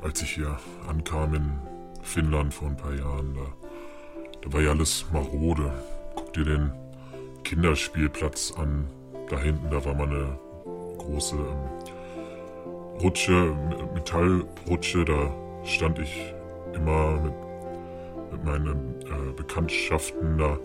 Als 0.00 0.22
ich 0.22 0.36
hier 0.36 0.56
ankam 0.86 1.34
in 1.34 1.58
Finnland 2.02 2.54
vor 2.54 2.68
ein 2.68 2.76
paar 2.76 2.94
Jahren, 2.94 3.34
da 3.34 3.67
da 4.42 4.52
war 4.52 4.60
ja 4.60 4.70
alles 4.70 5.06
marode. 5.12 5.72
Guck 6.14 6.32
dir 6.32 6.44
den 6.44 6.72
Kinderspielplatz 7.44 8.52
an. 8.56 8.86
Da 9.28 9.38
hinten, 9.38 9.70
da 9.70 9.84
war 9.84 9.94
mal 9.94 10.06
eine 10.06 10.38
große 10.98 11.36
ähm, 11.36 13.00
Rutsche, 13.00 13.54
Metallrutsche. 13.94 15.04
Da 15.04 15.30
stand 15.64 15.98
ich 15.98 16.32
immer 16.74 17.20
mit, 17.20 17.34
mit 18.32 18.44
meinen 18.44 18.94
äh, 19.02 19.32
Bekanntschaften. 19.36 20.38
Da 20.38 20.58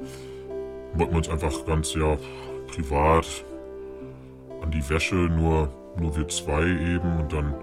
wollten 0.94 1.12
wir 1.12 1.18
uns 1.18 1.30
einfach 1.30 1.66
ganz, 1.66 1.94
ja, 1.94 2.18
privat 2.68 3.46
an 4.62 4.72
die 4.72 4.90
Wäsche, 4.90 5.16
nur, 5.16 5.70
nur 5.98 6.16
wir 6.16 6.28
zwei 6.28 6.64
eben. 6.64 7.20
Und 7.20 7.34
dann 7.34 7.54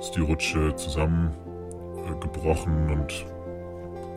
ist 0.00 0.12
die 0.12 0.20
Rutsche 0.20 0.74
zusammengebrochen 0.76 2.88
äh, 2.88 2.92
und 2.92 3.26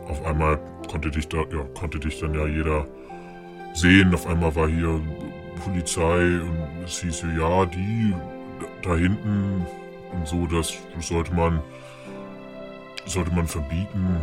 auf 0.08 0.24
einmal 0.24 0.58
konnte 0.92 1.10
dich, 1.10 1.26
da, 1.28 1.38
ja, 1.38 1.64
konnte 1.74 1.98
dich 1.98 2.20
dann 2.20 2.34
ja 2.34 2.46
jeder 2.46 2.86
sehen. 3.72 4.14
Auf 4.14 4.26
einmal 4.26 4.54
war 4.54 4.68
hier 4.68 5.00
Polizei 5.64 6.40
und 6.40 6.84
es 6.84 7.00
hieß 7.00 7.24
ja, 7.38 7.64
die 7.64 8.14
da 8.82 8.94
hinten 8.94 9.66
und 10.12 10.28
so, 10.28 10.46
das 10.46 10.74
sollte 11.00 11.32
man, 11.32 11.60
sollte 13.06 13.32
man 13.32 13.46
verbieten. 13.46 14.16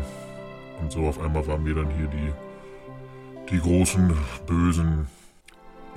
Und 0.80 0.92
so 0.92 1.08
auf 1.08 1.20
einmal 1.20 1.46
waren 1.48 1.66
wir 1.66 1.74
dann 1.74 1.90
hier 1.98 2.08
die, 2.08 3.52
die 3.52 3.60
großen 3.60 4.16
Bösen. 4.46 5.08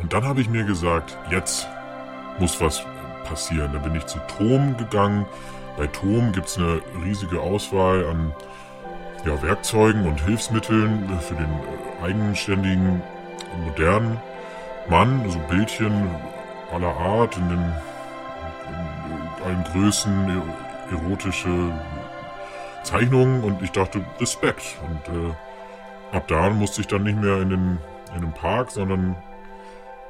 Und 0.01 0.13
dann 0.13 0.25
habe 0.25 0.41
ich 0.41 0.49
mir 0.49 0.65
gesagt, 0.65 1.19
jetzt 1.31 1.69
muss 2.39 2.59
was 2.61 2.83
passieren. 3.25 3.73
Da 3.75 3.79
bin 3.79 3.95
ich 3.95 4.07
zu 4.07 4.19
Tom 4.39 4.77
gegangen. 4.79 5.27
Bei 5.77 5.87
Tom 5.87 6.33
gibt 6.33 6.47
es 6.49 6.57
eine 6.57 6.81
riesige 7.05 7.41
Auswahl 7.41 8.07
an 8.07 8.33
ja, 9.25 9.41
Werkzeugen 9.43 10.07
und 10.07 10.21
Hilfsmitteln 10.25 11.19
für 11.21 11.35
den 11.35 11.51
äh, 11.51 12.05
eigenständigen, 12.05 13.03
modernen 13.65 14.21
Mann, 14.89 15.21
also 15.23 15.39
Bildchen 15.49 16.11
aller 16.73 16.97
Art, 16.97 17.37
in 17.37 17.49
den 17.49 17.75
in 18.69 19.45
allen 19.45 19.65
Größen, 19.65 20.43
erotische 20.91 21.73
Zeichnungen 22.83 23.43
und 23.45 23.63
ich 23.63 23.71
dachte, 23.71 24.05
Respekt. 24.21 24.79
Und 24.89 25.15
äh, 25.15 26.17
ab 26.17 26.27
da 26.29 26.51
musste 26.51 26.81
ich 26.81 26.87
dann 26.87 27.05
nicht 27.05 27.19
mehr 27.19 27.41
in 27.41 27.51
den, 27.51 27.79
in 28.15 28.23
den 28.23 28.33
Park, 28.33 28.71
sondern 28.71 29.17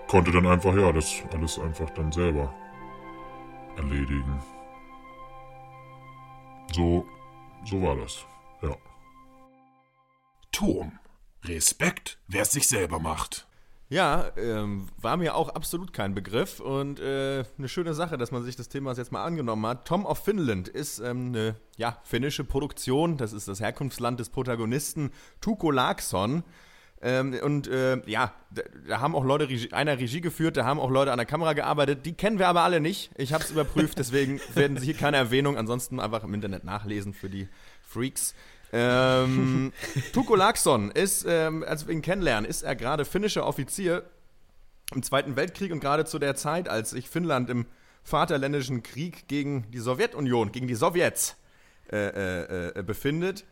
konnte 0.07 0.31
dann 0.31 0.47
einfach, 0.47 0.75
ja, 0.75 0.93
das 0.93 1.23
alles 1.33 1.59
einfach 1.59 1.91
dann 1.91 2.13
selber 2.13 2.53
erledigen. 3.77 4.41
So, 6.73 7.05
so 7.65 7.83
war 7.83 7.97
das, 7.97 8.25
ja. 10.55 10.61
Tom. 10.61 10.99
Respekt, 11.45 12.19
wer 12.29 12.43
es 12.43 12.53
sich 12.53 12.69
selber 12.69 12.99
macht. 12.99 13.47
Ja, 13.89 14.33
ähm, 14.39 14.89
war 14.97 15.19
mir 15.19 15.35
auch 15.35 15.51
absolut 15.51 15.93
kein 15.93 16.15
Begriff 16.15 16.61
und 16.61 16.99
äh, 16.99 17.45
eine 17.59 17.69
schöne 17.69 17.93
Sache, 17.93 18.17
dass 18.17 18.31
man 18.31 18.43
sich 18.43 18.57
das 18.57 18.71
Thema 18.71 18.95
jetzt 18.95 19.13
mal 19.13 19.23
angenommen 19.23 19.67
hat. 19.67 19.87
Tom 19.87 20.07
of 20.07 20.25
Finland 20.25 20.69
ist 20.69 20.99
ähm, 21.01 21.27
eine 21.27 21.57
ja, 21.77 21.99
finnische 22.03 22.43
Produktion, 22.43 23.19
das 23.19 23.35
ist 23.35 23.49
das 23.49 23.61
Herkunftsland 23.61 24.19
des 24.19 24.31
Protagonisten 24.31 25.11
Tuko 25.43 25.71
Laakson. 25.71 26.43
Ähm, 27.03 27.37
und 27.43 27.67
äh, 27.67 28.01
ja, 28.09 28.33
da, 28.51 28.63
da, 28.89 29.01
haben 29.01 29.15
auch 29.15 29.25
Leute 29.25 29.51
Regie, 29.51 29.73
einer 29.73 29.99
Regie 29.99 30.23
geführt, 30.23 30.57
da 30.57 30.65
haben 30.65 30.81
auch 30.81 30.91
Leute 30.91 31.13
an 31.13 31.19
der 31.19 31.27
Kamera 31.27 31.53
gearbeitet. 31.53 32.07
Die 32.07 32.15
kennen 32.15 32.39
wir 32.39 32.49
aber 32.49 32.63
alle 32.63 32.81
nicht. 32.81 33.11
Ich 33.19 33.35
habe 33.35 33.45
es 33.45 33.51
überprüft, 33.51 33.99
deswegen 33.99 34.41
werden 34.55 34.79
Sie 34.79 34.87
hier 34.87 34.95
keine 34.95 35.19
Erwähnung. 35.19 35.59
Ansonsten 35.59 36.01
einfach 36.01 36.25
im 36.25 36.33
Internet 36.33 36.65
nachlesen 36.65 37.13
für 37.13 37.29
die 37.29 37.47
Freaks. 37.83 38.35
Ähm, 38.73 39.73
Tuko 40.13 40.35
Laakson 40.35 40.91
ist, 40.91 41.27
ähm, 41.29 41.65
als 41.67 41.87
wir 41.87 41.95
ihn 41.95 42.03
kennenlernen, 42.03 42.49
ist 42.49 42.63
er 42.63 42.75
gerade 42.75 43.05
finnischer 43.05 43.47
Offizier 43.47 44.05
im 44.95 45.03
Zweiten 45.03 45.37
Weltkrieg 45.37 45.73
und 45.73 45.81
gerade 45.81 46.05
zu 46.05 46.19
der 46.19 46.35
Zeit, 46.35 46.69
als 46.69 46.91
sich 46.91 47.09
Finnland 47.09 47.51
im 47.51 47.67
Vaterländischen 48.03 48.83
Krieg 48.83 49.29
gegen 49.29 49.71
die 49.71 49.79
Sowjetunion, 49.79 50.53
gegen 50.53 50.67
die 50.67 50.75
Sowjets 50.75 51.37
äh, 51.91 51.97
äh, 51.97 52.79
äh, 52.79 52.83
befindet, 52.83 53.45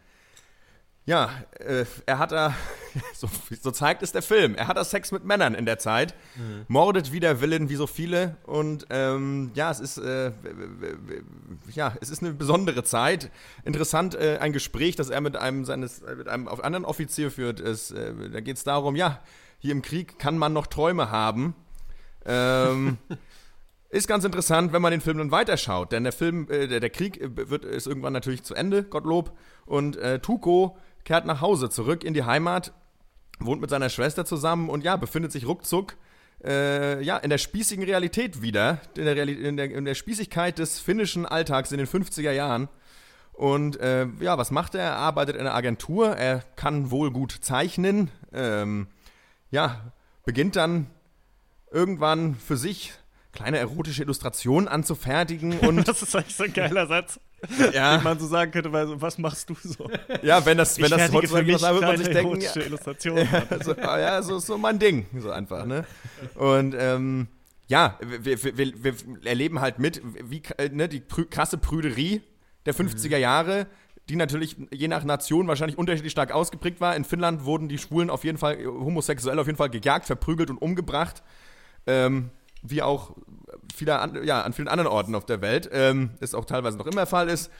ja, 1.06 1.30
äh, 1.58 1.84
er 2.06 2.18
hat 2.18 2.32
da, 2.32 2.54
so, 3.14 3.28
so, 3.60 3.70
zeigt 3.70 4.02
es 4.02 4.12
der 4.12 4.22
Film, 4.22 4.54
er 4.54 4.68
hat 4.68 4.76
da 4.76 4.84
Sex 4.84 5.12
mit 5.12 5.24
Männern 5.24 5.54
in 5.54 5.64
der 5.64 5.78
Zeit, 5.78 6.14
mhm. 6.36 6.64
mordet 6.68 7.12
wider 7.12 7.40
Willen 7.40 7.68
wie 7.68 7.76
so 7.76 7.86
viele 7.86 8.36
und 8.44 8.86
ähm, 8.90 9.50
ja, 9.54 9.70
es 9.70 9.80
ist, 9.80 9.98
äh, 9.98 10.32
ja, 11.72 11.94
es 12.00 12.10
ist 12.10 12.22
eine 12.22 12.32
besondere 12.32 12.84
Zeit. 12.84 13.30
Interessant, 13.64 14.14
äh, 14.14 14.38
ein 14.40 14.52
Gespräch, 14.52 14.96
das 14.96 15.10
er 15.10 15.20
mit 15.20 15.36
einem 15.36 15.64
seines, 15.64 16.02
mit 16.02 16.28
einem 16.28 16.48
anderen 16.48 16.84
Offizier 16.84 17.30
führt, 17.30 17.60
ist, 17.60 17.92
äh, 17.92 18.12
da 18.30 18.40
geht 18.40 18.56
es 18.56 18.64
darum, 18.64 18.94
ja, 18.94 19.20
hier 19.58 19.72
im 19.72 19.82
Krieg 19.82 20.18
kann 20.18 20.38
man 20.38 20.52
noch 20.52 20.66
Träume 20.66 21.10
haben. 21.10 21.54
Ähm, 22.24 22.98
Ist 23.92 24.06
ganz 24.06 24.24
interessant, 24.24 24.72
wenn 24.72 24.80
man 24.82 24.92
den 24.92 25.00
Film 25.00 25.18
dann 25.18 25.32
weiterschaut, 25.32 25.90
denn 25.90 26.04
der 26.04 26.12
Film, 26.12 26.46
äh, 26.48 26.68
der, 26.68 26.78
der, 26.78 26.90
Krieg 26.90 27.20
äh, 27.20 27.50
wird, 27.50 27.64
ist 27.64 27.88
irgendwann 27.88 28.12
natürlich 28.12 28.44
zu 28.44 28.54
Ende, 28.54 28.84
Gottlob. 28.84 29.36
Und 29.66 29.96
äh, 29.96 30.20
Tuko 30.20 30.78
kehrt 31.04 31.26
nach 31.26 31.40
Hause 31.40 31.70
zurück 31.70 32.04
in 32.04 32.14
die 32.14 32.24
Heimat, 32.24 32.72
wohnt 33.38 33.60
mit 33.60 33.70
seiner 33.70 33.88
Schwester 33.88 34.24
zusammen 34.24 34.68
und 34.68 34.84
ja, 34.84 34.96
befindet 34.96 35.32
sich 35.32 35.46
ruckzuck 35.46 35.96
äh, 36.44 37.02
ja, 37.02 37.18
in 37.18 37.30
der 37.30 37.38
spießigen 37.38 37.84
Realität 37.84 38.42
wieder, 38.42 38.80
in 38.96 39.04
der, 39.04 39.16
Realität, 39.16 39.44
in, 39.44 39.56
der, 39.56 39.70
in 39.70 39.84
der, 39.84 39.94
Spießigkeit 39.94 40.58
des 40.58 40.80
finnischen 40.80 41.26
Alltags 41.26 41.72
in 41.72 41.78
den 41.78 41.86
50er 41.86 42.32
Jahren. 42.32 42.68
Und 43.32 43.78
äh, 43.80 44.06
ja, 44.20 44.36
was 44.38 44.50
macht 44.50 44.74
er? 44.74 44.82
Er 44.82 44.96
arbeitet 44.96 45.36
in 45.36 45.42
einer 45.42 45.54
Agentur, 45.54 46.16
er 46.16 46.40
kann 46.56 46.90
wohl 46.90 47.10
gut 47.10 47.36
zeichnen, 47.40 48.10
ähm, 48.32 48.88
ja, 49.50 49.92
beginnt 50.24 50.56
dann 50.56 50.86
irgendwann 51.70 52.34
für 52.34 52.56
sich 52.56 52.92
kleine 53.32 53.58
erotische 53.58 54.02
Illustrationen 54.02 54.68
anzufertigen 54.68 55.58
und. 55.60 55.88
das 55.88 56.02
ist 56.02 56.14
eigentlich 56.14 56.36
so 56.36 56.44
ein 56.44 56.52
geiler 56.52 56.86
Satz. 56.86 57.20
Ja. 57.72 58.00
Wie 58.00 58.04
man 58.04 58.18
so 58.18 58.26
sagen 58.26 58.50
könnte, 58.50 58.72
weil, 58.72 59.00
was 59.00 59.18
machst 59.18 59.48
du 59.48 59.54
so? 59.62 59.90
Ja, 60.22 60.44
wenn 60.44 60.58
das, 60.58 60.76
wenn 60.78 60.84
ich 60.84 60.90
das 60.90 61.12
heutzutage 61.12 61.58
so 61.58 61.68
würde 61.68 61.86
man 61.86 61.96
sich 61.96 62.08
denken, 62.08 62.40
ja, 62.40 62.56
Illustrationen 62.56 63.28
ja, 63.30 63.62
so, 63.62 63.76
ah, 63.76 63.98
ja, 63.98 64.22
so 64.22 64.38
so 64.38 64.58
mein 64.58 64.78
Ding, 64.78 65.06
so 65.18 65.30
einfach, 65.30 65.64
ne? 65.64 65.84
Und 66.34 66.74
ähm, 66.78 67.28
ja, 67.68 67.98
wir, 68.00 68.42
wir, 68.42 68.58
wir, 68.58 68.84
wir, 68.84 68.94
erleben 69.24 69.60
halt 69.60 69.78
mit, 69.78 70.02
wie 70.04 70.42
ne, 70.72 70.88
die 70.88 71.00
prü 71.00 71.24
krasse 71.24 71.56
Prüderie 71.56 72.20
der 72.66 72.74
50er 72.74 73.16
mhm. 73.16 73.22
Jahre, 73.22 73.66
die 74.08 74.16
natürlich 74.16 74.56
je 74.72 74.88
nach 74.88 75.04
Nation 75.04 75.46
wahrscheinlich 75.46 75.78
unterschiedlich 75.78 76.12
stark 76.12 76.32
ausgeprägt 76.32 76.80
war. 76.80 76.96
In 76.96 77.04
Finnland 77.04 77.44
wurden 77.44 77.68
die 77.68 77.78
Schwulen 77.78 78.10
auf 78.10 78.24
jeden 78.24 78.38
Fall, 78.38 78.64
homosexuell 78.66 79.38
auf 79.38 79.46
jeden 79.46 79.56
Fall 79.56 79.70
gejagt, 79.70 80.06
verprügelt 80.06 80.50
und 80.50 80.58
umgebracht. 80.58 81.22
Ähm, 81.86 82.30
wie 82.62 82.82
auch 82.82 83.16
viele 83.74 83.98
an, 83.98 84.24
ja, 84.24 84.42
an 84.42 84.52
vielen 84.52 84.68
anderen 84.68 84.88
Orten 84.88 85.14
auf 85.14 85.26
der 85.26 85.40
Welt, 85.40 85.68
ähm, 85.72 86.10
ist 86.20 86.34
auch 86.34 86.44
teilweise 86.44 86.78
noch 86.78 86.86
immer 86.86 87.06
Fall 87.06 87.28
ist. 87.28 87.50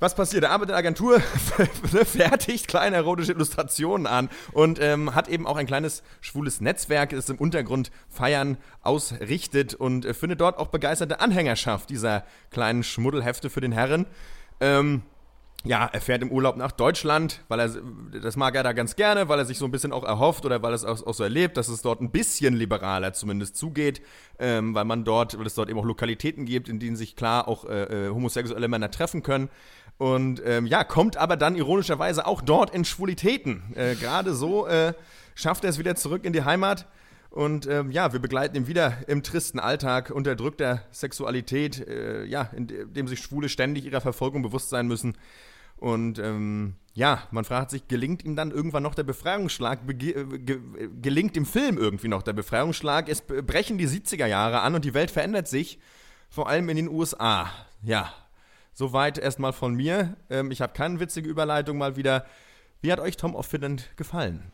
Was 0.00 0.14
passiert? 0.14 0.44
Er 0.44 0.52
arbeitet 0.52 0.68
in 0.68 0.74
der 0.74 0.78
Agentur, 0.78 1.20
fertigt 2.04 2.68
kleine 2.68 2.94
erotische 2.96 3.32
Illustrationen 3.32 4.06
an 4.06 4.28
und 4.52 4.80
ähm, 4.80 5.16
hat 5.16 5.26
eben 5.26 5.44
auch 5.44 5.56
ein 5.56 5.66
kleines 5.66 6.04
schwules 6.20 6.60
Netzwerk, 6.60 7.10
das 7.10 7.28
im 7.28 7.36
Untergrund 7.36 7.90
Feiern 8.08 8.58
ausrichtet 8.82 9.74
und 9.74 10.04
äh, 10.04 10.14
findet 10.14 10.40
dort 10.40 10.56
auch 10.58 10.68
begeisterte 10.68 11.18
Anhängerschaft 11.18 11.90
dieser 11.90 12.24
kleinen 12.50 12.84
Schmuddelhefte 12.84 13.50
für 13.50 13.60
den 13.60 13.72
Herren. 13.72 14.06
Ähm, 14.60 15.02
ja, 15.64 15.86
er 15.92 16.00
fährt 16.00 16.22
im 16.22 16.30
Urlaub 16.30 16.56
nach 16.56 16.70
Deutschland, 16.70 17.40
weil 17.48 17.60
er, 17.60 17.70
das 18.22 18.36
mag 18.36 18.54
er 18.54 18.62
da 18.62 18.72
ganz 18.72 18.94
gerne, 18.94 19.28
weil 19.28 19.40
er 19.40 19.44
sich 19.44 19.58
so 19.58 19.64
ein 19.64 19.72
bisschen 19.72 19.92
auch 19.92 20.04
erhofft 20.04 20.44
oder 20.46 20.62
weil 20.62 20.72
er 20.72 20.76
es 20.76 20.84
auch, 20.84 21.04
auch 21.04 21.14
so 21.14 21.24
erlebt, 21.24 21.56
dass 21.56 21.68
es 21.68 21.82
dort 21.82 22.00
ein 22.00 22.10
bisschen 22.10 22.54
liberaler 22.54 23.12
zumindest 23.12 23.56
zugeht, 23.56 24.00
ähm, 24.38 24.74
weil 24.74 24.84
man 24.84 25.04
dort, 25.04 25.36
weil 25.36 25.46
es 25.46 25.54
dort 25.54 25.68
eben 25.68 25.78
auch 25.78 25.84
Lokalitäten 25.84 26.44
gibt, 26.44 26.68
in 26.68 26.78
denen 26.78 26.96
sich 26.96 27.16
klar 27.16 27.48
auch 27.48 27.64
äh, 27.64 28.06
äh, 28.06 28.10
homosexuelle 28.10 28.68
Männer 28.68 28.90
treffen 28.90 29.22
können. 29.24 29.50
Und 29.98 30.40
ähm, 30.46 30.66
ja, 30.66 30.84
kommt 30.84 31.16
aber 31.16 31.36
dann 31.36 31.56
ironischerweise 31.56 32.24
auch 32.26 32.40
dort 32.40 32.72
in 32.72 32.84
Schwulitäten. 32.84 33.74
Äh, 33.74 33.96
Gerade 33.96 34.34
so 34.34 34.66
äh, 34.68 34.94
schafft 35.34 35.64
er 35.64 35.70
es 35.70 35.78
wieder 35.78 35.96
zurück 35.96 36.24
in 36.24 36.32
die 36.32 36.44
Heimat. 36.44 36.86
Und 37.30 37.66
ähm, 37.66 37.90
ja, 37.90 38.12
wir 38.12 38.20
begleiten 38.20 38.56
ihn 38.56 38.66
wieder 38.68 38.98
im 39.06 39.22
tristen 39.22 39.58
Alltag, 39.58 40.10
unterdrückter 40.10 40.82
Sexualität, 40.92 41.86
äh, 41.86 42.24
ja, 42.24 42.50
in 42.56 42.68
dem 42.68 43.06
sich 43.06 43.20
Schwule 43.20 43.48
ständig 43.48 43.84
ihrer 43.84 44.00
Verfolgung 44.00 44.42
bewusst 44.42 44.70
sein 44.70 44.86
müssen. 44.86 45.16
Und 45.78 46.18
ähm, 46.18 46.74
ja, 46.94 47.22
man 47.30 47.44
fragt 47.44 47.70
sich, 47.70 47.86
gelingt 47.86 48.24
ihm 48.24 48.34
dann 48.34 48.50
irgendwann 48.50 48.82
noch 48.82 48.94
der 48.94 49.04
Befreiungsschlag? 49.04 49.80
Äh, 49.88 49.94
ge 49.94 50.60
gelingt 51.00 51.36
dem 51.36 51.46
Film 51.46 51.78
irgendwie 51.78 52.08
noch 52.08 52.22
der 52.22 52.32
Befreiungsschlag? 52.32 53.08
Es 53.08 53.22
brechen 53.22 53.78
die 53.78 53.86
70er 53.86 54.26
Jahre 54.26 54.60
an 54.60 54.74
und 54.74 54.84
die 54.84 54.94
Welt 54.94 55.10
verändert 55.10 55.48
sich, 55.48 55.78
vor 56.28 56.48
allem 56.48 56.68
in 56.68 56.76
den 56.76 56.88
USA. 56.88 57.50
Ja, 57.82 58.12
soweit 58.72 59.18
erstmal 59.18 59.52
von 59.52 59.74
mir. 59.74 60.16
Ähm, 60.28 60.50
ich 60.50 60.60
habe 60.60 60.72
keine 60.72 60.98
witzige 60.98 61.28
Überleitung 61.28 61.78
mal 61.78 61.96
wieder. 61.96 62.26
Wie 62.80 62.92
hat 62.92 63.00
euch 63.00 63.16
Tom 63.16 63.34
of 63.34 63.48
gefallen? 63.96 64.52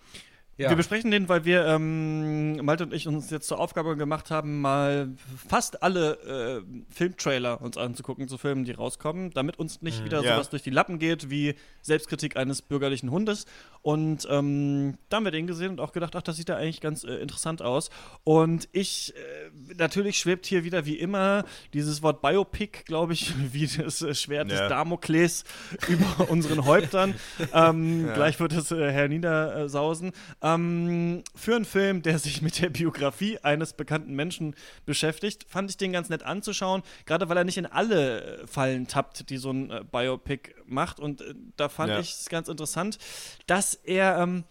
Ja. 0.57 0.70
Wir 0.70 0.76
besprechen 0.76 1.11
den, 1.11 1.28
weil 1.28 1.44
wir, 1.44 1.66
ähm, 1.66 2.64
Malte 2.64 2.84
und 2.84 2.94
ich, 2.94 3.09
uns 3.09 3.30
jetzt 3.30 3.48
zur 3.48 3.59
Aufgabe 3.59 3.96
gemacht 3.96 4.30
haben, 4.30 4.61
mal 4.61 5.09
fast 5.48 5.82
alle 5.82 6.62
äh, 6.62 6.94
Filmtrailer 6.94 7.61
uns 7.61 7.76
anzugucken 7.76 8.28
zu 8.28 8.38
Filmen, 8.38 8.64
die 8.64 8.72
rauskommen, 8.72 9.30
damit 9.30 9.59
uns 9.59 9.82
nicht 9.82 10.00
mhm, 10.00 10.05
wieder 10.05 10.22
ja. 10.22 10.34
sowas 10.34 10.50
durch 10.50 10.62
die 10.62 10.70
Lappen 10.70 10.98
geht 10.98 11.28
wie 11.28 11.55
Selbstkritik 11.82 12.36
eines 12.36 12.62
bürgerlichen 12.62 13.11
Hundes. 13.11 13.46
Und 13.82 14.26
ähm, 14.30 14.96
da 15.09 15.18
haben 15.18 15.24
wir 15.24 15.30
den 15.30 15.46
gesehen 15.46 15.72
und 15.72 15.80
auch 15.80 15.92
gedacht, 15.92 16.16
ach, 16.16 16.22
das 16.22 16.36
sieht 16.36 16.48
ja 16.48 16.57
eigentlich 16.57 16.80
ganz 16.80 17.05
äh, 17.05 17.16
interessant 17.16 17.61
aus. 17.61 17.90
Und 18.22 18.68
ich, 18.72 19.12
äh, 19.14 19.74
natürlich 19.76 20.18
schwebt 20.18 20.46
hier 20.46 20.64
wieder 20.64 20.86
wie 20.86 20.98
immer 20.98 21.44
dieses 21.74 22.02
Wort 22.02 22.22
Biopic, 22.22 22.84
glaube 22.86 23.12
ich, 23.12 23.34
wie 23.52 23.66
das 23.66 24.00
äh, 24.02 24.14
Schwert 24.14 24.50
ja. 24.50 24.61
des 24.61 24.68
Damokles 24.68 25.44
über 25.88 26.30
unseren 26.30 26.64
Häuptern. 26.64 27.14
Ähm, 27.52 28.09
gleich 28.14 28.40
wird 28.40 28.52
es 28.52 28.70
äh, 28.70 28.90
Herr 28.90 29.09
Niedersausen. 29.09 30.12
Ähm, 30.45 31.24
für 31.34 31.57
einen 31.57 31.64
Film, 31.64 32.03
der 32.03 32.18
sich 32.18 32.42
mit 32.42 32.61
der 32.61 32.68
Biografie 32.68 33.38
eines 33.38 33.72
bekannten 33.72 34.14
Menschen 34.14 34.55
beschäftigt, 34.84 35.47
fand 35.49 35.70
ich 35.70 35.78
den 35.78 35.92
ganz 35.92 36.11
nett 36.11 36.22
anzuschauen, 36.22 36.82
gerade 37.07 37.30
weil 37.30 37.38
er 37.38 37.45
nicht 37.45 37.57
in 37.57 37.64
alle 37.64 38.45
Fallen 38.47 38.86
tappt, 38.86 39.30
die 39.30 39.38
so 39.38 39.51
ein 39.51 39.70
äh, 39.70 39.84
Biopic 39.90 40.55
macht. 40.66 41.01
Und 41.01 41.22
äh, 41.22 41.34
da 41.57 41.70
fand 41.70 41.92
ja. 41.92 41.99
ich 41.99 42.12
es 42.12 42.28
ganz 42.28 42.49
interessant, 42.49 42.99
dass 43.47 43.74
er 43.74 44.18
ähm, 44.18 44.45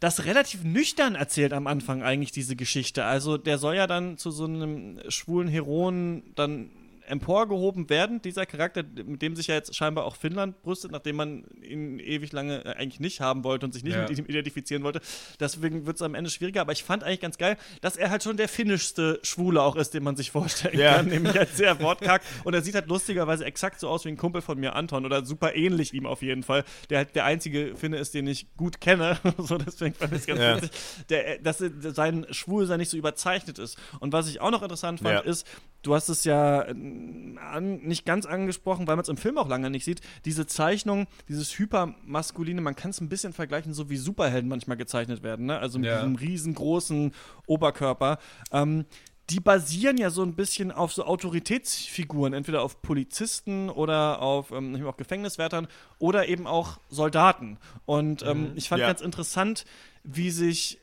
das 0.00 0.24
relativ 0.24 0.64
nüchtern 0.64 1.14
erzählt 1.14 1.52
am 1.52 1.68
Anfang 1.68 2.02
eigentlich 2.02 2.32
diese 2.32 2.56
Geschichte. 2.56 3.04
Also 3.04 3.38
der 3.38 3.58
soll 3.58 3.76
ja 3.76 3.86
dann 3.86 4.18
zu 4.18 4.32
so 4.32 4.46
einem 4.46 5.00
schwulen 5.08 5.48
Heroen 5.48 6.34
dann 6.34 6.70
emporgehoben 7.08 7.88
werden, 7.88 8.20
dieser 8.22 8.46
Charakter, 8.46 8.82
mit 8.82 9.22
dem 9.22 9.36
sich 9.36 9.46
ja 9.46 9.54
jetzt 9.54 9.74
scheinbar 9.74 10.04
auch 10.04 10.16
Finnland 10.16 10.62
brüstet, 10.62 10.90
nachdem 10.90 11.16
man 11.16 11.44
ihn 11.62 11.98
ewig 11.98 12.32
lange 12.32 12.64
äh, 12.64 12.74
eigentlich 12.74 13.00
nicht 13.00 13.20
haben 13.20 13.44
wollte 13.44 13.66
und 13.66 13.72
sich 13.72 13.84
nicht 13.84 13.94
ja. 13.94 14.08
mit 14.08 14.18
ihm 14.18 14.26
identifizieren 14.26 14.82
wollte. 14.82 15.00
Deswegen 15.40 15.86
wird 15.86 15.96
es 15.96 16.02
am 16.02 16.14
Ende 16.14 16.30
schwieriger, 16.30 16.60
aber 16.60 16.72
ich 16.72 16.84
fand 16.84 17.04
eigentlich 17.04 17.20
ganz 17.20 17.38
geil, 17.38 17.56
dass 17.80 17.96
er 17.96 18.10
halt 18.10 18.22
schon 18.22 18.36
der 18.36 18.48
finnischste 18.48 19.20
Schwule 19.22 19.62
auch 19.62 19.76
ist, 19.76 19.94
den 19.94 20.02
man 20.02 20.16
sich 20.16 20.30
vorstellen 20.30 20.78
ja. 20.78 20.96
kann, 20.96 21.06
nämlich 21.08 21.36
halt 21.36 21.54
sehr 21.56 21.80
wortkarg 21.80 22.22
und 22.44 22.54
er 22.54 22.62
sieht 22.62 22.74
halt 22.74 22.88
lustigerweise 22.88 23.44
exakt 23.44 23.80
so 23.80 23.88
aus 23.88 24.04
wie 24.04 24.08
ein 24.08 24.16
Kumpel 24.16 24.42
von 24.42 24.58
mir, 24.58 24.74
Anton, 24.74 25.04
oder 25.04 25.24
super 25.24 25.54
ähnlich 25.54 25.94
ihm 25.94 26.06
auf 26.06 26.22
jeden 26.22 26.42
Fall, 26.42 26.64
der 26.90 26.98
halt 26.98 27.14
der 27.14 27.24
einzige 27.24 27.76
Finne 27.76 27.98
ist, 27.98 28.14
den 28.14 28.26
ich 28.26 28.54
gut 28.56 28.80
kenne, 28.80 29.18
so 29.38 29.58
deswegen 29.58 29.94
fand 29.94 30.12
ich 30.12 30.20
es 30.20 30.26
ganz 30.26 30.40
ja. 30.40 30.56
witzig, 30.56 30.70
der, 31.08 31.38
dass 31.38 31.58
sein 31.58 32.26
Schwulsein 32.30 32.78
nicht 32.78 32.90
so 32.90 32.96
überzeichnet 32.96 33.58
ist. 33.58 33.78
Und 34.00 34.12
was 34.12 34.28
ich 34.28 34.40
auch 34.40 34.50
noch 34.50 34.62
interessant 34.62 35.00
fand, 35.00 35.24
ist, 35.26 35.46
du 35.86 35.94
hast 35.94 36.08
es 36.08 36.24
ja 36.24 36.62
an, 36.62 37.80
nicht 37.82 38.04
ganz 38.04 38.26
angesprochen, 38.26 38.86
weil 38.88 38.96
man 38.96 39.04
es 39.04 39.08
im 39.08 39.16
Film 39.16 39.38
auch 39.38 39.48
lange 39.48 39.70
nicht 39.70 39.84
sieht. 39.84 40.00
Diese 40.24 40.46
Zeichnung, 40.46 41.06
dieses 41.28 41.58
hypermaskuline, 41.58 42.60
man 42.60 42.74
kann 42.74 42.90
es 42.90 43.00
ein 43.00 43.08
bisschen 43.08 43.32
vergleichen, 43.32 43.72
so 43.72 43.88
wie 43.88 43.96
Superhelden 43.96 44.48
manchmal 44.48 44.76
gezeichnet 44.76 45.22
werden, 45.22 45.46
ne? 45.46 45.58
Also 45.58 45.78
mit 45.78 45.88
ja. 45.88 45.96
diesem 45.96 46.16
riesengroßen 46.16 47.12
Oberkörper. 47.46 48.18
Ähm, 48.50 48.84
die 49.30 49.40
basieren 49.40 49.96
ja 49.96 50.10
so 50.10 50.22
ein 50.22 50.34
bisschen 50.34 50.70
auf 50.70 50.92
so 50.92 51.04
Autoritätsfiguren, 51.04 52.32
entweder 52.32 52.62
auf 52.62 52.80
Polizisten 52.82 53.70
oder 53.70 54.22
auf, 54.22 54.52
ähm, 54.52 54.84
auf 54.86 54.96
Gefängniswärtern 54.96 55.66
oder 55.98 56.28
eben 56.28 56.46
auch 56.46 56.78
Soldaten. 56.90 57.58
Und 57.86 58.22
ähm, 58.22 58.50
mhm. 58.50 58.52
ich 58.56 58.68
fand 58.68 58.80
ja. 58.80 58.86
ganz 58.86 59.00
interessant, 59.00 59.64
wie 60.04 60.30
sich 60.30 60.78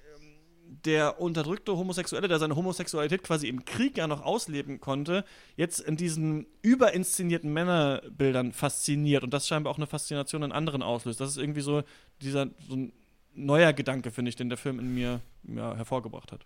der 0.86 1.22
unterdrückte 1.22 1.76
Homosexuelle, 1.78 2.28
der 2.28 2.40
seine 2.40 2.56
Homosexualität 2.56 3.24
quasi 3.24 3.48
im 3.48 3.66
Krieg 3.66 3.98
ja 3.98 4.08
noch 4.08 4.22
ausleben 4.22 4.80
konnte, 4.80 5.24
jetzt 5.56 5.80
in 5.80 5.98
diesen 5.98 6.48
überinszenierten 6.62 7.52
Männerbildern 7.52 8.52
fasziniert 8.52 9.24
und 9.24 9.34
das 9.34 9.48
scheinbar 9.48 9.72
auch 9.72 9.78
eine 9.78 9.88
Faszination 9.88 10.44
in 10.44 10.52
anderen 10.52 10.82
auslöst. 10.82 11.20
Das 11.20 11.30
ist 11.30 11.38
irgendwie 11.38 11.62
so 11.62 11.84
dieser 12.22 12.48
so 12.68 12.76
ein 12.76 12.94
neuer 13.36 13.74
Gedanke, 13.74 14.12
finde 14.12 14.30
ich, 14.30 14.36
den 14.36 14.50
der 14.50 14.58
Film 14.58 14.80
in 14.80 14.94
mir 14.94 15.22
ja, 15.44 15.76
hervorgebracht 15.76 16.32
hat. 16.32 16.46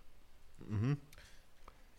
Mhm. 0.67 0.97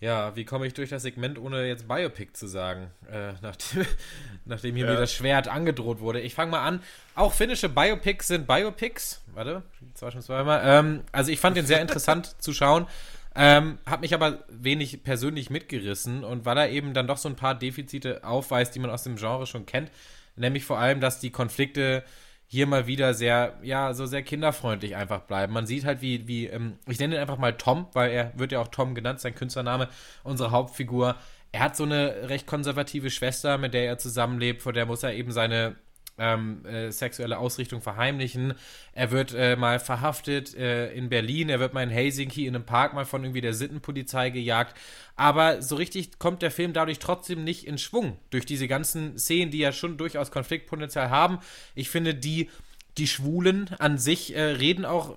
Ja, 0.00 0.36
wie 0.36 0.44
komme 0.44 0.66
ich 0.66 0.74
durch 0.74 0.90
das 0.90 1.02
Segment, 1.02 1.38
ohne 1.38 1.66
jetzt 1.66 1.88
Biopic 1.88 2.32
zu 2.32 2.46
sagen, 2.46 2.90
äh, 3.10 3.32
nachdem, 3.42 3.84
nachdem 4.44 4.76
hier 4.76 4.86
ja. 4.86 4.92
mir 4.92 4.98
das 4.98 5.12
Schwert 5.12 5.48
angedroht 5.48 5.98
wurde? 5.98 6.20
Ich 6.20 6.34
fange 6.34 6.52
mal 6.52 6.64
an. 6.64 6.82
Auch 7.16 7.32
finnische 7.32 7.68
Biopics 7.68 8.28
sind 8.28 8.46
Biopics. 8.46 9.22
Warte, 9.34 9.62
zwei 9.94 10.12
schon 10.12 10.22
zweimal. 10.22 10.62
Ähm, 10.64 11.02
also 11.10 11.32
ich 11.32 11.40
fand 11.40 11.56
den 11.56 11.66
sehr 11.66 11.80
interessant 11.82 12.40
zu 12.40 12.52
schauen. 12.52 12.86
Ähm, 13.34 13.78
hat 13.86 14.00
mich 14.00 14.14
aber 14.14 14.44
wenig 14.48 15.02
persönlich 15.02 15.50
mitgerissen 15.50 16.24
und 16.24 16.44
weil 16.44 16.58
er 16.58 16.70
eben 16.70 16.94
dann 16.94 17.06
doch 17.06 17.18
so 17.18 17.28
ein 17.28 17.36
paar 17.36 17.56
Defizite 17.56 18.24
aufweist, 18.24 18.74
die 18.74 18.80
man 18.80 18.90
aus 18.90 19.02
dem 19.02 19.16
Genre 19.16 19.46
schon 19.46 19.66
kennt, 19.66 19.90
nämlich 20.34 20.64
vor 20.64 20.78
allem, 20.78 21.00
dass 21.00 21.20
die 21.20 21.30
Konflikte 21.30 22.02
hier 22.50 22.66
mal 22.66 22.86
wieder 22.86 23.12
sehr, 23.12 23.58
ja, 23.62 23.92
so 23.92 24.06
sehr 24.06 24.22
kinderfreundlich 24.22 24.96
einfach 24.96 25.20
bleiben. 25.20 25.52
Man 25.52 25.66
sieht 25.66 25.84
halt, 25.84 26.00
wie, 26.00 26.26
wie, 26.26 26.46
ähm, 26.46 26.78
ich 26.86 26.98
nenne 26.98 27.16
ihn 27.16 27.20
einfach 27.20 27.36
mal 27.36 27.52
Tom, 27.52 27.86
weil 27.92 28.10
er 28.10 28.32
wird 28.38 28.52
ja 28.52 28.60
auch 28.60 28.68
Tom 28.68 28.94
genannt, 28.94 29.20
sein 29.20 29.34
Künstlername, 29.34 29.88
unsere 30.24 30.50
Hauptfigur. 30.50 31.16
Er 31.52 31.60
hat 31.60 31.76
so 31.76 31.84
eine 31.84 32.28
recht 32.30 32.46
konservative 32.46 33.10
Schwester, 33.10 33.58
mit 33.58 33.74
der 33.74 33.86
er 33.86 33.98
zusammenlebt, 33.98 34.62
vor 34.62 34.72
der 34.72 34.86
muss 34.86 35.02
er 35.02 35.14
eben 35.14 35.30
seine 35.30 35.76
ähm, 36.18 36.64
äh, 36.64 36.90
sexuelle 36.90 37.38
Ausrichtung 37.38 37.80
verheimlichen. 37.80 38.54
Er 38.92 39.10
wird 39.10 39.34
äh, 39.34 39.56
mal 39.56 39.78
verhaftet 39.78 40.54
äh, 40.54 40.92
in 40.92 41.08
Berlin, 41.08 41.48
er 41.48 41.60
wird 41.60 41.74
mal 41.74 41.82
in 41.82 41.90
Helsinki 41.90 42.46
in 42.46 42.54
einem 42.54 42.64
Park 42.64 42.94
mal 42.94 43.04
von 43.04 43.24
irgendwie 43.24 43.40
der 43.40 43.54
Sittenpolizei 43.54 44.30
gejagt. 44.30 44.76
Aber 45.16 45.62
so 45.62 45.76
richtig 45.76 46.18
kommt 46.18 46.42
der 46.42 46.50
Film 46.50 46.72
dadurch 46.72 46.98
trotzdem 46.98 47.44
nicht 47.44 47.66
in 47.66 47.78
Schwung 47.78 48.16
durch 48.30 48.46
diese 48.46 48.68
ganzen 48.68 49.18
Szenen, 49.18 49.50
die 49.50 49.58
ja 49.58 49.72
schon 49.72 49.96
durchaus 49.96 50.30
Konfliktpotenzial 50.30 51.10
haben. 51.10 51.38
Ich 51.74 51.90
finde, 51.90 52.14
die 52.14 52.50
die 52.98 53.06
Schwulen 53.06 53.70
an 53.78 53.98
sich 53.98 54.34
äh, 54.34 54.42
reden 54.42 54.84
auch 54.84 55.14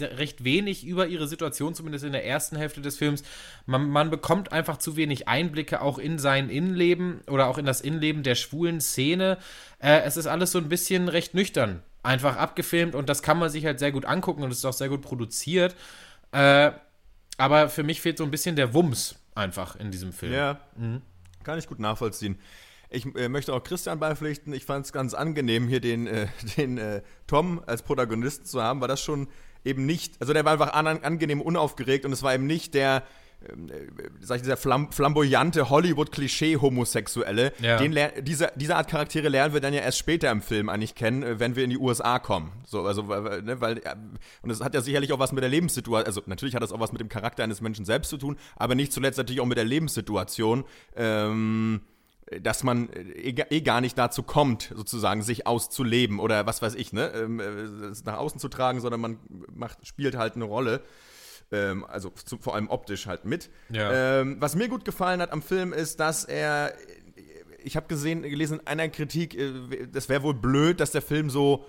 recht 0.00 0.44
wenig 0.44 0.86
über 0.86 1.06
ihre 1.06 1.28
Situation, 1.28 1.74
zumindest 1.74 2.04
in 2.04 2.12
der 2.12 2.24
ersten 2.24 2.56
Hälfte 2.56 2.80
des 2.80 2.96
Films. 2.96 3.22
Man, 3.66 3.88
man, 3.90 4.10
bekommt 4.10 4.52
einfach 4.52 4.78
zu 4.78 4.96
wenig 4.96 5.28
Einblicke 5.28 5.80
auch 5.80 5.98
in 5.98 6.18
sein 6.18 6.48
Innenleben 6.48 7.20
oder 7.28 7.46
auch 7.46 7.58
in 7.58 7.66
das 7.66 7.80
Innenleben 7.80 8.22
der 8.22 8.34
schwulen 8.34 8.80
Szene. 8.80 9.38
Äh, 9.78 10.00
es 10.00 10.16
ist 10.16 10.26
alles 10.26 10.52
so 10.52 10.58
ein 10.58 10.68
bisschen 10.68 11.08
recht 11.08 11.34
nüchtern, 11.34 11.82
einfach 12.02 12.36
abgefilmt 12.36 12.94
und 12.94 13.08
das 13.08 13.22
kann 13.22 13.38
man 13.38 13.50
sich 13.50 13.66
halt 13.66 13.78
sehr 13.78 13.92
gut 13.92 14.06
angucken 14.06 14.42
und 14.42 14.50
es 14.50 14.58
ist 14.58 14.64
auch 14.64 14.72
sehr 14.72 14.88
gut 14.88 15.02
produziert. 15.02 15.76
Äh, 16.32 16.72
aber 17.36 17.68
für 17.68 17.82
mich 17.82 18.00
fehlt 18.00 18.18
so 18.18 18.24
ein 18.24 18.30
bisschen 18.30 18.56
der 18.56 18.74
Wumms 18.74 19.16
einfach 19.34 19.76
in 19.76 19.90
diesem 19.90 20.12
Film. 20.12 20.32
Ja, 20.32 20.60
mhm. 20.76 21.02
kann 21.44 21.58
ich 21.58 21.66
gut 21.66 21.78
nachvollziehen. 21.78 22.38
Ich 22.90 23.06
äh, 23.16 23.28
möchte 23.28 23.52
auch 23.52 23.62
Christian 23.62 23.98
beipflichten. 23.98 24.52
Ich 24.52 24.64
fand 24.64 24.86
es 24.86 24.92
ganz 24.92 25.14
angenehm, 25.14 25.68
hier 25.68 25.80
den, 25.80 26.06
äh, 26.06 26.26
den 26.56 26.78
äh, 26.78 27.02
Tom 27.26 27.62
als 27.66 27.82
Protagonisten 27.82 28.46
zu 28.46 28.62
haben, 28.62 28.80
weil 28.80 28.88
das 28.88 29.02
schon 29.02 29.28
eben 29.64 29.86
nicht, 29.86 30.14
also 30.20 30.32
der 30.32 30.44
war 30.44 30.52
einfach 30.52 30.72
an, 30.72 30.86
angenehm 30.86 31.40
unaufgeregt 31.40 32.04
und 32.04 32.12
es 32.12 32.22
war 32.22 32.34
eben 32.34 32.46
nicht 32.46 32.74
der, 32.74 33.02
ähm, 33.46 33.68
äh, 33.68 34.08
sag 34.20 34.36
ich, 34.36 34.42
dieser 34.42 34.56
flam 34.56 34.90
flamboyante 34.90 35.68
Hollywood-Klischee-Homosexuelle. 35.68 37.52
Ja. 37.60 37.76
diese, 38.20 38.50
diese 38.56 38.76
Art 38.76 38.88
Charaktere 38.88 39.28
lernen 39.28 39.52
wir 39.52 39.60
dann 39.60 39.74
ja 39.74 39.80
erst 39.80 39.98
später 39.98 40.30
im 40.30 40.42
Film 40.42 40.68
eigentlich 40.68 40.94
kennen, 40.94 41.22
äh, 41.22 41.38
wenn 41.38 41.56
wir 41.56 41.64
in 41.64 41.70
die 41.70 41.78
USA 41.78 42.18
kommen. 42.18 42.52
So, 42.64 42.84
also, 42.84 43.02
ne, 43.02 43.60
weil, 43.60 43.82
und 44.42 44.50
es 44.50 44.60
hat 44.60 44.74
ja 44.74 44.80
sicherlich 44.80 45.12
auch 45.12 45.18
was 45.18 45.32
mit 45.32 45.42
der 45.42 45.50
Lebenssituation, 45.50 46.06
also 46.06 46.22
natürlich 46.26 46.54
hat 46.54 46.62
das 46.62 46.72
auch 46.72 46.80
was 46.80 46.92
mit 46.92 47.00
dem 47.00 47.08
Charakter 47.08 47.44
eines 47.44 47.60
Menschen 47.60 47.84
selbst 47.84 48.08
zu 48.08 48.16
tun, 48.16 48.36
aber 48.56 48.74
nicht 48.74 48.92
zuletzt 48.92 49.18
natürlich 49.18 49.40
auch 49.40 49.46
mit 49.46 49.58
der 49.58 49.64
Lebenssituation. 49.64 50.64
Ähm, 50.96 51.82
dass 52.40 52.62
man 52.62 52.90
äh, 52.90 53.30
eh, 53.30 53.44
eh, 53.50 53.60
gar 53.60 53.80
nicht 53.80 53.96
dazu 53.96 54.22
kommt, 54.22 54.72
sozusagen 54.74 55.22
sich 55.22 55.46
auszuleben 55.46 56.18
oder 56.18 56.46
was 56.46 56.62
weiß 56.62 56.74
ich, 56.74 56.92
ne, 56.92 57.10
ähm, 57.14 57.40
äh, 57.40 57.92
nach 58.04 58.18
außen 58.18 58.40
zu 58.40 58.48
tragen, 58.48 58.80
sondern 58.80 59.00
man 59.00 59.18
macht, 59.54 59.86
spielt 59.86 60.16
halt 60.16 60.36
eine 60.36 60.44
Rolle. 60.44 60.82
Ähm, 61.50 61.84
also 61.86 62.10
zu, 62.10 62.38
vor 62.38 62.54
allem 62.54 62.68
optisch 62.68 63.06
halt 63.06 63.24
mit. 63.24 63.48
Ja. 63.70 64.20
Ähm, 64.20 64.36
was 64.38 64.54
mir 64.54 64.68
gut 64.68 64.84
gefallen 64.84 65.22
hat 65.22 65.32
am 65.32 65.40
Film 65.40 65.72
ist, 65.72 65.98
dass 65.98 66.24
er, 66.24 66.74
ich 67.64 67.76
habe 67.76 67.86
gesehen, 67.86 68.22
gelesen 68.22 68.60
in 68.60 68.66
einer 68.66 68.88
Kritik, 68.88 69.34
äh, 69.34 69.86
das 69.90 70.08
wäre 70.08 70.22
wohl 70.22 70.34
blöd, 70.34 70.80
dass 70.80 70.90
der 70.90 71.02
Film 71.02 71.30
so 71.30 71.64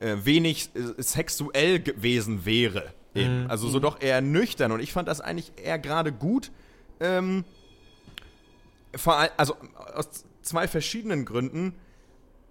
äh, 0.00 0.16
wenig 0.24 0.70
äh, 0.74 1.02
sexuell 1.02 1.80
gewesen 1.80 2.44
wäre. 2.44 2.92
Mhm. 3.14 3.46
Also 3.48 3.68
so 3.68 3.78
mhm. 3.78 3.82
doch 3.82 4.02
eher 4.02 4.20
nüchtern. 4.20 4.72
Und 4.72 4.80
ich 4.80 4.92
fand 4.92 5.08
das 5.08 5.20
eigentlich 5.20 5.52
eher 5.56 5.78
gerade 5.78 6.12
gut. 6.12 6.50
Ähm, 7.00 7.44
vor 8.96 9.16
allem, 9.16 9.30
also 9.36 9.56
aus 9.94 10.24
zwei 10.42 10.68
verschiedenen 10.68 11.24
Gründen. 11.24 11.74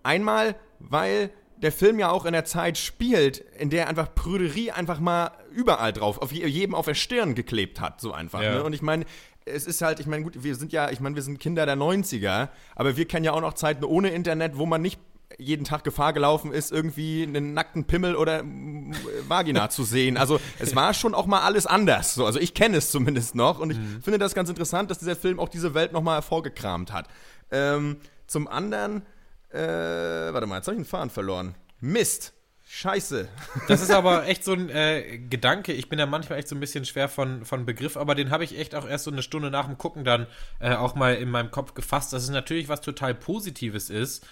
Einmal, 0.04 0.56
weil 0.80 1.32
der 1.58 1.72
Film 1.72 2.00
ja 2.00 2.10
auch 2.10 2.26
in 2.26 2.34
der 2.34 2.46
Zeit 2.46 2.78
spielt, 2.78 3.40
in 3.58 3.70
der 3.70 3.88
einfach 3.90 4.14
Prüderie 4.16 4.72
einfach 4.72 5.00
mal 5.00 5.32
überall 5.52 5.92
drauf, 5.92 6.22
auf 6.22 6.32
jedem 6.32 6.74
auf 6.74 6.86
der 6.86 6.94
Stirn 6.94 7.36
geklebt 7.36 7.82
hat, 7.82 8.00
so 8.00 8.14
einfach. 8.14 8.42
Ja. 8.42 8.56
Ne? 8.56 8.64
Und 8.64 8.74
ich 8.74 8.82
meine, 8.82 9.06
es 9.46 9.66
ist 9.66 9.82
halt, 9.82 10.00
ich 10.00 10.08
meine, 10.08 10.24
gut, 10.24 10.44
wir 10.44 10.56
sind 10.56 10.72
ja, 10.72 10.90
ich 10.90 11.00
meine, 11.00 11.16
wir 11.16 11.24
sind 11.24 11.40
Kinder 11.40 11.66
der 11.66 11.76
90er, 11.76 12.50
aber 12.76 12.98
wir 12.98 13.06
kennen 13.06 13.26
ja 13.26 13.34
auch 13.34 13.42
noch 13.42 13.54
Zeiten 13.54 13.84
ohne 13.84 14.10
Internet, 14.10 14.58
wo 14.58 14.66
man 14.66 14.82
nicht 14.82 15.00
jeden 15.40 15.64
Tag 15.66 15.84
Gefahr 15.84 16.14
gelaufen 16.14 16.52
ist, 16.52 16.72
irgendwie 16.72 17.24
einen 17.24 17.54
nackten 17.54 17.86
Pimmel 17.86 18.16
oder 18.16 18.44
mm, 18.44 18.94
Vagina 19.28 19.70
zu 19.70 19.84
sehen. 19.84 20.18
Also 20.18 20.40
es 20.60 20.76
war 20.76 20.94
schon 20.94 21.16
auch 21.16 21.26
mal 21.26 21.42
alles 21.42 21.66
anders. 21.66 22.14
So. 22.14 22.26
Also 22.26 22.40
ich 22.40 22.54
kenne 22.54 22.78
es 22.78 22.92
zumindest 22.92 23.36
noch 23.36 23.60
und 23.60 23.72
ich 23.72 23.78
Mhm. 23.78 24.02
finde 24.04 24.20
das 24.20 24.36
ganz 24.36 24.50
interessant, 24.50 24.92
dass 24.92 25.00
dieser 25.00 25.16
Film 25.16 25.40
auch 25.40 25.50
diese 25.50 25.74
Welt 25.74 25.94
nochmal 25.94 26.16
hervorgekramt 26.16 26.92
hat. 26.94 27.08
Ähm, 27.52 27.98
zum 28.28 28.48
anderen, 28.48 29.04
äh, 29.52 29.58
warte 29.58 30.46
mal, 30.46 30.58
jetzt 30.58 30.68
habe 30.68 30.76
ich 30.76 30.80
einen 30.80 30.86
Faden 30.86 31.10
verloren. 31.10 31.56
Mist. 31.80 32.34
Scheiße. 32.72 33.28
Das 33.68 33.82
ist 33.82 33.90
aber 33.90 34.28
echt 34.28 34.44
so 34.44 34.54
ein 34.54 34.70
äh, 34.70 35.18
Gedanke. 35.18 35.74
Ich 35.74 35.90
bin 35.90 35.98
da 35.98 36.06
manchmal 36.06 36.38
echt 36.38 36.48
so 36.50 36.56
ein 36.56 36.60
bisschen 36.60 36.86
schwer 36.86 37.10
von, 37.10 37.44
von 37.44 37.66
Begriff, 37.66 37.98
aber 37.98 38.14
den 38.14 38.30
habe 38.30 38.44
ich 38.44 38.60
echt 38.60 38.76
auch 38.76 38.88
erst 38.88 39.06
so 39.06 39.12
eine 39.12 39.24
Stunde 39.24 39.50
nach 39.50 39.66
dem 39.66 39.80
Gucken 39.80 40.04
dann 40.04 40.28
äh, 40.60 40.76
auch 40.76 40.94
mal 40.94 41.16
in 41.16 41.32
meinem 41.32 41.50
Kopf 41.50 41.74
gefasst, 41.74 42.14
dass 42.14 42.22
es 42.24 42.30
natürlich 42.30 42.70
was 42.70 42.82
total 42.82 43.16
Positives 43.16 43.90
ist. 43.90 44.24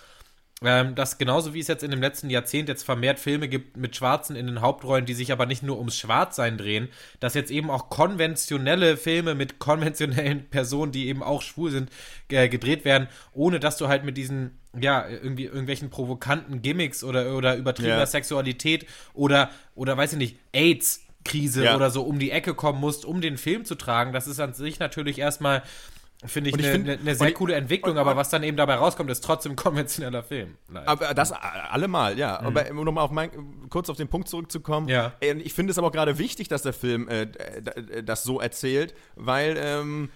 Ähm, 0.64 0.95
dass 0.95 1.20
genauso 1.20 1.53
wie 1.53 1.60
es 1.60 1.68
jetzt 1.68 1.84
in 1.84 1.91
dem 1.91 2.01
letzten 2.01 2.32
Jahrzehnt 2.32 2.68
jetzt 2.68 2.82
vermehrt 2.82 3.20
Filme 3.20 3.47
gibt 3.47 3.78
mit 3.78 3.95
Schwarzen 3.95 4.36
in 4.36 4.47
den 4.47 4.60
Hauptrollen, 4.62 5.05
die 5.05 5.14
sich 5.14 5.32
aber 5.32 5.45
nicht 5.45 5.62
nur 5.62 5.78
ums 5.78 5.95
Schwarzsein 5.95 6.58
drehen, 6.58 6.89
dass 7.20 7.36
jetzt 7.36 7.51
eben 7.51 7.70
auch 7.70 7.89
konventionelle 7.89 8.97
Filme 8.97 9.36
mit 9.36 9.60
konventionellen 9.60 10.45
Personen, 10.49 10.91
die 10.91 11.10
eben 11.10 11.22
auch 11.22 11.43
schwul 11.43 11.70
sind, 11.70 11.91
äh, 12.30 12.49
gedreht 12.49 12.86
werden, 12.86 13.08
ohne 13.34 13.60
dass 13.60 13.78
du 13.78 13.88
halt 13.88 14.03
mit 14.03 14.18
diesen, 14.18 14.58
ja, 14.76 15.08
irgendwie 15.08 15.45
irgendwelchen 15.45 15.91
provokanten 15.91 16.64
Gimmicks 16.64 17.03
oder, 17.03 17.36
oder 17.36 17.55
übertriebener 17.55 17.99
Ja. 17.99 18.05
Sexualität 18.08 18.88
oder, 19.14 19.51
oder 19.76 19.95
weiß 19.95 20.14
ich 20.14 20.18
nicht, 20.18 20.38
AIDS. 20.53 21.03
Krise 21.24 21.66
Ja. 21.66 21.76
oder 21.76 21.91
so 21.91 22.03
um 22.03 22.20
die 22.20 22.32
Ecke 22.32 22.53
kommen 22.55 22.80
musst, 22.80 23.03
um 23.03 23.20
den 23.20 23.38
Film 23.38 23.66
zu 23.66 23.76
tragen. 23.76 24.14
Das 24.14 24.28
ist 24.28 24.39
an 24.39 24.53
sich 24.53 24.80
natürlich 24.80 25.20
erstmal, 25.20 25.62
finde 26.26 26.49
ich, 26.49 26.53
Und 26.55 26.59
ich 26.61 26.68
eine 26.68 26.80
ne, 26.80 26.97
ne 27.03 27.15
sehr 27.15 27.28
und- 27.28 27.34
coole 27.36 27.55
Entwicklung, 27.55 27.97
aber 27.97 28.15
was 28.15 28.30
dann 28.30 28.41
eben 28.43 28.57
dabei 28.57 28.76
rauskommt, 28.76 29.09
ist 29.11 29.24
trotzdem 29.24 29.55
konventioneller 29.55 30.24
Film. 30.24 30.55
Leider. 30.72 30.88
Aber 30.88 31.13
das 31.13 31.32
allemal, 31.32 32.18
ja. 32.18 32.39
Aber 32.39 32.70
um 32.72 32.84
nochmal 32.84 33.03
auf 33.03 33.11
mein, 33.11 33.30
kurz 33.70 33.89
auf 33.89 33.97
den 33.97 34.07
Punkt 34.07 34.28
zurückzukommen. 34.28 34.86
Mhm. 34.88 34.91
Ja. 34.91 35.13
äh, 35.22 35.34
Ich 35.34 35.53
finde 35.53 35.72
es 35.72 35.78
aber 35.78 35.88
auch 35.88 35.91
gerade 35.91 36.18
wichtig, 36.18 36.47
dass 36.47 36.63
der 36.63 36.74
Film 36.74 37.07
äh, 37.07 37.28
das 38.03 38.24
so 38.24 38.39
erzählt, 38.39 38.93
weil 39.15 39.55
ähm, 39.59 40.09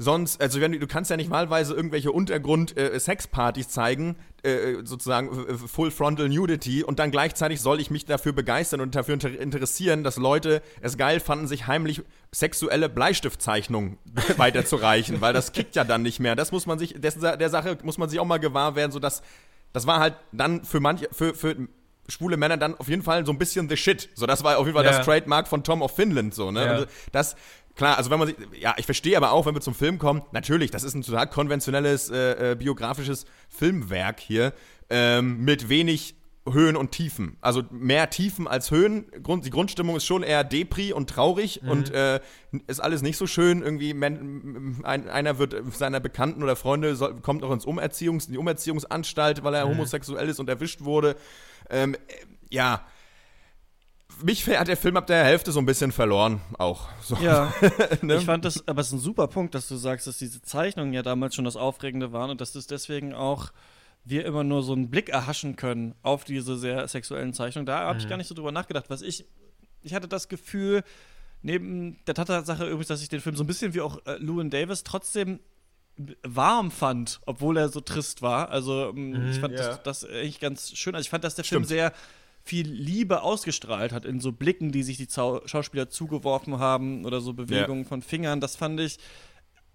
sonst, 0.00 0.40
also 0.40 0.60
wenn 0.62 0.72
du, 0.72 0.86
kannst 0.86 1.10
ja 1.10 1.16
nicht 1.18 1.28
malweise 1.28 1.74
irgendwelche 1.74 2.10
Untergrund-Sexpartys 2.10 3.68
zeigen, 3.68 4.16
äh, 4.42 4.76
sozusagen 4.82 5.28
äh, 5.46 5.54
Full 5.54 5.90
Frontal 5.90 6.28
Nudity 6.30 6.82
und 6.82 6.98
dann 6.98 7.10
gleichzeitig 7.10 7.60
soll 7.60 7.80
ich 7.80 7.90
mich 7.90 8.06
dafür 8.06 8.32
begeistern 8.32 8.80
und 8.80 8.94
dafür 8.94 9.14
inter 9.14 9.38
interessieren, 9.38 10.02
dass 10.02 10.16
Leute 10.16 10.62
es 10.80 10.96
geil 10.96 11.20
fanden, 11.20 11.46
sich 11.46 11.66
heimlich 11.66 12.00
sexuelle 12.32 12.88
Bleistiftzeichnungen 12.88 13.98
weiterzureichen, 14.38 15.20
weil 15.20 15.34
das 15.34 15.52
kickt 15.52 15.76
ja 15.76 15.84
dann 15.84 16.02
nicht 16.02 16.18
mehr. 16.18 16.34
Das 16.34 16.50
muss 16.50 16.64
man 16.64 16.78
sich, 16.78 16.94
dessen, 16.98 17.20
der 17.20 17.50
Sache 17.50 17.76
muss 17.82 17.98
man 17.98 18.08
sich 18.08 18.18
auch 18.20 18.24
mal 18.24 18.40
gewahr 18.40 18.76
werden, 18.76 18.92
sodass 18.92 19.22
das 19.74 19.86
war 19.86 20.00
halt 20.00 20.14
dann 20.32 20.64
für 20.64 20.80
manche, 20.80 21.08
für, 21.12 21.34
für 21.34 21.56
schwule 22.08 22.36
Männer 22.36 22.56
dann 22.56 22.74
auf 22.76 22.88
jeden 22.88 23.02
Fall 23.02 23.24
so 23.24 23.32
ein 23.32 23.38
bisschen 23.38 23.68
the 23.68 23.76
shit. 23.76 24.08
So, 24.14 24.26
das 24.26 24.42
war 24.42 24.58
auf 24.58 24.66
jeden 24.66 24.76
Fall 24.76 24.84
Ja. 24.84 24.96
das 24.96 25.06
Trademark 25.06 25.46
von 25.46 25.62
Tom 25.62 25.82
of 25.82 25.94
Finland, 25.94 26.34
so, 26.34 26.50
ne? 26.50 26.64
Ja. 26.64 26.78
Und 26.78 26.88
das, 27.12 27.36
klar, 27.74 27.96
also 27.96 28.10
wenn 28.10 28.18
man 28.18 28.28
sich, 28.28 28.36
ja, 28.58 28.74
ich 28.76 28.84
verstehe 28.84 29.16
aber 29.16 29.32
auch, 29.32 29.46
wenn 29.46 29.54
wir 29.54 29.60
zum 29.60 29.74
Film 29.74 29.98
kommen, 29.98 30.22
natürlich, 30.32 30.70
das 30.70 30.84
ist 30.84 30.94
ein 30.94 31.02
total 31.02 31.28
konventionelles, 31.28 32.10
äh, 32.10 32.52
äh, 32.52 32.54
biografisches 32.56 33.24
Filmwerk 33.48 34.20
hier, 34.20 34.52
ähm, 34.88 35.44
mit 35.44 35.68
wenig 35.68 36.16
Höhen 36.48 36.76
und 36.76 36.92
Tiefen. 36.92 37.36
Also 37.40 37.62
mehr 37.70 38.08
Tiefen 38.10 38.48
als 38.48 38.70
Höhen. 38.70 39.06
Grund, 39.22 39.44
die 39.44 39.50
Grundstimmung 39.50 39.96
ist 39.96 40.06
schon 40.06 40.22
eher 40.22 40.42
Depri 40.42 40.92
und 40.92 41.10
traurig 41.10 41.62
und 41.62 41.90
äh, 41.92 42.20
ist 42.66 42.80
alles 42.80 43.02
nicht 43.02 43.18
so 43.18 43.26
schön. 43.26 43.62
Irgendwie, 43.62 43.92
men, 43.92 44.80
ein, 44.82 45.08
einer 45.08 45.38
wird 45.38 45.54
seiner 45.74 46.00
Bekannten 46.00 46.42
oder 46.42 46.56
Freunde 46.56 46.96
soll, 46.96 47.20
kommt 47.20 47.42
noch 47.42 47.52
ins 47.52 47.66
Umerziehungs, 47.66 48.26
in 48.26 48.32
die 48.32 48.38
Umerziehungsanstalt, 48.38 49.44
weil 49.44 49.54
er 49.54 49.68
homosexuell 49.68 50.28
ist 50.28 50.40
und 50.40 50.48
erwischt 50.48 50.82
wurde. 50.82 51.16
Ähm, 51.68 51.94
äh, 51.94 51.98
ja. 52.50 52.86
Mich 54.22 54.46
hat 54.46 54.68
der 54.68 54.76
Film 54.76 54.96
ab 54.96 55.06
der 55.06 55.24
Hälfte 55.24 55.52
so 55.52 55.60
ein 55.60 55.66
bisschen 55.66 55.92
verloren, 55.92 56.40
auch. 56.58 56.88
So. 57.02 57.16
Ja, 57.16 57.52
Ne? 58.02 58.16
ich 58.16 58.24
fand 58.24 58.44
das, 58.44 58.66
aber 58.68 58.80
es 58.80 58.88
ist 58.88 58.92
ein 58.94 58.98
super 58.98 59.28
Punkt, 59.28 59.54
dass 59.54 59.68
du 59.68 59.76
sagst, 59.76 60.06
dass 60.06 60.18
diese 60.18 60.42
Zeichnungen 60.42 60.92
ja 60.92 61.02
damals 61.02 61.34
schon 61.34 61.44
das 61.44 61.56
Aufregende 61.56 62.12
waren 62.12 62.30
und 62.30 62.40
dass 62.40 62.52
das 62.52 62.66
deswegen 62.66 63.14
auch 63.14 63.52
wir 64.04 64.24
immer 64.24 64.44
nur 64.44 64.62
so 64.62 64.72
einen 64.72 64.90
Blick 64.90 65.10
erhaschen 65.10 65.56
können 65.56 65.94
auf 66.02 66.24
diese 66.24 66.56
sehr 66.56 66.86
sexuellen 66.88 67.32
Zeichnungen. 67.34 67.66
Da 67.66 67.80
habe 67.80 67.98
ich 67.98 68.08
gar 68.08 68.16
nicht 68.16 68.28
so 68.28 68.34
drüber 68.34 68.52
nachgedacht. 68.52 68.86
Was 68.88 69.02
ich, 69.02 69.26
ich 69.82 69.94
hatte 69.94 70.08
das 70.08 70.28
Gefühl, 70.28 70.82
neben 71.42 71.98
der 72.06 72.14
Tatsache 72.14 72.64
übrigens, 72.66 72.88
dass 72.88 73.02
ich 73.02 73.08
den 73.08 73.20
Film 73.20 73.36
so 73.36 73.44
ein 73.44 73.46
bisschen 73.46 73.74
wie 73.74 73.80
auch 73.80 74.04
äh, 74.06 74.16
Llewyn 74.18 74.50
Davis 74.50 74.84
trotzdem 74.84 75.40
warm 76.22 76.70
fand, 76.70 77.20
obwohl 77.26 77.58
er 77.58 77.68
so 77.68 77.80
trist 77.80 78.22
war. 78.22 78.48
Also 78.50 78.90
ähm, 78.90 79.30
ich 79.30 79.38
fand 79.38 79.54
ja. 79.54 79.68
das, 79.68 79.82
das 79.82 80.04
eigentlich 80.04 80.40
ganz 80.40 80.72
schön. 80.76 80.94
Also 80.94 81.04
ich 81.04 81.10
fand, 81.10 81.24
dass 81.24 81.34
der 81.34 81.44
Film 81.44 81.64
Stimmt. 81.64 81.68
sehr 81.68 81.92
viel 82.50 82.68
Liebe 82.68 83.22
ausgestrahlt 83.22 83.92
hat 83.92 84.04
in 84.04 84.18
so 84.18 84.32
Blicken, 84.32 84.72
die 84.72 84.82
sich 84.82 84.96
die 84.96 85.06
Zau 85.06 85.40
Schauspieler 85.46 85.88
zugeworfen 85.88 86.58
haben 86.58 87.04
oder 87.04 87.20
so 87.20 87.32
Bewegungen 87.32 87.84
von 87.84 88.02
Fingern. 88.02 88.40
Das 88.40 88.56
fand 88.56 88.80
ich 88.80 88.98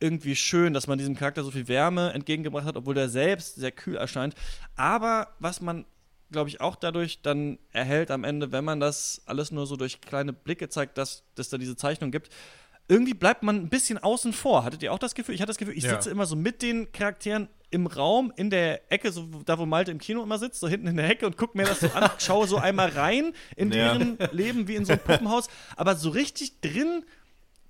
irgendwie 0.02 0.36
schön, 0.36 0.74
dass 0.74 0.86
man 0.86 0.98
diesem 0.98 1.16
Charakter 1.16 1.46
so 1.46 1.52
viel 1.52 1.70
Wärme 1.70 2.12
entgegengebracht 2.12 2.66
hat, 2.66 2.76
obwohl 2.76 2.94
der 2.94 3.08
selbst 3.08 3.56
sehr 3.56 3.72
kühl 3.72 3.96
erscheint. 3.96 4.36
Aber 4.76 5.30
was 5.40 5.62
man, 5.62 5.86
glaube 6.32 6.50
ich, 6.50 6.60
auch 6.60 6.76
dadurch 6.76 7.22
dann 7.22 7.60
erhält 7.72 8.12
am 8.12 8.26
Ende, 8.26 8.52
wenn 8.52 8.66
man 8.66 8.82
das 8.82 9.22
alles 9.26 9.52
nur 9.52 9.68
so 9.68 9.78
durch 9.78 10.02
kleine 10.02 10.34
Blicke 10.34 10.68
zeigt, 10.68 10.98
dass 10.98 11.24
dass 11.36 11.48
da 11.48 11.58
diese 11.58 11.78
Zeichnung 11.78 12.12
gibt, 12.12 12.30
irgendwie 12.88 13.14
bleibt 13.14 13.42
man 13.44 13.56
ein 13.58 13.70
bisschen 13.70 13.98
außen 13.98 14.32
vor. 14.34 14.64
Hattet 14.64 14.84
ihr 14.84 14.94
auch 14.94 15.00
das 15.00 15.16
Gefühl? 15.16 15.36
Ich 15.36 15.42
hatte 15.42 15.50
das 15.50 15.58
Gefühl, 15.58 15.78
ich 15.78 15.84
Ja. 15.86 15.92
sitze 15.92 16.10
immer 16.12 16.26
so 16.26 16.36
mit 16.36 16.62
den 16.62 16.92
Charakteren 16.92 17.50
im 17.72 17.88
Raum, 17.88 18.32
in 18.36 18.50
der 18.50 18.92
Ecke, 18.92 19.12
so 19.12 19.28
da 19.44 19.58
wo 19.58 19.66
Malte 19.66 19.92
im 19.92 19.98
Kino 19.98 20.22
immer 20.24 20.38
sitzt, 20.38 20.60
so 20.60 20.68
hinten 20.68 20.88
in 20.88 20.98
der 20.98 21.10
Ecke 21.10 21.26
und 21.26 21.36
guck 21.36 21.56
mir 21.56 21.66
das 21.66 21.80
so 21.82 21.88
an, 21.90 22.10
schaue 22.20 22.48
so 22.48 22.58
einmal 22.58 22.90
rein 22.90 23.34
in 23.56 23.72
Ja. 23.72 23.98
deren 23.98 24.18
Leben 24.32 24.68
wie 24.68 24.76
in 24.76 24.86
so 24.86 24.94
einem 24.94 25.02
Puppenhaus. 25.02 25.48
Aber 25.76 25.96
so 25.96 26.10
richtig 26.10 26.62
drin 26.62 27.04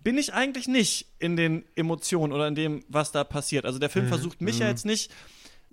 bin 0.02 0.18
ich 0.18 0.34
eigentlich 0.34 0.68
nicht 0.68 1.08
in 1.18 1.36
den 1.38 1.64
Emotionen 1.76 2.34
oder 2.34 2.48
in 2.48 2.54
dem, 2.56 2.84
was 2.90 3.12
da 3.12 3.24
passiert. 3.24 3.66
Also 3.66 3.80
der 3.80 3.90
Mhm. 3.90 3.94
Film 3.94 4.08
versucht 4.08 4.42
mich 4.42 4.60
ja 4.60 4.68
jetzt 4.68 4.86
nicht 4.86 5.12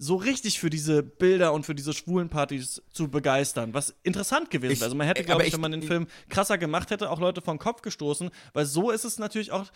so 0.05 0.17
richtig 0.17 0.59
für 0.59 0.69
diese 0.69 1.03
Bilder 1.05 1.53
und 1.53 1.65
für 1.65 1.77
diese 1.77 1.93
schwulen 1.93 2.29
Partys 2.29 2.83
zu 2.91 3.09
begeistern, 3.09 3.73
was 3.73 3.95
interessant 4.03 4.51
gewesen 4.51 4.73
wäre. 4.81 4.85
Also 4.85 4.97
man 4.97 5.07
hätte, 5.07 5.21
aber 5.21 5.27
glaube 5.27 5.43
ich, 5.43 5.49
ich- 5.49 5.55
wenn 5.55 5.61
man 5.61 5.71
den 5.73 5.83
Film 5.85 6.07
krasser 6.29 6.59
gemacht 6.59 6.91
hätte, 6.91 7.09
auch 7.11 7.21
Leute 7.21 7.41
vom 7.41 7.59
Kopf 7.59 7.83
gestoßen, 7.83 8.31
weil 8.53 8.67
so 8.67 8.91
ist 8.91 9.05
es 9.05 9.19
natürlich 9.21 9.53
auch, 9.53 9.67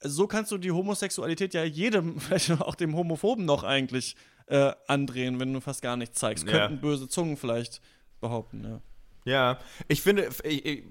so 0.00 0.26
kannst 0.26 0.50
du 0.52 0.58
die 0.58 0.70
Homosexualität 0.72 1.52
ja 1.52 1.64
jedem, 1.64 2.18
vielleicht 2.20 2.50
auch 2.62 2.74
dem 2.76 2.96
Homophoben 2.96 3.44
noch 3.44 3.62
eigentlich 3.62 4.16
äh, 4.46 4.72
andrehen, 4.86 5.38
wenn 5.38 5.52
du 5.52 5.60
fast 5.60 5.82
gar 5.82 5.96
nichts 5.98 6.18
zeigst. 6.18 6.46
Ja. 6.46 6.52
Könnten 6.68 6.80
böse 6.80 7.06
Zungen 7.08 7.36
vielleicht 7.36 7.82
behaupten, 8.20 8.64
ja. 8.64 8.80
Ja, 9.26 9.58
ich 9.88 10.00
finde, 10.02 10.28
ich- 10.44 10.64
ich- 10.64 10.84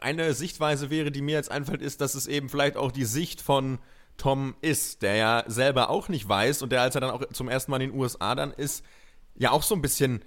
eine 0.00 0.34
Sichtweise 0.34 0.90
wäre, 0.90 1.10
die 1.10 1.22
mir 1.22 1.36
jetzt 1.36 1.50
einfällt, 1.50 1.80
ist, 1.82 2.00
dass 2.02 2.14
es 2.14 2.26
eben 2.26 2.48
vielleicht 2.50 2.76
auch 2.76 2.90
die 2.92 3.04
Sicht 3.06 3.40
von 3.40 3.78
Tom 4.16 4.54
ist, 4.60 5.02
der 5.02 5.16
ja 5.16 5.44
selber 5.46 5.90
auch 5.90 6.08
nicht 6.08 6.28
weiß 6.28 6.62
und 6.62 6.70
der, 6.72 6.82
als 6.82 6.94
er 6.94 7.00
dann 7.00 7.10
auch 7.10 7.22
zum 7.32 7.48
ersten 7.48 7.70
Mal 7.70 7.82
in 7.82 7.90
den 7.90 8.00
USA 8.00 8.34
dann 8.34 8.52
ist, 8.52 8.84
ja 9.34 9.50
auch 9.50 9.62
so 9.62 9.74
ein 9.74 9.82
bisschen 9.82 10.24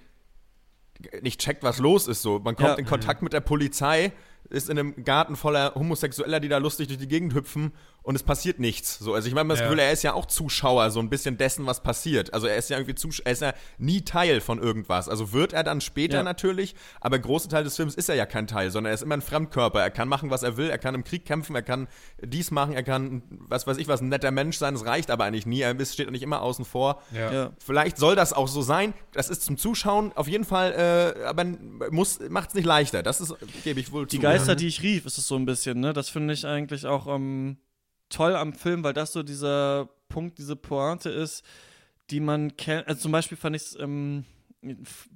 nicht 1.22 1.40
checkt, 1.40 1.62
was 1.62 1.78
los 1.78 2.08
ist. 2.08 2.22
So, 2.22 2.38
man 2.38 2.56
kommt 2.56 2.68
Ja. 2.70 2.74
in 2.76 2.84
Kontakt 2.84 3.22
mit 3.22 3.32
der 3.32 3.40
Polizei, 3.40 4.12
ist 4.50 4.68
in 4.68 4.78
einem 4.78 5.04
Garten 5.04 5.36
voller 5.36 5.74
Homosexueller, 5.74 6.40
die 6.40 6.48
da 6.48 6.58
lustig 6.58 6.88
durch 6.88 6.98
die 6.98 7.08
Gegend 7.08 7.34
hüpfen 7.34 7.72
und 8.02 8.14
es 8.14 8.22
passiert 8.22 8.58
nichts. 8.58 8.98
So, 8.98 9.14
also 9.14 9.28
ich 9.28 9.34
meine, 9.34 9.48
das 9.50 9.58
Ja. 9.60 9.66
Gefühl, 9.66 9.78
er 9.80 9.92
ist 9.92 10.02
ja 10.02 10.14
auch 10.14 10.26
Zuschauer, 10.26 10.90
so 10.90 11.00
ein 11.00 11.10
bisschen 11.10 11.36
dessen, 11.36 11.66
was 11.66 11.82
passiert. 11.82 12.32
Also 12.34 12.46
er 12.46 12.56
ist 12.56 12.70
ja 12.70 12.76
irgendwie 12.78 12.94
Zusch 12.94 13.20
er 13.24 13.32
ist 13.32 13.42
ja 13.42 13.52
nie 13.78 14.02
Teil 14.02 14.40
von 14.40 14.58
irgendwas. 14.60 15.08
Also 15.08 15.32
wird 15.32 15.52
er 15.52 15.62
dann 15.64 15.80
später 15.80 16.18
Ja. 16.18 16.22
natürlich, 16.22 16.74
aber 17.00 17.18
große 17.18 17.48
Teil 17.48 17.64
des 17.64 17.76
Films 17.76 17.94
ist 17.94 18.08
er 18.08 18.14
ja 18.14 18.26
kein 18.26 18.46
Teil, 18.46 18.70
sondern 18.70 18.90
er 18.90 18.94
ist 18.94 19.02
immer 19.02 19.14
ein 19.14 19.22
Fremdkörper. 19.22 19.80
Er 19.80 19.90
kann 19.90 20.08
machen, 20.08 20.30
was 20.30 20.42
er 20.42 20.56
will, 20.56 20.70
er 20.70 20.78
kann 20.78 20.94
im 20.94 21.04
Krieg 21.04 21.24
kämpfen, 21.24 21.54
er 21.54 21.62
kann 21.62 21.88
dies 22.22 22.50
machen, 22.50 22.72
er 22.74 22.82
kann, 22.82 23.22
was 23.48 23.66
weiß 23.66 23.76
ich 23.78 23.88
was, 23.88 24.00
ein 24.00 24.08
netter 24.08 24.30
Mensch 24.30 24.56
sein, 24.58 24.74
das 24.74 24.84
reicht 24.86 25.10
aber 25.10 25.24
eigentlich 25.24 25.46
nie. 25.46 25.60
Er 25.60 25.78
ist, 25.78 25.92
steht 25.94 26.10
nicht 26.10 26.22
immer 26.22 26.42
außen 26.42 26.64
vor. 26.64 27.02
Ja. 27.12 27.32
ja. 27.32 27.50
Vielleicht 27.64 27.98
soll 27.98 28.16
das 28.16 28.32
auch 28.32 28.48
so 28.48 28.62
sein. 28.62 28.94
Das 29.12 29.28
ist 29.28 29.42
zum 29.42 29.56
Zuschauen 29.58 30.12
auf 30.14 30.28
jeden 30.28 30.44
Fall, 30.44 31.14
äh, 31.18 31.24
aber 31.24 31.44
muss 31.90 32.18
macht 32.28 32.50
es 32.50 32.54
nicht 32.54 32.64
leichter. 32.66 33.02
Das 33.02 33.20
ist 33.20 33.34
gebe 33.64 33.80
ich 33.80 33.92
wohl 33.92 34.06
Die 34.06 34.16
zu. 34.16 34.22
Geister, 34.22 34.54
die 34.56 34.66
ich 34.66 34.82
rief, 34.82 35.06
ist 35.06 35.18
es 35.18 35.26
so 35.26 35.36
ein 35.36 35.44
bisschen, 35.46 35.80
ne? 35.80 35.92
Das 35.92 36.08
finde 36.08 36.34
ich 36.34 36.46
eigentlich 36.46 36.86
auch 36.86 37.06
ähm, 37.06 37.58
toll 38.10 38.36
am 38.36 38.52
Film, 38.52 38.84
weil 38.84 38.92
das 38.92 39.12
so 39.12 39.22
dieser 39.22 39.88
Punkt, 40.08 40.38
diese 40.38 40.56
Pointe 40.56 41.08
ist, 41.10 41.44
die 42.10 42.20
man 42.20 42.56
kennt. 42.56 42.86
Also 42.88 43.02
zum 43.02 43.12
Beispiel 43.12 43.38
fand 43.38 43.56
ich 43.56 43.62
es 43.62 43.78
ähm, 43.80 44.24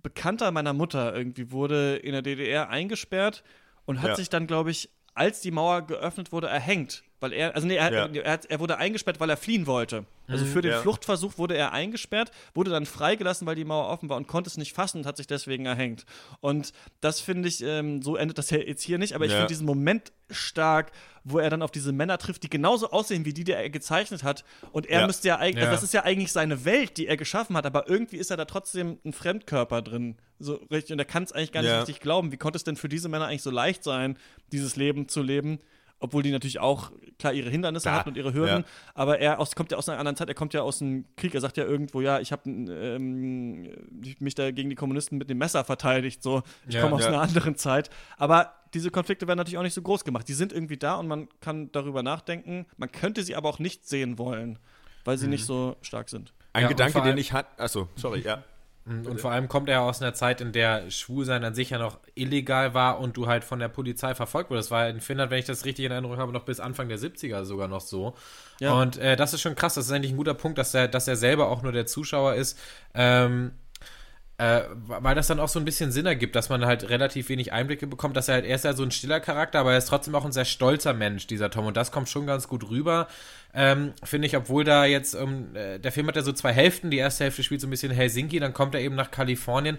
Bekannter 0.02 0.50
meiner 0.52 0.72
Mutter 0.72 1.14
irgendwie 1.14 1.50
wurde 1.50 1.96
in 1.96 2.12
der 2.12 2.22
DDR 2.22 2.70
eingesperrt 2.70 3.44
und 3.84 4.00
hat 4.00 4.10
Ja. 4.10 4.16
sich 4.16 4.30
dann, 4.30 4.46
glaube 4.46 4.70
ich, 4.70 4.88
als 5.14 5.40
die 5.42 5.50
Mauer 5.50 5.82
geöffnet 5.86 6.32
wurde, 6.32 6.46
erhängt, 6.48 7.03
weil 7.24 7.32
er, 7.32 7.54
also 7.54 7.66
nee, 7.66 7.76
er, 7.76 7.92
Ja. 7.92 8.06
er, 8.06 8.32
hat- 8.32 8.44
er 8.46 8.60
wurde 8.60 8.76
eingesperrt, 8.78 9.18
weil 9.18 9.30
er 9.30 9.36
fliehen 9.36 9.66
wollte. 9.66 10.04
Also 10.26 10.46
für 10.46 10.62
den 10.62 10.70
ja. 10.70 10.80
Fluchtversuch 10.80 11.36
wurde 11.36 11.54
er 11.54 11.72
eingesperrt, 11.72 12.30
wurde 12.54 12.70
dann 12.70 12.86
freigelassen, 12.86 13.46
weil 13.46 13.56
die 13.56 13.64
Mauer 13.64 13.88
offen 13.90 14.08
war 14.08 14.16
und 14.16 14.26
konnte 14.26 14.48
es 14.48 14.56
nicht 14.56 14.72
fassen 14.74 14.98
und 14.98 15.06
hat 15.06 15.18
sich 15.18 15.26
deswegen 15.26 15.66
erhängt. 15.66 16.06
Und 16.40 16.72
das 17.02 17.20
finde 17.20 17.48
ich, 17.48 17.62
ähm, 17.62 18.00
so 18.00 18.16
endet 18.16 18.38
das 18.38 18.48
ja 18.48 18.56
jetzt 18.58 18.82
hier 18.82 18.96
nicht, 18.98 19.14
aber 19.14 19.26
ich 19.26 19.32
finde 19.32 19.48
diesen 19.48 19.66
Moment 19.66 20.12
stark, 20.30 20.92
wo 21.24 21.38
er 21.38 21.50
dann 21.50 21.60
auf 21.60 21.70
diese 21.70 21.92
Männer 21.92 22.16
trifft, 22.16 22.42
die 22.42 22.48
genauso 22.48 22.90
aussehen 22.90 23.24
wie 23.26 23.34
die, 23.34 23.44
die 23.44 23.52
er 23.52 23.68
gezeichnet 23.68 24.22
hat. 24.22 24.44
Und 24.72 24.86
er 24.86 25.00
Ja. 25.00 25.06
müsste 25.06 25.28
ja 25.28 25.36
eigentlich, 25.38 25.62
also 25.62 25.72
das 25.72 25.82
ist 25.82 25.92
ja 25.92 26.04
eigentlich 26.04 26.32
seine 26.32 26.64
Welt, 26.64 26.96
die 26.96 27.06
er 27.06 27.18
geschaffen 27.18 27.54
hat, 27.56 27.66
aber 27.66 27.88
irgendwie 27.88 28.16
ist 28.16 28.30
er 28.30 28.38
da 28.38 28.46
trotzdem 28.46 28.98
ein 29.04 29.12
Fremdkörper 29.12 29.82
drin. 29.82 30.16
So 30.38 30.54
richtig, 30.70 30.92
und 30.92 30.98
er 30.98 31.04
kann 31.04 31.22
es 31.24 31.32
eigentlich 31.32 31.52
gar 31.52 31.62
nicht 31.62 31.70
richtig 31.72 32.00
glauben. 32.00 32.32
Wie 32.32 32.36
konnte 32.38 32.56
es 32.56 32.64
denn 32.64 32.76
für 32.76 32.88
diese 32.88 33.08
Männer 33.10 33.26
eigentlich 33.26 33.42
so 33.42 33.50
leicht 33.50 33.84
sein, 33.84 34.18
dieses 34.52 34.76
Leben 34.76 35.06
zu 35.08 35.22
leben? 35.22 35.60
Obwohl 36.00 36.22
die 36.22 36.30
natürlich 36.32 36.58
auch, 36.58 36.92
klar, 37.18 37.32
ihre 37.32 37.48
Hindernisse 37.48 37.88
Ja. 37.88 37.94
hatten 37.96 38.10
und 38.10 38.16
ihre 38.16 38.34
Hürden, 38.34 38.60
Ja. 38.64 38.64
aber 38.94 39.20
er 39.20 39.38
aus, 39.38 39.54
kommt 39.54 39.70
ja 39.72 39.78
aus 39.78 39.88
einer 39.88 39.98
anderen 39.98 40.16
Zeit, 40.16 40.28
er 40.28 40.34
kommt 40.34 40.52
ja 40.52 40.60
aus 40.62 40.78
dem 40.80 41.06
Krieg, 41.16 41.34
er 41.34 41.40
sagt 41.40 41.56
ja 41.56 41.64
irgendwo, 41.64 42.00
ja, 42.02 42.20
ich 42.20 42.30
habe 42.32 42.50
ähm, 42.50 43.70
mich 44.18 44.34
da 44.34 44.50
gegen 44.50 44.68
die 44.70 44.76
Kommunisten 44.76 45.18
mit 45.18 45.30
dem 45.30 45.38
Messer 45.38 45.64
verteidigt, 45.64 46.22
so, 46.22 46.42
ich 46.68 46.74
Ja, 46.74 46.82
komme 46.82 46.96
aus 46.96 47.02
ja. 47.02 47.08
einer 47.08 47.20
anderen 47.22 47.56
Zeit. 47.56 47.90
Aber 48.16 48.52
diese 48.74 48.90
Konflikte 48.90 49.26
werden 49.28 49.38
natürlich 49.38 49.58
auch 49.58 49.62
nicht 49.62 49.74
so 49.74 49.82
groß 49.82 50.04
gemacht. 50.04 50.28
Die 50.28 50.32
sind 50.34 50.52
irgendwie 50.52 50.76
da 50.76 50.96
und 50.96 51.06
man 51.08 51.28
kann 51.40 51.70
darüber 51.72 52.02
nachdenken, 52.02 52.66
man 52.76 52.90
könnte 52.90 53.22
sie 53.22 53.36
aber 53.36 53.48
auch 53.48 53.58
nicht 53.58 53.86
sehen 53.88 54.18
wollen, 54.18 54.58
weil 55.04 55.16
Mhm. 55.16 55.20
sie 55.20 55.28
nicht 55.28 55.44
so 55.46 55.76
stark 55.80 56.08
sind. 56.08 56.32
Ein 56.52 56.68
Gedanke, 56.68 57.00
den 57.02 57.16
ich 57.18 57.32
hatte. 57.32 57.58
Achso, 57.62 57.88
sorry, 57.96 58.20
ja. 58.20 58.42
Und 58.86 59.18
vor 59.18 59.30
allem 59.30 59.48
kommt 59.48 59.70
er 59.70 59.80
aus 59.80 60.02
einer 60.02 60.12
Zeit, 60.12 60.42
in 60.42 60.52
der 60.52 60.90
Schwulsein 60.90 61.42
an 61.42 61.54
sich 61.54 61.70
ja 61.70 61.78
noch 61.78 61.98
illegal 62.14 62.74
war 62.74 63.00
und 63.00 63.16
du 63.16 63.26
halt 63.26 63.42
von 63.42 63.58
der 63.58 63.68
Polizei 63.68 64.14
verfolgt 64.14 64.50
wurdest. 64.50 64.66
Das 64.66 64.70
war 64.72 64.88
in 64.90 65.00
Finnland, 65.00 65.30
wenn 65.30 65.38
ich 65.38 65.46
das 65.46 65.64
richtig 65.64 65.86
in 65.86 65.90
Erinnerung 65.90 66.18
habe, 66.18 66.32
noch 66.32 66.44
bis 66.44 66.60
Anfang 66.60 66.90
der 66.90 66.98
70er 66.98 67.44
sogar 67.44 67.66
noch 67.66 67.80
so. 67.80 68.14
Ja. 68.60 68.74
Und 68.74 68.98
äh, 68.98 69.16
das 69.16 69.32
ist 69.32 69.40
schon 69.40 69.54
krass. 69.54 69.74
Das 69.74 69.86
ist 69.86 69.92
eigentlich 69.92 70.12
ein 70.12 70.18
guter 70.18 70.34
Punkt, 70.34 70.58
dass 70.58 70.74
er, 70.74 70.86
dass 70.86 71.08
er 71.08 71.16
selber 71.16 71.48
auch 71.48 71.62
nur 71.62 71.72
der 71.72 71.86
Zuschauer 71.86 72.34
ist. 72.34 72.58
Ähm, 72.92 73.52
äh, 74.38 74.62
weil 74.86 75.14
das 75.14 75.28
dann 75.28 75.38
auch 75.38 75.48
so 75.48 75.60
ein 75.60 75.64
bisschen 75.64 75.92
Sinn 75.92 76.06
ergibt, 76.06 76.34
dass 76.34 76.48
man 76.48 76.66
halt 76.66 76.88
relativ 76.88 77.28
wenig 77.28 77.52
Einblicke 77.52 77.86
bekommt, 77.86 78.16
dass 78.16 78.28
er 78.28 78.34
halt, 78.34 78.44
er 78.44 78.56
ist 78.56 78.64
ja 78.64 78.72
so 78.72 78.82
ein 78.82 78.90
stiller 78.90 79.20
Charakter, 79.20 79.60
aber 79.60 79.72
er 79.72 79.78
ist 79.78 79.88
trotzdem 79.88 80.14
auch 80.14 80.24
ein 80.24 80.32
sehr 80.32 80.44
stolzer 80.44 80.92
Mensch, 80.92 81.26
dieser 81.28 81.50
Tom, 81.50 81.66
und 81.66 81.76
das 81.76 81.92
kommt 81.92 82.08
schon 82.08 82.26
ganz 82.26 82.48
gut 82.48 82.68
rüber, 82.68 83.06
ähm, 83.54 83.92
finde 84.02 84.26
ich, 84.26 84.36
obwohl 84.36 84.64
da 84.64 84.86
jetzt, 84.86 85.14
ähm, 85.14 85.54
äh, 85.54 85.78
der 85.78 85.92
Film 85.92 86.08
hat 86.08 86.16
ja 86.16 86.22
so 86.22 86.32
zwei 86.32 86.52
Hälften, 86.52 86.90
die 86.90 86.98
erste 86.98 87.24
Hälfte 87.24 87.44
spielt 87.44 87.60
so 87.60 87.68
ein 87.68 87.70
bisschen 87.70 87.92
Helsinki, 87.92 88.40
dann 88.40 88.52
kommt 88.52 88.74
er 88.74 88.80
eben 88.80 88.96
nach 88.96 89.12
Kalifornien, 89.12 89.78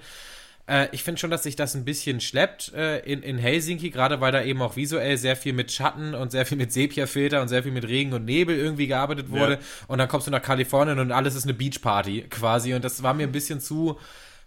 äh, 0.68 0.88
ich 0.92 1.04
finde 1.04 1.20
schon, 1.20 1.32
dass 1.32 1.44
sich 1.44 1.56
das 1.56 1.76
ein 1.76 1.86
bisschen 1.86 2.22
schleppt 2.22 2.74
äh, 2.74 3.00
in, 3.00 3.22
in 3.24 3.38
Helsinki, 3.38 3.90
gerade 3.90 4.22
weil 4.22 4.32
da 4.32 4.42
eben 4.42 4.62
auch 4.62 4.76
visuell 4.76 5.18
sehr 5.18 5.36
viel 5.36 5.54
mit 5.54 5.72
Schatten 5.72 6.16
und 6.16 6.32
sehr 6.32 6.46
viel 6.46 6.58
mit 6.58 6.72
Sepia-Filter 6.72 7.42
und 7.42 7.50
sehr 7.50 7.64
viel 7.64 7.72
mit 7.72 7.88
Regen 7.88 8.14
und 8.14 8.26
Nebel 8.26 8.58
irgendwie 8.58 8.88
gearbeitet 8.88 9.30
wurde. 9.30 9.54
Ja. 9.54 9.60
Und 9.88 10.00
dann 10.00 10.08
kommst 10.08 10.28
du 10.28 10.32
nach 10.32 10.42
Kalifornien 10.42 11.00
und 11.00 11.12
alles 11.12 11.36
ist 11.36 11.44
eine 11.44 11.54
Beachparty 11.54 12.26
quasi. 12.30 12.74
Und 12.74 12.84
das 12.84 13.04
war 13.04 13.14
mir 13.14 13.24
ein 13.24 13.32
bisschen 13.32 13.60
zu 13.60 14.00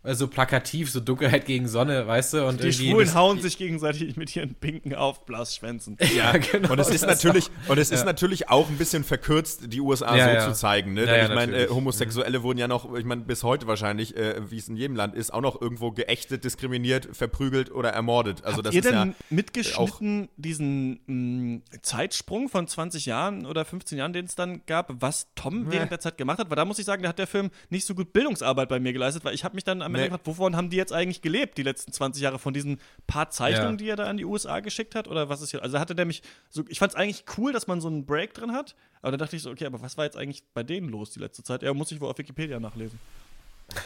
so 0.05 0.29
plakativ, 0.29 0.91
so 0.91 1.01
Dunkelheit 1.01 1.45
gegen 1.45 1.69
Sonne, 1.69 2.07
weißt 2.07 2.35
du? 2.35 2.47
Und 2.47 2.61
Die 2.63 2.69
irgendwie 2.69 2.91
Schwulen 2.91 3.07
das- 3.07 3.15
hauen 3.15 3.41
sich 3.41 3.59
gegenseitig 3.59 4.17
mit 4.17 4.35
ihren 4.35 4.55
pinken 4.55 4.95
Aufblasschwänzen. 4.95 5.97
Ja, 6.17 6.33
genau. 6.33 6.73
Und 6.73 6.79
es 6.79 6.89
ist 6.89 7.03
das- 7.05 7.23
natürlich, 7.25 7.51
und 7.69 7.79
es 7.79 7.91
ist 7.91 8.05
natürlich 8.05 8.49
auch 8.49 8.69
ein 8.69 8.77
bisschen 8.79 9.05
verkürzt, 9.05 9.73
die 9.73 9.81
USA 9.81 10.17
Ja, 10.17 10.25
so 10.29 10.31
ja. 10.35 10.49
zu 10.49 10.53
zeigen. 10.55 10.95
Ne? 10.95 11.01
Ja, 11.01 11.07
Denn 11.07 11.17
ja, 11.19 11.29
ich 11.29 11.35
meine, 11.35 11.57
äh. 11.65 11.69
Homosexuelle 11.69 12.43
wurden 12.43 12.59
ja 12.59 12.69
noch, 12.69 12.95
ich 12.95 13.05
meine, 13.05 13.23
bis 13.23 13.43
heute 13.43 13.67
wahrscheinlich, 13.67 14.17
äh, 14.17 14.41
wie 14.51 14.57
es 14.59 14.69
in 14.69 14.77
jedem 14.77 14.97
Land 14.97 15.15
ist, 15.15 15.33
auch 15.35 15.41
noch 15.41 15.61
irgendwo 15.61 15.91
geächtet, 15.91 16.45
diskriminiert, 16.45 17.09
verprügelt 17.13 17.71
oder 17.71 17.91
ermordet. 17.91 18.45
Also 18.45 18.63
das 18.63 18.67
Habt 18.69 18.75
ihr 18.75 18.81
ist 18.81 18.85
denn 18.91 18.95
ja 19.11 19.15
mitgeschnitten 19.31 20.29
diesen 20.37 21.01
mh, 21.07 21.61
Zeitsprung 21.83 22.49
von 22.49 22.67
20 22.67 23.07
Jahren 23.07 23.47
oder 23.47 23.65
15 23.65 23.99
Jahren, 23.99 24.13
den 24.13 24.25
es 24.27 24.35
dann 24.35 24.63
gab, 24.67 24.91
was 25.01 25.29
Tom 25.35 25.71
während 25.71 25.91
der 25.91 26.01
Zeit 26.01 26.17
gemacht 26.19 26.39
hat? 26.39 26.51
Weil 26.51 26.57
da 26.57 26.65
muss 26.65 26.79
ich 26.79 26.85
sagen, 26.85 27.03
da 27.03 27.09
hat 27.11 27.19
der 27.19 27.27
Film 27.27 27.51
nicht 27.71 27.85
so 27.87 27.95
gut 27.95 28.13
Bildungsarbeit 28.13 28.69
bei 28.69 28.81
mir 28.81 28.93
geleistet, 28.93 29.25
weil 29.25 29.35
ich 29.35 29.45
habe 29.45 29.55
mich 29.55 29.65
dann 29.65 29.83
am 29.89 29.95
Ende 29.95 30.05
Nee. 30.05 30.09
gefragt, 30.09 30.27
wovon 30.27 30.57
haben 30.57 30.71
die 30.71 30.77
jetzt 30.77 30.93
eigentlich 30.93 31.21
gelebt, 31.23 31.59
die 31.59 31.63
letzten 31.63 31.93
20 31.93 32.23
Jahre, 32.23 32.39
von 32.39 32.55
diesen 32.55 32.81
paar 33.07 33.31
Zeichnungen, 33.31 33.73
Ja. 33.73 33.77
die 33.77 33.89
er 33.91 33.97
da 33.97 34.05
an 34.05 34.17
die 34.17 34.25
USA 34.25 34.61
geschickt 34.61 34.95
hat? 34.95 35.09
Oder 35.09 35.29
was 35.29 35.41
ist 35.43 35.51
hier? 35.51 35.63
Also 35.63 35.79
hatte 35.81 35.95
der 35.95 36.05
mich 36.07 36.23
so, 36.49 36.65
ich 36.69 36.79
fand 36.79 36.93
es 36.93 36.97
eigentlich 36.97 37.25
cool, 37.37 37.53
dass 37.53 37.67
man 37.67 37.81
so 37.81 37.89
einen 37.89 38.07
Break 38.07 38.35
drin 38.35 38.53
hat, 38.53 38.75
aber 39.03 39.11
dann 39.13 39.19
dachte 39.19 39.37
ich 39.37 39.43
so, 39.43 39.51
okay, 39.51 39.67
aber 39.67 39.81
was 39.83 39.97
war 39.97 40.05
jetzt 40.05 40.17
eigentlich 40.17 40.45
bei 40.55 40.63
denen 40.63 40.89
los 40.89 41.11
die 41.11 41.21
letzte 41.21 41.43
Zeit? 41.43 41.63
Ja, 41.63 41.75
muss 41.75 41.91
ich 41.93 42.01
wohl 42.01 42.09
auf 42.11 42.19
Wikipedia 42.19 42.61
nachlesen. 42.61 42.99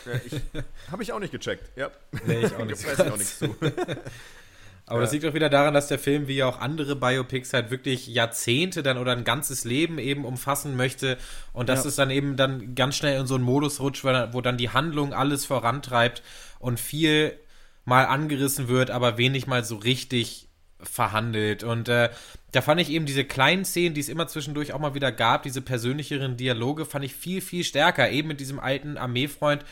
Ja, 0.06 0.12
ich, 0.24 0.32
Habe 0.92 1.02
ich 1.02 1.12
auch 1.12 1.18
nicht 1.18 1.32
gecheckt. 1.32 1.76
Ja. 1.76 1.90
Nee, 2.26 2.44
ich 2.46 2.54
auch 2.54 2.64
nicht. 2.66 2.86
Weiß 2.86 2.98
ich 2.98 3.10
auch 3.12 3.16
nichts 3.16 3.38
zu. 3.40 3.56
Aber 4.86 5.00
das 5.00 5.12
liegt 5.12 5.24
auch 5.24 5.32
wieder 5.34 5.48
daran, 5.48 5.72
dass 5.74 5.86
der 5.88 5.98
Film, 5.98 6.28
wie 6.28 6.42
auch 6.42 6.58
andere 6.60 6.96
Biopics, 6.96 7.52
halt 7.52 7.70
wirklich 7.70 8.08
Jahrzehnte 8.08 8.82
dann 8.82 8.98
oder 8.98 9.12
ein 9.12 9.24
ganzes 9.24 9.64
Leben 9.64 9.98
eben 9.98 10.24
umfassen 10.24 10.76
möchte. 10.76 11.16
Und 11.52 11.68
dass 11.68 11.84
Ja. 11.84 11.88
es 11.88 11.96
dann 11.96 12.10
eben 12.10 12.36
dann 12.36 12.74
ganz 12.74 12.96
schnell 12.96 13.18
in 13.20 13.26
so 13.26 13.36
einen 13.36 13.44
Modus 13.44 13.80
rutscht, 13.80 14.04
wo 14.04 14.08
dann- 14.08 14.34
wo 14.34 14.40
dann 14.40 14.56
die 14.58 14.70
Handlung 14.70 15.14
alles 15.14 15.46
vorantreibt 15.46 16.22
und 16.58 16.78
viel 16.80 17.38
mal 17.84 18.04
angerissen 18.06 18.68
wird, 18.68 18.90
aber 18.90 19.18
wenig 19.18 19.46
mal 19.46 19.64
so 19.64 19.76
richtig 19.76 20.48
verhandelt. 20.80 21.62
Und 21.62 21.88
äh, 21.88 22.10
da 22.50 22.60
fand 22.60 22.80
ich 22.80 22.90
eben 22.90 23.06
diese 23.06 23.24
kleinen 23.24 23.64
Szenen, 23.64 23.94
die 23.94 24.00
es 24.00 24.08
immer 24.08 24.26
zwischendurch 24.26 24.72
auch 24.72 24.78
mal 24.80 24.94
wieder 24.94 25.12
gab, 25.12 25.44
diese 25.44 25.62
persönlicheren 25.62 26.36
Dialoge, 26.36 26.84
fand 26.84 27.04
ich 27.04 27.14
viel, 27.14 27.40
viel 27.40 27.64
stärker. 27.64 28.10
Eben 28.10 28.28
mit 28.28 28.40
diesem 28.40 28.58
alten 28.60 28.96
Armeefreund, 28.98 29.64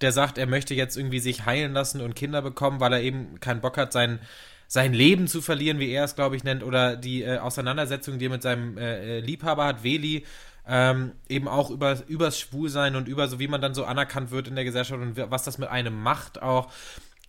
der 0.00 0.12
sagt, 0.12 0.38
er 0.38 0.46
möchte 0.46 0.74
jetzt 0.74 0.96
irgendwie 0.96 1.20
sich 1.20 1.46
heilen 1.46 1.72
lassen 1.72 2.00
und 2.00 2.14
Kinder 2.14 2.42
bekommen, 2.42 2.80
weil 2.80 2.92
er 2.92 3.02
eben 3.02 3.40
keinen 3.40 3.60
Bock 3.60 3.76
hat, 3.76 3.92
sein, 3.92 4.20
sein 4.66 4.92
Leben 4.92 5.26
zu 5.26 5.40
verlieren, 5.40 5.78
wie 5.78 5.90
er 5.90 6.04
es, 6.04 6.14
glaube 6.14 6.36
ich, 6.36 6.44
nennt, 6.44 6.62
oder 6.62 6.96
die 6.96 7.22
äh, 7.22 7.38
Auseinandersetzung, 7.38 8.18
die 8.18 8.26
er 8.26 8.30
mit 8.30 8.42
seinem 8.42 8.78
äh, 8.78 9.18
äh, 9.18 9.20
Liebhaber 9.20 9.64
hat, 9.64 9.82
Veli, 9.82 10.24
ähm, 10.66 11.12
eben 11.28 11.48
auch 11.48 11.70
über, 11.70 11.98
übers 12.06 12.38
Schwulsein 12.38 12.94
und 12.94 13.08
über 13.08 13.26
so, 13.26 13.38
wie 13.38 13.48
man 13.48 13.62
dann 13.62 13.74
so 13.74 13.84
anerkannt 13.84 14.30
wird 14.30 14.48
in 14.48 14.54
der 14.54 14.64
Gesellschaft 14.64 15.00
und 15.00 15.16
was 15.16 15.42
das 15.42 15.58
mit 15.58 15.70
einem 15.70 16.00
macht 16.02 16.42
auch. 16.42 16.70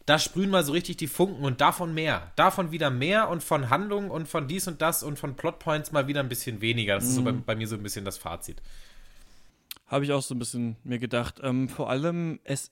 Da 0.06 0.20
sprühen 0.20 0.50
mal 0.50 0.64
so 0.64 0.74
richtig 0.74 0.98
die 0.98 1.08
Funken 1.08 1.46
und 1.46 1.62
davon 1.62 1.94
mehr. 1.94 2.32
Davon 2.36 2.72
wieder 2.72 2.90
mehr 2.90 3.30
und 3.30 3.44
von 3.44 3.70
Handlungen 3.70 4.10
und 4.10 4.28
von 4.28 4.48
dies 4.48 4.68
und 4.68 4.82
das 4.82 5.04
und 5.04 5.20
von 5.20 5.36
Plotpoints 5.36 5.92
mal 5.92 6.08
wieder 6.08 6.20
ein 6.20 6.30
bisschen 6.30 6.62
weniger. 6.62 6.96
Das 6.96 7.06
ist 7.06 7.16
so 7.16 7.22
bei, 7.22 7.32
bei 7.32 7.56
mir 7.56 7.68
so 7.68 7.76
ein 7.76 7.84
bisschen 7.84 8.06
das 8.06 8.18
Fazit. 8.18 8.58
Habe 9.90 10.06
ich 10.06 10.12
auch 10.14 10.22
so 10.22 10.36
ein 10.36 10.40
bisschen 10.40 10.78
mir 10.84 11.00
gedacht. 11.00 11.40
Ähm, 11.44 11.68
vor 11.68 11.90
allem, 11.90 12.40
es, 12.44 12.72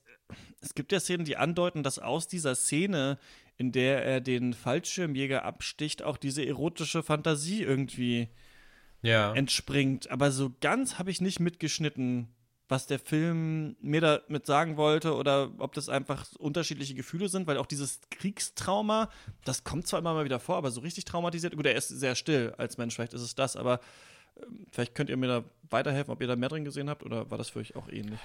es 0.62 0.74
gibt 0.76 0.92
ja 0.92 1.00
Szenen, 1.00 1.26
die 1.26 1.36
andeuten, 1.36 1.84
dass 1.84 2.00
aus 2.00 2.28
dieser 2.28 2.56
Szene, 2.56 3.18
in 3.58 3.72
der 3.72 4.06
er 4.06 4.22
den 4.22 4.54
Fallschirmjäger 4.54 5.44
absticht, 5.44 6.04
auch 6.04 6.18
diese 6.18 6.46
erotische 6.46 7.02
Fantasie 7.04 7.64
irgendwie 7.64 8.30
Ja. 9.02 9.34
entspringt. 9.34 10.10
Aber 10.12 10.32
so 10.32 10.54
ganz 10.62 11.00
habe 11.00 11.12
ich 11.12 11.20
nicht 11.20 11.40
mitgeschnitten, 11.40 12.28
was 12.70 12.86
der 12.86 13.00
Film 13.00 13.78
mir 13.80 14.02
damit 14.02 14.46
sagen 14.46 14.76
wollte 14.76 15.16
oder 15.16 15.52
ob 15.58 15.74
das 15.74 15.88
einfach 15.90 16.26
unterschiedliche 16.38 16.96
Gefühle 16.96 17.30
sind, 17.30 17.48
weil 17.48 17.58
auch 17.58 17.66
dieses 17.66 18.02
Kriegstrauma, 18.12 19.10
das 19.46 19.64
kommt 19.64 19.88
zwar 19.88 20.00
immer 20.00 20.14
mal 20.14 20.26
wieder 20.26 20.40
vor, 20.42 20.58
aber 20.58 20.70
so 20.70 20.82
richtig 20.82 21.06
traumatisiert, 21.06 21.56
gut, 21.56 21.66
er 21.66 21.76
ist 21.76 21.88
sehr 21.88 22.14
still 22.16 22.54
als 22.58 22.78
Mensch, 22.78 22.94
vielleicht 22.96 23.14
ist 23.14 23.22
es 23.22 23.36
das, 23.36 23.56
aber 23.56 23.80
vielleicht 24.72 24.96
könnt 24.96 25.10
ihr 25.10 25.18
mir 25.18 25.28
da 25.28 25.44
weiterhelfen, 25.70 26.14
ob 26.14 26.22
ihr 26.22 26.28
da 26.28 26.36
mehr 26.36 26.50
drin 26.50 26.66
gesehen 26.66 26.90
habt 26.90 27.04
oder 27.04 27.30
war 27.30 27.38
das 27.38 27.50
für 27.50 27.60
euch 27.60 27.76
auch 27.76 27.90
ähnlich? 27.90 28.20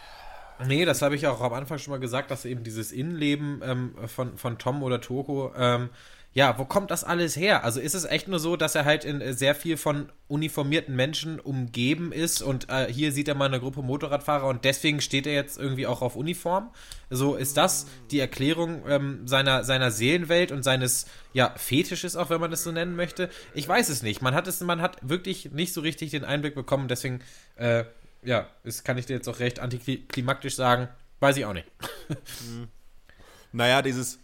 Nee, 0.67 0.85
das 0.85 1.03
habe 1.03 1.17
ich 1.17 1.27
auch 1.27 1.41
am 1.41 1.53
Anfang 1.55 1.79
schon 1.79 1.93
mal 1.93 2.01
gesagt, 2.01 2.31
dass 2.31 2.45
eben 2.45 2.63
dieses 2.63 2.93
Innenleben 2.93 3.61
ähm, 3.65 3.95
von, 4.07 4.37
von 4.39 4.59
Tom 4.59 4.83
oder 4.83 5.01
Toko, 5.01 5.53
ähm, 5.57 5.91
ja, 6.35 6.59
wo 6.59 6.65
kommt 6.65 6.91
das 6.91 7.05
alles 7.05 7.37
her? 7.37 7.63
Also 7.63 7.79
ist 7.79 7.95
es 7.95 8.05
echt 8.05 8.27
nur 8.27 8.39
so, 8.39 8.57
dass 8.57 8.75
er 8.75 8.87
halt 8.87 9.05
in 9.05 9.21
äh, 9.21 9.35
sehr 9.35 9.55
viel 9.55 9.77
von 9.77 10.11
uniformierten 10.29 10.97
Menschen 10.97 11.39
umgeben 11.39 12.11
ist 12.11 12.41
und 12.41 12.71
äh, 12.71 12.91
hier 12.91 13.13
sieht 13.13 13.29
er 13.29 13.35
mal 13.35 13.47
eine 13.47 13.61
Gruppe 13.61 13.83
Motorradfahrer 13.83 14.47
und 14.47 14.65
deswegen 14.65 15.03
steht 15.03 15.27
er 15.27 15.35
jetzt 15.35 15.59
irgendwie 15.59 15.87
auch 15.87 16.01
auf 16.01 16.17
Uniform? 16.17 16.71
So 17.11 17.35
ist 17.35 17.59
das 17.59 17.87
die 18.11 18.19
Erklärung 18.19 18.83
ähm, 18.89 19.29
seiner, 19.29 19.63
seiner 19.65 19.91
Seelenwelt 19.91 20.53
und 20.53 20.63
seines, 20.63 21.07
ja, 21.35 21.53
Fetisches 21.57 22.17
auch, 22.17 22.31
wenn 22.31 22.41
man 22.41 22.53
es 22.53 22.65
so 22.65 22.73
nennen 22.73 22.97
möchte? 22.97 23.29
Ich 23.53 23.69
weiß 23.69 23.91
es 23.91 24.03
nicht. 24.03 24.23
Man 24.23 24.35
hat 24.35 24.47
es, 24.47 24.61
man 24.63 24.81
hat 24.81 24.97
wirklich 25.03 25.53
nicht 25.53 25.75
so 25.75 25.83
richtig 25.83 26.13
den 26.13 26.25
Einblick 26.25 26.55
bekommen, 26.55 26.89
deswegen, 26.89 27.21
äh, 27.57 27.85
ja, 28.23 28.47
das 28.65 28.85
kann 28.85 28.97
ich 28.97 29.05
dir 29.05 29.15
jetzt 29.15 29.29
auch 29.29 29.39
recht 29.39 29.61
antiklimaktisch 29.61 30.57
sagen. 30.57 30.89
Weiß 31.21 31.37
ich 31.37 31.45
auch 31.45 31.53
nicht. 31.53 31.67
Naja, 33.55 33.83
dieses, 33.83 34.19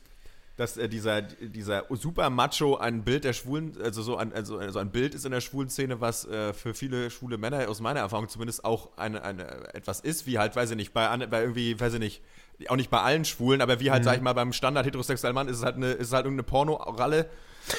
dass 0.59 0.77
äh, 0.77 0.89
dieser, 0.89 1.23
dieser 1.23 1.85
super 1.91 2.29
Macho 2.31 2.77
ein 2.77 3.05
Bild 3.05 3.23
der 3.23 3.33
Schwulen, 3.33 3.75
also 3.81 4.03
so 4.03 4.17
ein, 4.17 4.33
also, 4.33 4.59
also 4.59 4.81
ein 4.81 4.91
Bild 4.91 5.15
ist 5.15 5.25
in 5.25 5.31
der 5.31 5.41
schwulen 5.41 5.71
Szene, 5.71 6.01
was 6.01 6.27
äh, 6.27 6.53
für 6.53 6.75
viele 6.75 7.11
schwule 7.11 7.39
Männer 7.39 7.69
aus 7.69 7.81
meiner 7.81 8.01
Erfahrung 8.01 8.29
zumindest 8.29 8.65
auch 8.65 8.91
eine, 8.97 9.23
eine, 9.23 9.73
etwas 9.73 10.01
ist, 10.01 10.27
wie 10.27 10.39
halt, 10.39 10.57
weiß 10.57 10.73
ich 10.73 10.77
nicht, 10.77 10.93
bei, 10.93 11.17
bei 11.29 11.43
irgendwie, 11.43 11.79
weiß 11.79 11.95
ich 11.95 12.01
nicht, 12.01 12.23
auch 12.67 12.77
nicht 12.77 12.91
bei 12.91 13.01
allen 13.01 13.25
Schwulen, 13.25 13.63
aber 13.63 13.79
wie 13.79 13.93
halt, 13.93 14.03
sag 14.03 14.17
ich 14.17 14.21
mal, 14.21 14.33
beim 14.33 14.53
Standard 14.53 14.85
heterosexuellen 14.85 15.35
Mann 15.35 15.47
ist 15.47 15.59
es 15.59 15.65
halt 15.65 15.77
eine, 15.77 15.93
ist 15.93 16.13
halt 16.13 16.25
irgendeine 16.25 16.43
Porno-Ralle. 16.43 17.31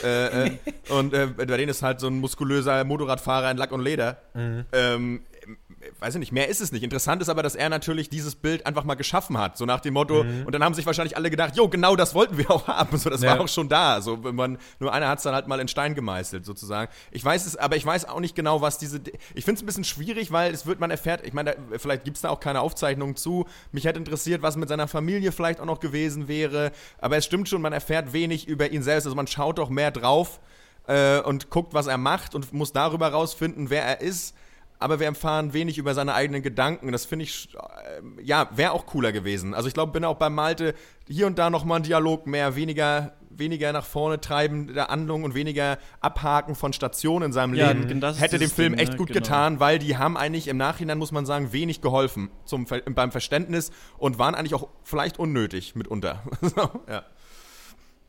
äh, 0.04 0.46
äh, 0.46 0.52
und 0.90 1.14
äh, 1.14 1.28
bei 1.28 1.46
denen 1.46 1.68
ist 1.68 1.84
halt 1.84 2.00
so 2.00 2.08
ein 2.08 2.18
muskulöser 2.20 2.86
Motorradfahrer 2.86 3.52
in 3.52 3.58
Lack 3.58 3.74
und 3.74 3.82
Leder. 3.82 4.22
Ähm, 4.72 5.24
weiß 6.00 6.16
ich 6.16 6.20
nicht, 6.20 6.32
mehr 6.32 6.48
ist 6.50 6.62
es 6.62 6.72
nicht. 6.72 6.84
Interessant 6.84 7.22
ist 7.22 7.30
aber, 7.30 7.44
dass 7.44 7.56
er 7.56 7.70
natürlich 7.70 8.10
dieses 8.10 8.36
Bild 8.36 8.66
einfach 8.66 8.84
mal 8.84 8.96
geschaffen 8.96 9.38
hat, 9.38 9.58
so 9.58 9.66
nach 9.66 9.80
dem 9.80 9.94
Motto, 9.94 10.24
Mhm. 10.24 10.46
und 10.46 10.52
dann 10.54 10.64
haben 10.64 10.74
sich 10.74 10.86
wahrscheinlich 10.86 11.16
alle 11.18 11.30
gedacht, 11.30 11.56
jo, 11.56 11.68
genau 11.70 11.96
das 11.96 12.14
wollten 12.16 12.38
wir 12.38 12.50
auch 12.52 12.68
haben, 12.68 12.98
so, 12.98 13.10
das 13.10 13.22
Ja. 13.22 13.32
war 13.32 13.42
auch 13.42 13.48
schon 13.48 13.70
da, 13.70 14.02
so, 14.02 14.24
wenn 14.24 14.36
man, 14.36 14.58
nur 14.80 14.94
einer 14.94 15.08
hat 15.08 15.20
es 15.20 15.24
dann 15.24 15.34
halt 15.34 15.48
mal 15.48 15.60
in 15.60 15.68
Stein 15.68 15.96
gemeißelt, 15.96 16.46
sozusagen. 16.46 16.92
Ich 17.12 17.24
weiß 17.24 17.46
es, 17.46 17.56
aber 17.56 17.76
ich 17.76 17.86
weiß 17.86 18.06
auch 18.10 18.20
nicht 18.20 18.36
genau, 18.36 18.62
was 18.62 18.78
diese, 18.78 19.00
ich 19.36 19.46
finde 19.46 19.58
es 19.60 19.64
ein 19.64 19.66
bisschen 19.66 19.84
schwierig, 19.84 20.32
weil 20.32 20.54
es 20.54 20.66
wird, 20.66 20.80
man 20.80 20.92
erfährt, 20.92 21.26
ich 21.26 21.34
meine, 21.34 21.56
vielleicht 21.78 22.04
gibt 22.04 22.18
es 22.18 22.22
da 22.22 22.30
auch 22.30 22.40
keine 22.40 22.62
Aufzeichnungen 22.62 23.16
zu, 23.16 23.46
mich 23.72 23.86
hätte 23.86 24.00
interessiert, 24.00 24.42
was 24.42 24.56
mit 24.58 24.70
seiner 24.70 24.88
Familie 24.88 25.32
vielleicht 25.32 25.60
auch 25.60 25.66
noch 25.66 25.80
gewesen 25.80 26.28
wäre, 26.28 26.72
aber 27.00 27.18
es 27.18 27.26
stimmt 27.26 27.48
schon, 27.50 27.62
man 27.62 27.74
erfährt 27.74 28.14
wenig 28.14 28.48
über 28.48 28.72
ihn 28.72 28.84
selbst, 28.84 29.06
also 29.06 29.16
man 29.16 29.28
schaut 29.28 29.58
doch 29.58 29.70
mehr 29.70 29.92
drauf, 29.92 30.40
äh, 30.88 31.20
und 31.22 31.50
guckt, 31.52 31.74
was 31.74 31.88
er 31.88 31.98
macht 31.98 32.34
und 32.36 32.52
muss 32.52 32.74
darüber 32.74 33.10
rausfinden, 33.10 33.70
wer 33.70 33.84
er 33.84 34.02
ist. 34.02 34.36
Aber 34.82 35.00
wir 35.00 35.08
erfahren 35.08 35.52
wenig 35.54 35.78
über 35.78 35.94
seine 35.94 36.14
eigenen 36.14 36.42
Gedanken. 36.42 36.92
Das 36.94 37.06
finde 37.06 37.24
ich, 37.26 37.50
äh, 37.54 38.24
ja, 38.24 38.48
wäre 38.56 38.72
auch 38.72 38.86
cooler 38.86 39.12
gewesen. 39.12 39.54
Also 39.54 39.68
ich 39.68 39.74
glaube, 39.74 39.92
bin 39.92 40.06
auch 40.06 40.16
bei 40.16 40.30
Malte 40.30 40.74
hier 41.08 41.28
und 41.28 41.38
da 41.38 41.50
nochmal 41.50 41.80
ein 41.80 41.84
Dialog 41.84 42.28
mehr, 42.28 42.56
weniger, 42.56 43.12
weniger 43.30 43.74
nach 43.74 43.86
vorne 43.86 44.22
treiben 44.22 44.74
der 44.74 44.88
Handlung 44.88 45.24
und 45.24 45.34
weniger 45.36 45.78
abhaken 46.00 46.56
von 46.56 46.72
Stationen 46.72 47.26
in 47.28 47.34
seinem 47.34 47.56
Ja, 47.56 47.72
Leben. 47.72 47.88
gen- 47.90 48.00
das 48.00 48.16
ist 48.16 48.22
Hätte 48.22 48.40
dem 48.40 48.50
Film 48.50 48.72
Ding, 48.74 48.80
echt 48.80 48.92
ne? 48.94 48.98
gut 48.98 49.08
Genau. 49.10 49.20
getan, 49.20 49.60
weil 49.60 49.80
die 49.80 49.98
haben 49.98 50.16
eigentlich 50.16 50.48
im 50.48 50.56
Nachhinein, 50.56 50.98
muss 50.98 51.12
man 51.12 51.26
sagen, 51.26 51.52
wenig 51.52 51.82
geholfen 51.82 52.30
zum, 52.46 52.66
beim 52.66 53.12
Verständnis 53.12 53.72
und 53.98 54.18
waren 54.18 54.34
eigentlich 54.34 54.54
auch 54.54 54.70
vielleicht 54.84 55.20
unnötig 55.20 55.76
mitunter. 55.76 56.24
so, 56.42 56.70
ja. 56.90 57.04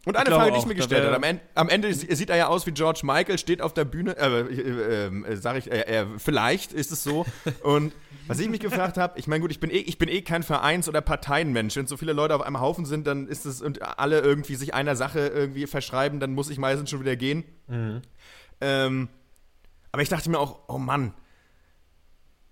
Und 0.06 0.16
eine 0.16 0.30
Frage, 0.30 0.52
die 0.52 0.58
ich 0.58 0.66
mir 0.66 0.74
gestellt 0.76 1.04
habe, 1.04 1.16
am 1.16 1.22
Ende, 1.22 1.42
am 1.54 1.68
Ende 1.68 1.92
sie- 1.92 2.14
sieht 2.14 2.30
er 2.30 2.36
ja 2.36 2.46
aus 2.48 2.66
wie 2.66 2.72
George 2.72 3.00
Michael, 3.02 3.36
steht 3.36 3.60
auf 3.60 3.74
der 3.74 3.84
Bühne, 3.84 4.16
äh, 4.16 4.40
äh, 4.40 5.06
äh, 5.06 5.36
sag 5.36 5.58
ich, 5.58 5.70
äh, 5.70 5.80
äh, 5.82 6.06
vielleicht 6.18 6.72
ist 6.72 6.90
es 6.90 7.02
so. 7.02 7.26
Und 7.62 7.92
was 8.26 8.38
ich 8.40 8.48
mich 8.48 8.60
gefragt 8.60 8.96
habe, 8.96 9.18
ich 9.18 9.26
meine, 9.26 9.42
gut, 9.42 9.50
ich 9.50 9.60
bin, 9.60 9.70
eh, 9.70 9.76
ich 9.76 9.98
bin 9.98 10.08
eh 10.08 10.22
kein 10.22 10.42
Vereins- 10.42 10.88
oder 10.88 11.00
Parteienmensch. 11.02 11.76
Wenn 11.76 11.86
so 11.86 11.96
viele 11.98 12.14
Leute 12.14 12.34
auf 12.34 12.40
einem 12.42 12.60
Haufen 12.60 12.86
sind, 12.86 13.06
dann 13.06 13.28
ist 13.28 13.44
es 13.44 13.60
und 13.60 13.82
alle 13.98 14.20
irgendwie 14.20 14.54
sich 14.54 14.72
einer 14.72 14.96
Sache 14.96 15.18
irgendwie 15.26 15.66
verschreiben, 15.66 16.18
dann 16.18 16.32
muss 16.32 16.48
ich 16.48 16.56
meistens 16.58 16.88
schon 16.90 17.00
wieder 17.00 17.16
gehen. 17.16 17.44
Ähm, 18.62 19.08
aber 19.92 20.02
ich 20.02 20.08
dachte 20.08 20.30
mir 20.30 20.38
auch, 20.38 20.60
oh 20.68 20.78
Mann, 20.78 21.12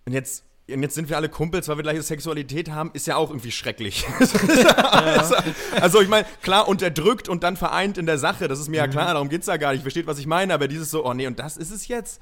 und 0.07 0.13
jetzt, 0.13 0.45
und 0.71 0.83
jetzt 0.83 0.95
sind 0.95 1.09
wir 1.09 1.17
alle 1.17 1.29
Kumpels, 1.29 1.69
weil 1.69 1.77
wir 1.77 1.83
gleiche 1.83 2.03
Sexualität 2.03 2.71
haben, 2.71 2.91
ist 2.93 3.07
ja 3.07 3.17
auch 3.17 3.31
irgendwie 3.31 3.51
schrecklich. 3.51 4.07
also, 4.77 5.35
also 5.81 6.01
ich 6.03 6.09
meine, 6.09 6.27
klar, 6.43 6.69
unterdrückt 6.69 7.29
und 7.29 7.43
dann 7.43 7.57
vereint 7.57 7.97
in 7.97 8.07
der 8.07 8.19
Sache, 8.19 8.49
das 8.49 8.61
ist 8.61 8.69
mir 8.69 8.77
ja 8.79 8.89
klar, 8.89 9.15
darum 9.15 9.29
geht's 9.29 9.47
ja 9.47 9.57
gar 9.57 9.73
nicht, 9.73 9.83
versteht, 9.83 10.07
was 10.07 10.19
ich 10.19 10.27
meine, 10.27 10.53
aber 10.53 10.69
dieses 10.69 10.91
so, 10.91 11.07
oh 11.07 11.15
nee, 11.15 11.27
und 11.27 11.39
das 11.39 11.57
ist 11.57 11.71
es 11.71 11.89
jetzt? 11.89 12.21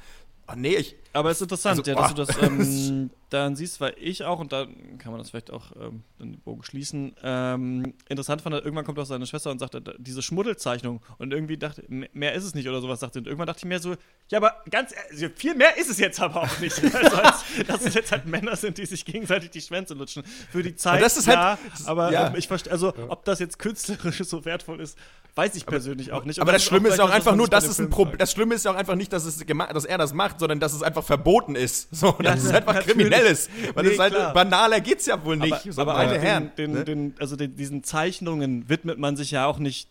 Oh 0.49 0.55
nee, 0.57 0.77
ich. 0.77 0.97
Aber 1.17 1.31
es 1.31 1.39
ist 1.39 1.43
interessant, 1.43 1.79
Also, 1.79 1.91
ja, 1.91 1.97
dass 1.97 2.15
boah. 2.15 2.25
du 2.27 2.33
das 2.33 2.43
ähm, 2.43 3.11
dann 3.31 3.57
siehst, 3.57 3.81
weil 3.81 3.95
ich 3.99 4.25
auch, 4.25 4.39
und 4.39 4.53
da 4.53 4.67
kann 4.99 5.11
man 5.11 5.19
das 5.19 5.31
vielleicht 5.31 5.51
auch 5.51 5.73
ähm, 5.81 6.05
den 6.21 6.39
Bogen 6.41 6.63
schließen, 6.63 7.15
ähm, 7.23 7.95
interessant 8.09 8.43
fand, 8.43 8.55
irgendwann 8.55 8.85
kommt 8.85 8.99
auch 8.99 9.07
seine 9.07 9.27
Schwester 9.27 9.51
und 9.51 9.59
sagt, 9.59 9.77
diese 9.99 10.23
Schmuddelzeichnung 10.23 11.01
und 11.19 11.33
irgendwie 11.33 11.57
dachte, 11.57 11.83
mehr 11.89 12.35
ist 12.35 12.45
es 12.45 12.55
nicht 12.55 12.69
oder 12.69 12.81
sowas, 12.81 13.01
sagt 13.01 13.15
sie. 13.15 13.19
Und 13.21 13.27
irgendwann 13.27 13.47
dachte 13.47 13.61
ich 13.61 13.65
mir 13.65 13.81
so, 13.81 13.97
ja, 14.31 14.39
aber 14.39 14.63
ganz, 14.71 14.93
ehrlich, 14.93 15.33
viel 15.37 15.55
mehr 15.55 15.77
ist 15.77 15.91
es 15.91 15.99
jetzt 15.99 16.21
aber 16.21 16.43
auch 16.43 16.59
nicht. 16.61 16.81
Also, 16.97 17.17
als, 17.17 17.45
dass 17.67 17.85
es 17.85 17.95
jetzt 17.95 18.11
halt 18.11 18.27
Männer 18.27 18.57
sind, 18.57 18.79
die 18.79 18.87
sich 18.87 19.05
gegenseitig 19.05 19.51
die 19.51 19.61
Schwänze 19.61 19.95
lutschen. 19.95 20.23
Für 20.51 20.63
die 20.63 20.77
Zeit, 20.77 21.03
das 21.03 21.17
ist 21.17 21.27
ja, 21.27 21.59
halt- 21.59 21.59
aber 21.87 22.11
ja. 22.11 22.29
ähm, 22.29 22.35
ich 22.37 22.49
verstehe, 22.49 22.73
also, 22.73 22.95
ob 23.09 23.25
das 23.25 23.39
jetzt 23.39 23.59
künstlerisch 23.59 24.19
so 24.25 24.45
wertful 24.45 24.81
ist, 24.81 24.97
weiß 25.35 25.55
ich 25.55 25.67
persönlich 25.67 26.13
auch 26.13 26.25
nicht. 26.25 26.39
Und 26.39 26.43
Aber 26.43 26.53
das 26.53 26.65
Schlimme 26.65 26.89
ist 26.89 26.97
ja 26.99 27.05
auch 27.05 27.09
das, 27.09 27.17
einfach 27.17 27.37
nur, 27.37 27.49
dass 27.49 27.67
es 27.67 27.79
ein 27.79 27.91
Problem. 27.91 28.17
Das 28.19 28.33
Schlimme 28.33 28.55
ist 28.55 28.65
ja 28.65 28.71
auch 28.71 28.77
einfach 28.77 28.95
nicht, 28.95 29.13
dass, 29.13 29.25
es 29.25 29.37
dass 29.45 29.85
er 29.85 29.99
das 29.99 30.15
macht, 30.15 30.41
sondern 30.41 30.59
dass 30.61 30.73
es 30.73 30.83
einfach 30.83 31.05
verboten 31.07 31.55
ist. 31.55 31.89
So, 31.97 32.09
Ja, 32.23 32.33
dass 32.35 32.45
es 32.45 32.51
einfach 32.53 32.75
natürlich. 32.75 32.97
kriminell 32.97 33.27
ist. 33.27 33.51
Weil 33.75 33.85
Nee, 33.85 33.91
es 33.93 33.99
halt 33.99 34.15
klar. 34.15 34.33
banaler 34.35 34.81
geht's 34.81 35.07
ja 35.07 35.25
wohl 35.25 35.37
nicht. 35.37 35.53
Aber, 35.53 35.73
so, 35.73 35.81
aber 35.83 35.95
auch 35.97 36.01
Herren. 36.13 36.51
den, 36.59 36.73
ne? 36.73 36.85
den, 36.85 37.15
also 37.19 37.37
diesen 37.37 37.83
Zeichnungen 37.85 38.69
widmet 38.69 38.99
man 38.99 39.17
sich 39.17 39.31
ja 39.31 39.47
auch 39.47 39.59
nicht 39.59 39.89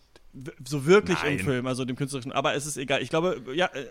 so 0.66 0.86
wirklich 0.86 1.18
Nein. 1.24 1.40
im 1.40 1.46
Film, 1.46 1.66
also 1.68 1.86
dem 1.86 1.96
künstlerischen. 1.96 2.32
Aber 2.32 2.54
es 2.56 2.66
ist 2.66 2.78
egal. 2.78 3.02
Ich 3.02 3.10
glaube, 3.10 3.42
ja, 3.54 3.68
äh, 3.68 3.86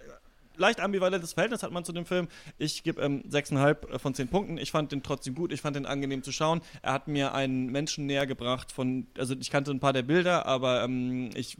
leicht 0.56 0.80
ambivalentes 0.80 1.32
Verhältnis 1.32 1.62
hat 1.62 1.72
man 1.72 1.84
zu 1.84 1.92
dem 1.92 2.04
Film. 2.06 2.28
Ich 2.58 2.82
gebe 2.84 3.00
ähm, 3.02 3.22
6,5 3.28 3.98
von 3.98 4.14
10 4.14 4.28
Punkten. 4.28 4.58
Ich 4.58 4.70
fand 4.70 4.92
den 4.92 5.02
trotzdem 5.02 5.34
gut. 5.34 5.52
Ich 5.52 5.62
fand 5.62 5.74
den 5.74 5.86
angenehm 5.86 6.22
zu 6.22 6.32
schauen. 6.32 6.60
Er 6.82 6.92
hat 6.92 7.08
mir 7.08 7.34
einen 7.34 7.66
Menschen 7.72 8.06
näher 8.06 8.26
gebracht 8.26 8.70
von, 8.72 9.06
also 9.18 9.34
ich 9.40 9.50
kannte 9.50 9.70
ein 9.70 9.80
paar 9.80 9.92
der 9.92 10.02
Bilder, 10.02 10.46
aber 10.46 10.84
ähm, 10.84 11.30
ich 11.34 11.56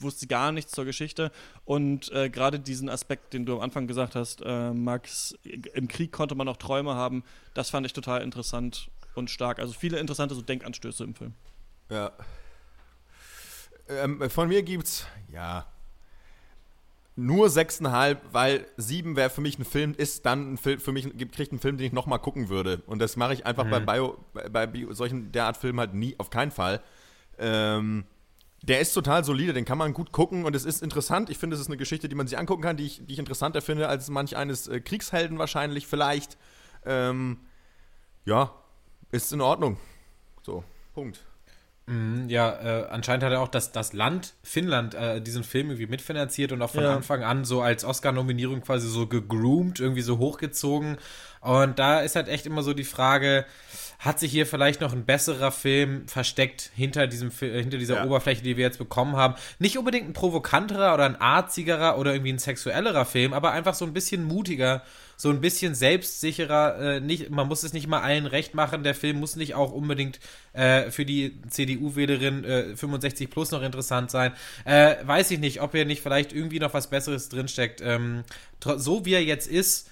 wusste 0.00 0.26
gar 0.26 0.52
nichts 0.52 0.72
zur 0.72 0.84
Geschichte. 0.84 1.30
Und 1.64 2.10
äh, 2.12 2.30
gerade 2.30 2.60
diesen 2.60 2.88
Aspekt, 2.88 3.32
den 3.32 3.46
du 3.46 3.56
am 3.56 3.60
Anfang 3.60 3.86
gesagt 3.86 4.14
hast, 4.14 4.42
äh, 4.44 4.72
Max, 4.72 5.36
im 5.74 5.88
Krieg 5.88 6.12
konnte 6.12 6.34
man 6.34 6.48
auch 6.48 6.56
Träume 6.56 6.94
haben. 6.94 7.24
Das 7.54 7.70
fand 7.70 7.86
ich 7.86 7.92
total 7.92 8.22
interessant 8.22 8.90
und 9.14 9.30
stark. 9.30 9.58
Also 9.58 9.72
viele 9.72 9.98
interessante 9.98 10.34
so 10.34 10.42
Denkanstöße 10.42 11.04
im 11.04 11.14
Film. 11.14 11.34
Ja. 11.90 12.12
Ähm, 13.88 14.28
von 14.30 14.48
mir 14.48 14.62
gibt's, 14.62 15.06
ja, 15.32 15.66
nur 17.16 17.48
6,5, 17.48 18.18
weil 18.30 18.66
7 18.76 19.16
wäre 19.16 19.28
für 19.28 19.40
mich 19.40 19.58
ein 19.58 19.64
Film, 19.64 19.92
ist 19.96 20.24
dann 20.24 20.52
ein 20.52 20.56
Film, 20.56 20.78
für 20.78 20.92
mich 20.92 21.16
gibt- 21.16 21.34
kriegt 21.34 21.52
ein 21.52 21.58
Film, 21.58 21.76
den 21.76 21.86
ich 21.88 21.92
nochmal 21.92 22.20
gucken 22.20 22.48
würde. 22.48 22.80
Und 22.86 23.00
das 23.00 23.16
mache 23.16 23.32
ich 23.34 23.44
einfach 23.44 23.68
bei, 23.68 23.80
Bio, 23.80 24.24
bei, 24.32 24.48
bei 24.48 24.66
Bio, 24.68 24.92
solchen 24.92 25.32
derart 25.32 25.56
Filmen 25.56 25.80
halt 25.80 25.94
nie, 25.94 26.14
auf 26.18 26.30
keinen 26.30 26.52
Fall. 26.52 26.80
Ähm, 27.38 28.04
der 28.62 28.80
ist 28.80 28.92
total 28.92 29.24
solide, 29.24 29.52
den 29.52 29.64
kann 29.64 29.78
man 29.78 29.92
gut 29.94 30.12
gucken 30.12 30.44
und 30.44 30.54
es 30.56 30.64
ist 30.64 30.82
interessant. 30.82 31.30
Ich 31.30 31.38
finde, 31.38 31.54
es 31.54 31.60
ist 31.60 31.68
eine 31.68 31.76
Geschichte, 31.76 32.08
die 32.08 32.14
man 32.14 32.26
sich 32.26 32.38
angucken 32.38 32.62
kann, 32.62 32.76
die 32.76 32.86
ich, 32.86 33.06
die 33.06 33.12
ich 33.12 33.18
interessanter 33.18 33.60
finde 33.60 33.88
als 33.88 34.08
manch 34.10 34.36
eines 34.36 34.66
äh, 34.68 34.80
Kriegshelden 34.80 35.38
wahrscheinlich, 35.38 35.86
vielleicht. 35.86 36.36
Ähm, 36.84 37.38
ja, 38.24 38.52
ist 39.10 39.32
in 39.32 39.40
Ordnung. 39.40 39.78
So, 40.42 40.64
Punkt. 40.94 41.24
Mhm, 41.86 42.28
Ja, 42.28 42.50
äh, 42.50 42.86
anscheinend 42.90 43.24
hat 43.24 43.32
er 43.32 43.40
auch 43.40 43.48
das, 43.48 43.72
das 43.72 43.92
Land 43.94 44.34
Finnland 44.42 44.94
äh, 44.94 45.22
diesen 45.22 45.42
Film 45.44 45.68
irgendwie 45.68 45.86
mitfinanziert 45.86 46.52
und 46.52 46.60
auch 46.60 46.70
von 46.70 46.82
Ja. 46.82 46.94
Anfang 46.94 47.22
an 47.22 47.44
so 47.44 47.62
als 47.62 47.84
Oscar-Nominierung 47.84 48.60
quasi 48.60 48.86
so 48.88 49.06
gegroomt, 49.06 49.80
irgendwie 49.80 50.02
so 50.02 50.18
hochgezogen. 50.18 50.98
Und 51.40 51.78
da 51.78 52.00
ist 52.00 52.16
halt 52.16 52.28
echt 52.28 52.46
immer 52.46 52.62
so 52.62 52.74
die 52.74 52.84
Frage, 52.84 53.44
hat 53.98 54.20
sich 54.20 54.30
hier 54.30 54.46
vielleicht 54.46 54.80
noch 54.80 54.92
ein 54.92 55.04
besserer 55.04 55.50
Film 55.50 56.06
versteckt 56.06 56.70
hinter 56.76 57.08
diesem 57.08 57.32
äh, 57.40 57.60
hinter 57.60 57.78
dieser 57.78 57.96
Ja. 57.96 58.04
Oberfläche, 58.04 58.42
die 58.42 58.56
wir 58.56 58.64
jetzt 58.64 58.78
bekommen 58.78 59.16
haben? 59.16 59.34
Nicht 59.58 59.76
unbedingt 59.76 60.08
ein 60.08 60.12
provokanterer 60.12 60.94
oder 60.94 61.04
ein 61.04 61.20
arzigerer 61.20 61.98
oder 61.98 62.12
irgendwie 62.12 62.32
ein 62.32 62.38
sexuellerer 62.38 63.04
Film, 63.04 63.32
aber 63.32 63.50
einfach 63.50 63.74
so 63.74 63.84
ein 63.84 63.92
bisschen 63.92 64.22
mutiger, 64.22 64.82
so 65.16 65.30
ein 65.30 65.40
bisschen 65.40 65.74
selbstsicherer. 65.74 66.78
Äh, 66.80 67.00
nicht, 67.00 67.30
man 67.30 67.48
muss 67.48 67.64
es 67.64 67.72
nicht 67.72 67.88
mal 67.88 68.00
allen 68.00 68.26
recht 68.26 68.54
machen. 68.54 68.84
Der 68.84 68.94
Film 68.94 69.18
muss 69.18 69.34
nicht 69.34 69.56
auch 69.56 69.72
unbedingt 69.72 70.20
äh, 70.52 70.92
für 70.92 71.04
die 71.04 71.40
CDU-Wählerin 71.48 72.44
äh, 72.44 72.76
65 72.76 73.28
plus 73.30 73.50
noch 73.50 73.62
interessant 73.62 74.12
sein. 74.12 74.32
Äh, 74.64 74.94
weiß 75.02 75.32
ich 75.32 75.40
nicht, 75.40 75.60
ob 75.60 75.72
hier 75.72 75.84
nicht 75.84 76.02
vielleicht 76.02 76.32
irgendwie 76.32 76.60
noch 76.60 76.72
was 76.72 76.88
Besseres 76.88 77.30
drinsteckt. 77.30 77.80
Ähm, 77.82 78.22
so 78.62 79.04
wie 79.04 79.14
er 79.14 79.24
jetzt 79.24 79.48
ist, 79.48 79.87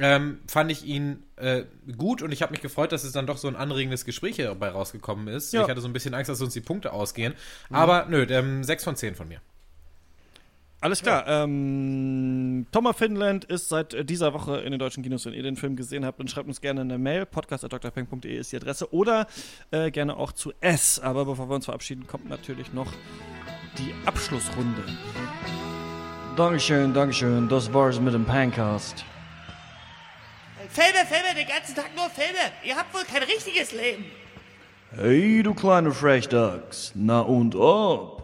ähm, 0.00 0.38
fand 0.46 0.70
ich 0.70 0.84
ihn 0.84 1.24
äh, 1.36 1.64
gut 1.96 2.22
und 2.22 2.32
ich 2.32 2.42
habe 2.42 2.52
mich 2.52 2.60
gefreut, 2.60 2.92
dass 2.92 3.04
es 3.04 3.12
dann 3.12 3.26
doch 3.26 3.36
so 3.36 3.48
ein 3.48 3.56
anregendes 3.56 4.04
Gespräch 4.04 4.36
hier 4.36 4.46
dabei 4.46 4.70
rausgekommen 4.70 5.28
ist. 5.28 5.52
Ja. 5.52 5.62
Ich 5.62 5.68
hatte 5.68 5.80
so 5.80 5.88
ein 5.88 5.92
bisschen 5.92 6.14
Angst, 6.14 6.28
dass 6.28 6.40
uns 6.40 6.54
die 6.54 6.60
Punkte 6.60 6.92
ausgehen. 6.92 7.34
Aber 7.70 8.06
nö, 8.08 8.26
ähm, 8.28 8.62
6 8.62 8.84
von 8.84 8.96
10 8.96 9.14
von 9.14 9.28
mir. 9.28 9.40
Alles 10.80 11.02
klar. 11.02 11.26
Ähm, 11.26 12.66
Thomas 12.70 12.96
Finland 12.96 13.44
ist 13.44 13.68
seit 13.68 14.08
dieser 14.08 14.32
Woche 14.32 14.58
in 14.58 14.70
den 14.70 14.78
deutschen 14.78 15.02
Kinos. 15.02 15.26
Wenn 15.26 15.34
ihr 15.34 15.42
den 15.42 15.56
Film 15.56 15.74
gesehen 15.74 16.04
habt, 16.04 16.20
dann 16.20 16.28
schreibt 16.28 16.46
uns 16.46 16.60
gerne 16.60 16.82
eine 16.82 16.98
Mail. 16.98 17.26
podcast.drpeng.de 17.26 18.36
ist 18.36 18.52
die 18.52 18.56
Adresse. 18.56 18.92
Oder 18.92 19.26
äh, 19.72 19.90
gerne 19.90 20.16
auch 20.16 20.30
zu 20.30 20.52
S. 20.60 21.00
Aber 21.00 21.24
bevor 21.24 21.48
wir 21.50 21.56
uns 21.56 21.64
verabschieden, 21.64 22.06
kommt 22.06 22.28
natürlich 22.28 22.72
noch 22.72 22.92
die 23.76 23.92
Abschlussrunde. 24.06 24.82
Dankeschön, 26.36 26.94
Dankeschön. 26.94 27.48
Das 27.48 27.72
war's 27.74 27.98
mit 28.00 28.14
dem 28.14 28.24
Pancast. 28.24 29.04
Filme, 30.68 31.06
Filme, 31.06 31.34
den 31.34 31.48
ganzen 31.48 31.74
Tag 31.74 31.94
nur 31.96 32.10
Filme. 32.10 32.52
Ihr 32.64 32.76
habt 32.76 32.94
wohl 32.94 33.04
kein 33.04 33.22
richtiges 33.22 33.72
Leben. 33.72 34.04
Hey, 34.96 35.42
du 35.42 35.54
kleine 35.54 35.92
Frechdachs. 35.92 36.92
Na 36.94 37.20
und 37.20 37.54
ob? 37.54 38.22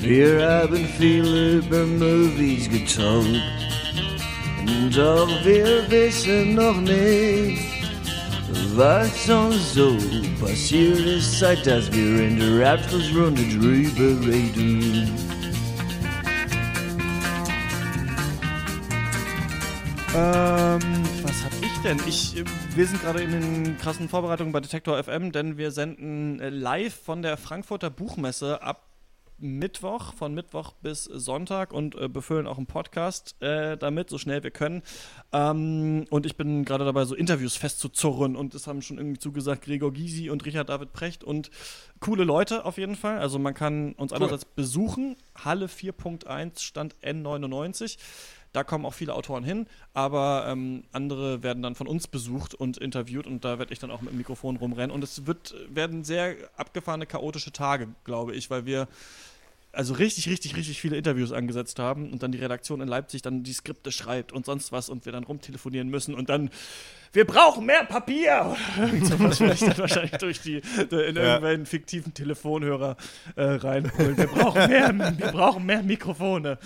Wir 0.00 0.48
haben 0.48 0.88
viel 0.98 1.58
über 1.58 1.84
Movies 1.84 2.68
getalkt. 2.68 3.42
Doch 4.94 5.28
wir 5.44 5.88
wissen 5.90 6.54
noch 6.54 6.80
nicht, 6.80 7.62
was 8.74 9.28
uns 9.28 9.74
so 9.74 9.96
passiert 10.40 10.98
ist, 11.00 11.38
seit 11.38 11.66
dass 11.66 11.92
wir 11.92 12.26
in 12.26 12.38
der 12.38 12.72
Abschlussrunde 12.72 13.42
drüber 13.42 14.26
reden. 14.26 15.29
Ähm, 20.12 20.80
was 21.22 21.44
hab 21.44 21.52
ich 21.62 21.82
denn? 21.84 22.00
Ich, 22.04 22.36
äh, 22.36 22.44
wir 22.74 22.84
sind 22.84 23.00
gerade 23.00 23.22
in 23.22 23.30
den 23.30 23.78
krassen 23.78 24.08
Vorbereitungen 24.08 24.52
bei 24.52 24.58
Detektor 24.58 25.00
FM, 25.00 25.30
denn 25.30 25.56
wir 25.56 25.70
senden 25.70 26.40
äh, 26.40 26.48
live 26.48 26.94
von 26.94 27.22
der 27.22 27.36
Frankfurter 27.36 27.90
Buchmesse 27.90 28.60
ab 28.60 28.90
Mittwoch, 29.38 30.12
von 30.14 30.34
Mittwoch 30.34 30.72
bis 30.82 31.04
Sonntag 31.04 31.72
und 31.72 31.94
äh, 31.94 32.08
befüllen 32.08 32.48
auch 32.48 32.56
einen 32.56 32.66
Podcast 32.66 33.40
äh, 33.40 33.76
damit, 33.76 34.10
so 34.10 34.18
schnell 34.18 34.42
wir 34.42 34.50
können. 34.50 34.82
Ähm, 35.32 36.06
und 36.10 36.26
ich 36.26 36.36
bin 36.36 36.64
gerade 36.64 36.84
dabei, 36.84 37.04
so 37.04 37.14
Interviews 37.14 37.56
festzuzurren 37.56 38.34
und 38.34 38.52
es 38.54 38.66
haben 38.66 38.82
schon 38.82 38.98
irgendwie 38.98 39.20
zugesagt 39.20 39.62
Gregor 39.62 39.92
Gysi 39.92 40.28
und 40.28 40.44
Richard 40.44 40.68
David 40.68 40.92
Precht 40.92 41.22
und 41.22 41.52
coole 42.00 42.24
Leute 42.24 42.64
auf 42.64 42.78
jeden 42.78 42.96
Fall. 42.96 43.18
Also 43.18 43.38
man 43.38 43.54
kann 43.54 43.92
uns 43.92 44.12
einerseits 44.12 44.44
besuchen, 44.44 45.16
Halle 45.36 45.66
4.1, 45.66 46.60
Stand 46.60 46.96
N99. 46.96 47.96
Da 48.52 48.64
kommen 48.64 48.84
auch 48.84 48.94
viele 48.94 49.14
Autoren 49.14 49.44
hin, 49.44 49.66
aber 49.94 50.46
ähm, 50.48 50.84
andere 50.92 51.42
werden 51.42 51.62
dann 51.62 51.74
von 51.74 51.86
uns 51.86 52.08
besucht 52.08 52.54
und 52.54 52.78
interviewt 52.78 53.26
und 53.26 53.44
da 53.44 53.58
werde 53.58 53.72
ich 53.72 53.78
dann 53.78 53.90
auch 53.90 54.00
mit 54.00 54.12
dem 54.12 54.18
Mikrofon 54.18 54.56
rumrennen. 54.56 54.90
Und 54.90 55.04
es 55.04 55.26
wird, 55.26 55.54
werden 55.68 56.02
sehr 56.02 56.34
abgefahrene, 56.56 57.06
chaotische 57.06 57.52
Tage, 57.52 57.88
glaube 58.04 58.34
ich, 58.34 58.50
weil 58.50 58.66
wir 58.66 58.88
also 59.72 59.94
richtig, 59.94 60.28
richtig, 60.28 60.56
richtig 60.56 60.80
viele 60.80 60.96
Interviews 60.96 61.32
angesetzt 61.32 61.78
haben 61.78 62.12
und 62.12 62.22
dann 62.22 62.32
die 62.32 62.38
Redaktion 62.38 62.80
in 62.80 62.88
Leipzig 62.88 63.22
dann 63.22 63.42
die 63.42 63.52
Skripte 63.52 63.92
schreibt 63.92 64.32
und 64.32 64.46
sonst 64.46 64.72
was 64.72 64.88
und 64.88 65.04
wir 65.04 65.12
dann 65.12 65.24
rumtelefonieren 65.24 65.88
müssen 65.88 66.14
und 66.14 66.28
dann 66.28 66.50
wir 67.12 67.24
brauchen 67.24 67.66
mehr 67.66 67.84
Papier! 67.84 68.56
Irgend 68.78 69.06
sowas 69.06 69.38
vielleicht 69.38 69.62
dann 69.62 69.78
wahrscheinlich 69.78 70.12
durch 70.12 70.40
die 70.40 70.58
in 70.58 71.16
irgendwelchen 71.16 71.66
fiktiven 71.66 72.14
Telefonhörer 72.14 72.96
äh, 73.34 73.42
reinholen. 73.42 74.16
Wir 74.16 74.28
brauchen 74.28 74.68
mehr, 74.68 74.94
wir 75.18 75.32
brauchen 75.32 75.66
mehr 75.66 75.82
Mikrofone. 75.82 76.58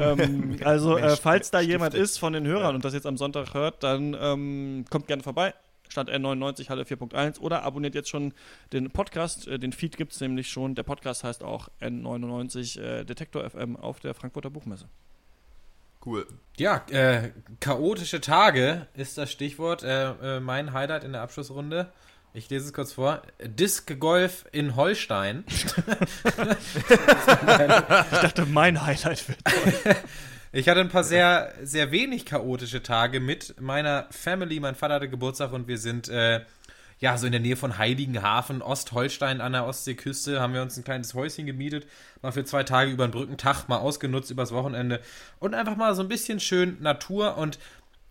Ähm, 0.00 0.56
also, 0.64 0.96
äh, 0.96 1.16
falls 1.16 1.52
da 1.52 1.60
jemand 1.60 1.94
ist 1.94 2.18
von 2.18 2.32
den 2.32 2.46
Hörern 2.46 2.74
und 2.74 2.84
das 2.84 2.94
jetzt 2.94 3.06
am 3.06 3.16
Sonntag 3.16 3.54
hört, 3.54 3.84
dann 3.84 4.16
ähm, 4.20 4.84
kommt 4.90 5.06
gerne 5.06 5.22
vorbei. 5.22 5.54
Stand 5.92 6.10
N99, 6.10 6.68
Halle 6.68 6.82
4.1 6.82 7.38
oder 7.38 7.62
abonniert 7.62 7.94
jetzt 7.94 8.08
schon 8.08 8.34
den 8.72 8.90
Podcast. 8.90 9.46
Äh, 9.46 9.58
den 9.58 9.72
Feed 9.72 9.96
gibt 9.96 10.12
es 10.12 10.20
nämlich 10.20 10.48
schon. 10.48 10.74
Der 10.74 10.82
Podcast 10.82 11.22
heißt 11.22 11.44
auch 11.44 11.68
N99 11.80 12.80
äh, 12.80 13.04
Detektor 13.04 13.48
FM 13.48 13.76
auf 13.76 14.00
der 14.00 14.14
Frankfurter 14.14 14.50
Buchmesse. 14.50 14.88
Cool. 16.04 16.26
Ja, 16.56 16.84
äh, 16.90 17.30
chaotische 17.60 18.20
Tage 18.20 18.88
ist 18.94 19.18
das 19.18 19.30
Stichwort. 19.30 19.84
Äh, 19.84 20.38
äh, 20.38 20.40
mein 20.40 20.72
Highlight 20.72 21.04
in 21.04 21.12
der 21.12 21.22
Abschlussrunde. 21.22 21.92
Ich 22.34 22.48
lese 22.48 22.66
es 22.66 22.72
kurz 22.72 22.94
vor. 22.94 23.22
Disc 23.44 23.98
Golf 24.00 24.46
in 24.50 24.74
Holstein. 24.74 25.44
Ich 28.12 28.18
dachte, 28.18 28.46
mein 28.46 28.80
Highlight 28.84 29.28
wird. 29.28 29.38
Ich 30.54 30.68
hatte 30.68 30.80
ein 30.80 30.90
paar 30.90 31.02
sehr, 31.02 31.54
sehr 31.62 31.92
wenig 31.92 32.26
chaotische 32.26 32.82
Tage 32.82 33.20
mit 33.20 33.58
meiner 33.58 34.06
Family. 34.10 34.60
Mein 34.60 34.74
Vater 34.74 34.96
hatte 34.96 35.08
Geburtstag 35.08 35.50
und 35.54 35.66
wir 35.66 35.78
sind 35.78 36.10
äh, 36.10 36.42
ja 36.98 37.16
so 37.16 37.24
in 37.24 37.32
der 37.32 37.40
Nähe 37.40 37.56
von 37.56 37.78
Heiligenhafen, 37.78 38.60
Ostholstein 38.60 39.40
an 39.40 39.52
der 39.52 39.64
Ostseeküste. 39.64 40.40
Haben 40.42 40.52
wir 40.52 40.60
uns 40.60 40.76
ein 40.76 40.84
kleines 40.84 41.14
Häuschen 41.14 41.46
gemietet, 41.46 41.86
mal 42.20 42.32
für 42.32 42.44
zwei 42.44 42.64
Tage 42.64 42.90
über 42.90 43.08
den 43.08 43.12
Brückentag 43.12 43.66
mal 43.68 43.78
ausgenutzt 43.78 44.30
übers 44.30 44.52
Wochenende 44.52 45.00
und 45.38 45.54
einfach 45.54 45.76
mal 45.76 45.94
so 45.94 46.02
ein 46.02 46.08
bisschen 46.08 46.38
schön 46.38 46.76
Natur 46.82 47.38
und 47.38 47.58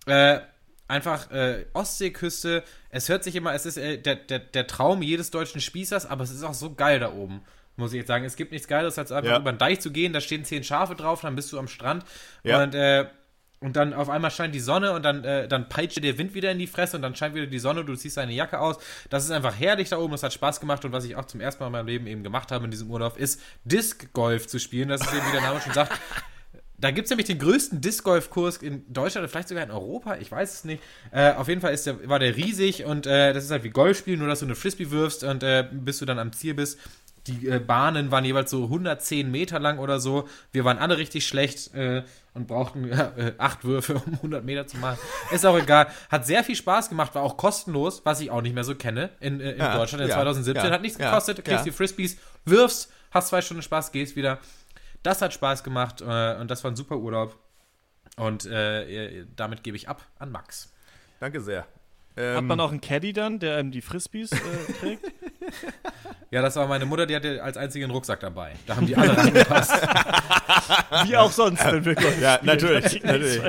äh, 0.07 0.39
einfach 0.87 1.29
äh, 1.29 1.67
Ostseeküste. 1.73 2.63
Es 2.89 3.07
hört 3.07 3.23
sich 3.23 3.35
immer, 3.35 3.53
es 3.53 3.67
ist 3.67 3.77
äh, 3.77 3.99
der, 3.99 4.15
der, 4.15 4.39
der 4.39 4.65
Traum 4.65 5.03
jedes 5.03 5.29
deutschen 5.29 5.61
Spießers, 5.61 6.07
aber 6.07 6.23
es 6.23 6.31
ist 6.31 6.41
auch 6.41 6.55
so 6.55 6.73
geil 6.73 6.99
da 6.99 7.13
oben. 7.13 7.41
Muss 7.81 7.91
ich 7.93 7.97
jetzt 7.97 8.07
sagen, 8.07 8.23
es 8.23 8.35
gibt 8.35 8.51
nichts 8.51 8.67
Geiles, 8.67 8.97
als 8.97 9.11
einfach 9.11 9.31
Ja. 9.31 9.37
über 9.39 9.51
den 9.51 9.57
Deich 9.57 9.79
zu 9.81 9.91
gehen, 9.91 10.13
da 10.13 10.21
stehen 10.21 10.45
zehn 10.45 10.63
Schafe 10.63 10.95
drauf, 10.95 11.21
dann 11.21 11.35
bist 11.35 11.51
du 11.51 11.59
am 11.59 11.67
Strand 11.67 12.05
Ja. 12.43 12.61
und, 12.63 12.73
äh, 12.75 13.07
und 13.59 13.75
dann 13.75 13.93
auf 13.93 14.09
einmal 14.09 14.31
scheint 14.31 14.55
die 14.55 14.59
Sonne 14.59 14.91
und 14.93 15.03
dann, 15.03 15.23
äh, 15.23 15.47
dann 15.47 15.69
peitscht 15.69 15.97
dir 15.97 16.01
der 16.01 16.17
Wind 16.17 16.33
wieder 16.33 16.51
in 16.51 16.57
die 16.57 16.65
Fresse 16.65 16.95
und 16.95 17.03
dann 17.03 17.15
scheint 17.15 17.35
wieder 17.35 17.45
die 17.45 17.59
Sonne, 17.59 17.85
du 17.85 17.95
ziehst 17.95 18.17
deine 18.17 18.33
Jacke 18.33 18.59
aus. 18.59 18.77
Das 19.11 19.23
ist 19.23 19.29
einfach 19.31 19.53
herrlich 19.59 19.89
da 19.89 19.97
oben, 19.99 20.11
das 20.13 20.23
hat 20.23 20.33
Spaß 20.33 20.59
gemacht 20.59 20.83
und 20.85 20.91
was 20.93 21.05
ich 21.05 21.15
auch 21.15 21.25
zum 21.25 21.41
ersten 21.41 21.61
Mal 21.61 21.67
in 21.67 21.73
meinem 21.73 21.87
Leben 21.87 22.07
eben 22.07 22.23
gemacht 22.23 22.51
habe 22.51 22.65
in 22.65 22.71
diesem 22.71 22.89
Urlaub, 22.89 23.17
ist 23.17 23.39
Disc 23.63 24.13
Golf 24.13 24.47
zu 24.47 24.59
spielen. 24.59 24.89
Das 24.89 25.01
ist 25.01 25.13
eben, 25.13 25.27
wie 25.27 25.31
der 25.33 25.41
Name 25.41 25.61
schon 25.61 25.73
sagt, 25.73 25.91
da 26.79 26.89
gibt 26.89 27.05
es 27.05 27.09
nämlich 27.11 27.27
den 27.27 27.37
größten 27.37 27.79
Disc 27.79 28.03
Golf 28.03 28.31
Kurs 28.31 28.57
in 28.57 28.91
Deutschland 28.91 29.29
vielleicht 29.29 29.49
sogar 29.49 29.63
in 29.63 29.69
Europa, 29.69 30.15
ich 30.15 30.31
weiß 30.31 30.51
es 30.55 30.63
nicht. 30.63 30.81
Äh, 31.11 31.33
auf 31.33 31.47
jeden 31.47 31.61
Fall 31.61 31.75
ist 31.75 31.85
der, 31.85 32.09
war 32.09 32.17
der 32.17 32.35
riesig 32.35 32.85
und 32.85 33.05
äh, 33.05 33.33
das 33.33 33.43
ist 33.43 33.51
halt 33.51 33.63
wie 33.63 33.69
Golf 33.69 33.99
spielen, 33.99 34.17
nur 34.17 34.27
dass 34.27 34.39
du 34.39 34.45
eine 34.45 34.55
Frisbee 34.55 34.89
wirfst 34.89 35.23
und 35.23 35.43
äh, 35.43 35.67
bis 35.71 35.99
du 35.99 36.05
dann 36.05 36.17
am 36.17 36.33
Ziel 36.33 36.55
bist. 36.55 36.79
Die 37.27 37.47
äh, 37.47 37.59
Bahnen 37.59 38.09
waren 38.11 38.25
jeweils 38.25 38.49
so 38.49 38.63
110 38.63 39.29
Meter 39.29 39.59
lang 39.59 39.77
oder 39.77 39.99
so. 39.99 40.27
Wir 40.51 40.65
waren 40.65 40.79
alle 40.79 40.97
richtig 40.97 41.27
schlecht 41.27 41.73
äh, 41.75 42.03
und 42.33 42.47
brauchten 42.47 42.91
äh, 42.91 43.33
acht 43.37 43.63
Würfe, 43.63 43.95
um 44.05 44.13
100 44.13 44.43
Meter 44.43 44.65
zu 44.65 44.77
machen. 44.77 44.97
Ist 45.31 45.45
auch 45.45 45.57
egal. 45.57 45.87
Hat 46.09 46.25
sehr 46.25 46.43
viel 46.43 46.55
Spaß 46.55 46.89
gemacht, 46.89 47.13
war 47.13 47.21
auch 47.21 47.37
kostenlos, 47.37 48.01
was 48.05 48.21
ich 48.21 48.31
auch 48.31 48.41
nicht 48.41 48.55
mehr 48.55 48.63
so 48.63 48.73
kenne 48.73 49.11
in, 49.19 49.39
äh, 49.39 49.51
in 49.51 49.59
Ja, 49.59 49.77
Deutschland 49.77 50.03
in 50.03 50.09
ja, 50.09 50.15
2017. 50.15 50.65
ja, 50.65 50.71
hat 50.71 50.81
nichts 50.81 50.97
ja, 50.97 51.09
gekostet, 51.09 51.37
kriegst 51.45 51.59
ja. 51.59 51.63
die 51.65 51.71
Frisbees, 51.71 52.17
wirfst, 52.45 52.91
hast 53.11 53.27
zwei 53.27 53.41
Stunden 53.41 53.61
Spaß, 53.61 53.91
gehst 53.91 54.15
wieder. 54.15 54.39
Das 55.03 55.21
hat 55.21 55.33
Spaß 55.33 55.63
gemacht 55.63 56.01
äh, 56.01 56.35
und 56.39 56.49
das 56.49 56.63
war 56.63 56.71
ein 56.71 56.75
super 56.75 56.97
Urlaub. 56.97 57.37
Und 58.17 58.45
äh, 58.45 59.25
damit 59.35 59.63
gebe 59.63 59.77
ich 59.77 59.87
ab 59.87 60.05
an 60.19 60.31
Max. 60.31 60.71
Danke 61.19 61.39
sehr. 61.39 61.61
Hat 61.61 61.67
Ähm, 62.17 62.47
man 62.47 62.59
auch 62.59 62.71
einen 62.71 62.81
Caddy 62.81 63.13
dann, 63.13 63.39
der 63.39 63.55
einem 63.57 63.71
die 63.71 63.81
Frisbees 63.81 64.31
äh, 64.31 64.73
trägt? 64.79 65.05
Ja, 66.29 66.41
das 66.41 66.55
war 66.55 66.67
meine 66.67 66.85
Mutter, 66.85 67.05
die 67.05 67.15
hatte 67.15 67.43
als 67.43 67.57
einzige 67.57 67.85
einen 67.85 67.91
Rucksack 67.93 68.19
dabei. 68.21 68.53
Da 68.67 68.75
haben 68.77 68.85
die 68.87 68.95
alle 68.95 69.17
reingepasst. 69.17 69.71
Wie 71.05 71.17
auch 71.17 71.31
sonst, 71.31 71.65
wenn 71.65 71.83
wir 71.83 71.95
Golf 71.95 72.21
Ja, 72.21 72.35
spielen. 72.37 72.45
natürlich. 72.45 73.03
natürlich. 73.03 73.41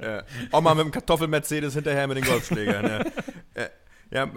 Ja. 0.00 0.22
Auch 0.52 0.60
mal 0.60 0.74
mit 0.74 0.84
dem 0.84 0.90
Kartoffel-Mercedes 0.92 1.74
hinterher 1.74 2.06
mit 2.06 2.16
den 2.18 2.24
Golfschlägern. 2.24 2.86
ja. 2.86 2.98
Äh, 3.62 3.68
Ja, 4.10 4.24
äh, 4.24 4.28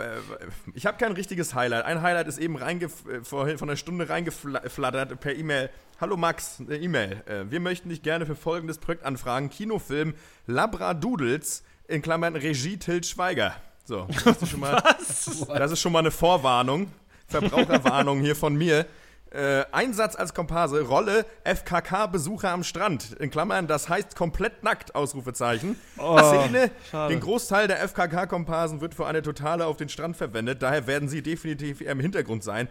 ich 0.74 0.86
habe 0.86 0.98
kein 0.98 1.12
richtiges 1.14 1.54
Highlight. 1.56 1.86
Ein 1.86 2.02
Highlight 2.02 2.28
ist 2.28 2.40
eben 2.40 2.58
äh, 2.60 2.90
vorhin 3.24 3.58
von 3.58 3.70
einer 3.70 3.78
Stunde 3.78 4.10
reingeflattert 4.10 5.20
per 5.20 5.36
E-Mail. 5.36 5.70
Hallo 6.02 6.18
Max, 6.18 6.58
eine 6.60 6.78
E-Mail. 6.78 7.24
Wir 7.50 7.60
möchten 7.60 7.90
dich 7.90 8.02
gerne 8.02 8.26
für 8.26 8.36
folgendes 8.36 8.80
Projekt 8.80 9.06
anfragen. 9.06 9.50
Kinofilm 9.52 10.16
Labradoodles 10.48 11.64
in 11.88 12.02
Klammern 12.02 12.36
Regie 12.36 12.78
Til 12.78 13.04
Schweiger. 13.04 13.54
So, 13.86 14.08
das 14.26 14.42
ist 14.42 14.50
schon 14.50 14.60
mal, 14.62 14.82
das 15.48 15.72
ist 15.72 15.80
schon 15.80 15.92
mal 15.92 16.00
eine 16.00 16.12
Vorwarnung. 16.12 16.92
Verbraucherwarnung 17.32 18.22
hier 18.22 18.36
von 18.36 18.56
mir. 18.56 18.86
Äh, 19.34 19.64
Einsatz 19.72 20.18
als 20.18 20.34
Komparse, 20.34 20.82
Rolle 20.82 21.26
FKK-Besucher 21.46 22.52
am 22.52 22.64
Strand. 22.66 23.14
In 23.14 23.32
Klammern, 23.32 23.66
das 23.66 23.88
heißt 23.88 24.18
komplett 24.18 24.62
nackt, 24.62 24.94
Ausrufezeichen. 24.94 25.78
Szene, 25.96 26.70
schade. 26.92 27.14
den 27.14 27.22
Großteil 27.22 27.70
der 27.70 27.80
FKK-Komparsen 27.88 28.82
wird 28.82 28.94
für 28.94 29.08
eine 29.08 29.22
Totale 29.22 29.66
auf 29.68 29.78
den 29.78 29.88
Strand 29.88 30.18
verwendet. 30.18 30.62
Daher 30.62 30.86
werden 30.86 31.08
sie 31.08 31.22
definitiv 31.22 31.80
eher 31.80 31.94
im 31.94 32.02
Hintergrund 32.02 32.44
sein. 32.44 32.68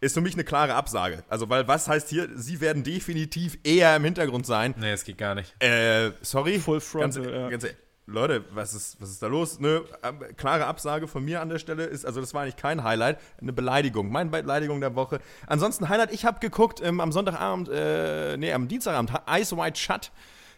Ist 0.00 0.14
für 0.14 0.20
mich 0.20 0.34
eine 0.34 0.44
klare 0.44 0.74
Absage. 0.74 1.22
Also, 1.28 1.48
weil 1.48 1.66
was 1.66 1.88
heißt 1.88 2.10
hier, 2.10 2.28
sie 2.34 2.60
werden 2.60 2.82
definitiv 2.82 3.56
eher 3.64 3.96
im 3.96 4.04
Hintergrund 4.04 4.44
sein. 4.44 4.74
nee, 4.78 4.90
das 4.90 5.04
geht 5.04 5.16
gar 5.16 5.34
nicht. 5.34 5.54
Äh, 5.62 6.10
sorry. 6.20 6.58
Full 6.58 6.80
frontal, 6.80 7.22
ganz, 7.22 7.34
ja. 7.34 7.48
ganz, 7.48 7.66
Leute, 8.06 8.44
was 8.52 8.74
ist, 8.74 9.00
was 9.00 9.10
ist 9.10 9.22
da 9.22 9.28
los? 9.28 9.58
Eine 9.58 9.82
klare 10.36 10.66
Absage 10.66 11.06
von 11.06 11.24
mir 11.24 11.40
an 11.40 11.48
der 11.48 11.58
Stelle 11.58 11.84
ist, 11.84 12.04
also 12.04 12.20
das 12.20 12.34
war 12.34 12.42
eigentlich 12.42 12.56
kein 12.56 12.82
Highlight, 12.82 13.18
eine 13.40 13.52
Beleidigung. 13.52 14.10
Meine 14.10 14.28
Beleidigung 14.28 14.80
der 14.80 14.96
Woche. 14.96 15.20
Ansonsten 15.46 15.88
Highlight, 15.88 16.12
ich 16.12 16.24
habe 16.24 16.40
geguckt 16.40 16.80
ähm, 16.82 17.00
am 17.00 17.12
Sonntagabend, 17.12 17.68
äh, 17.68 18.36
nee, 18.36 18.52
am 18.52 18.66
Dienstagabend, 18.66 19.12
Ice 19.30 19.56
White 19.56 19.78
Shut, 19.78 20.10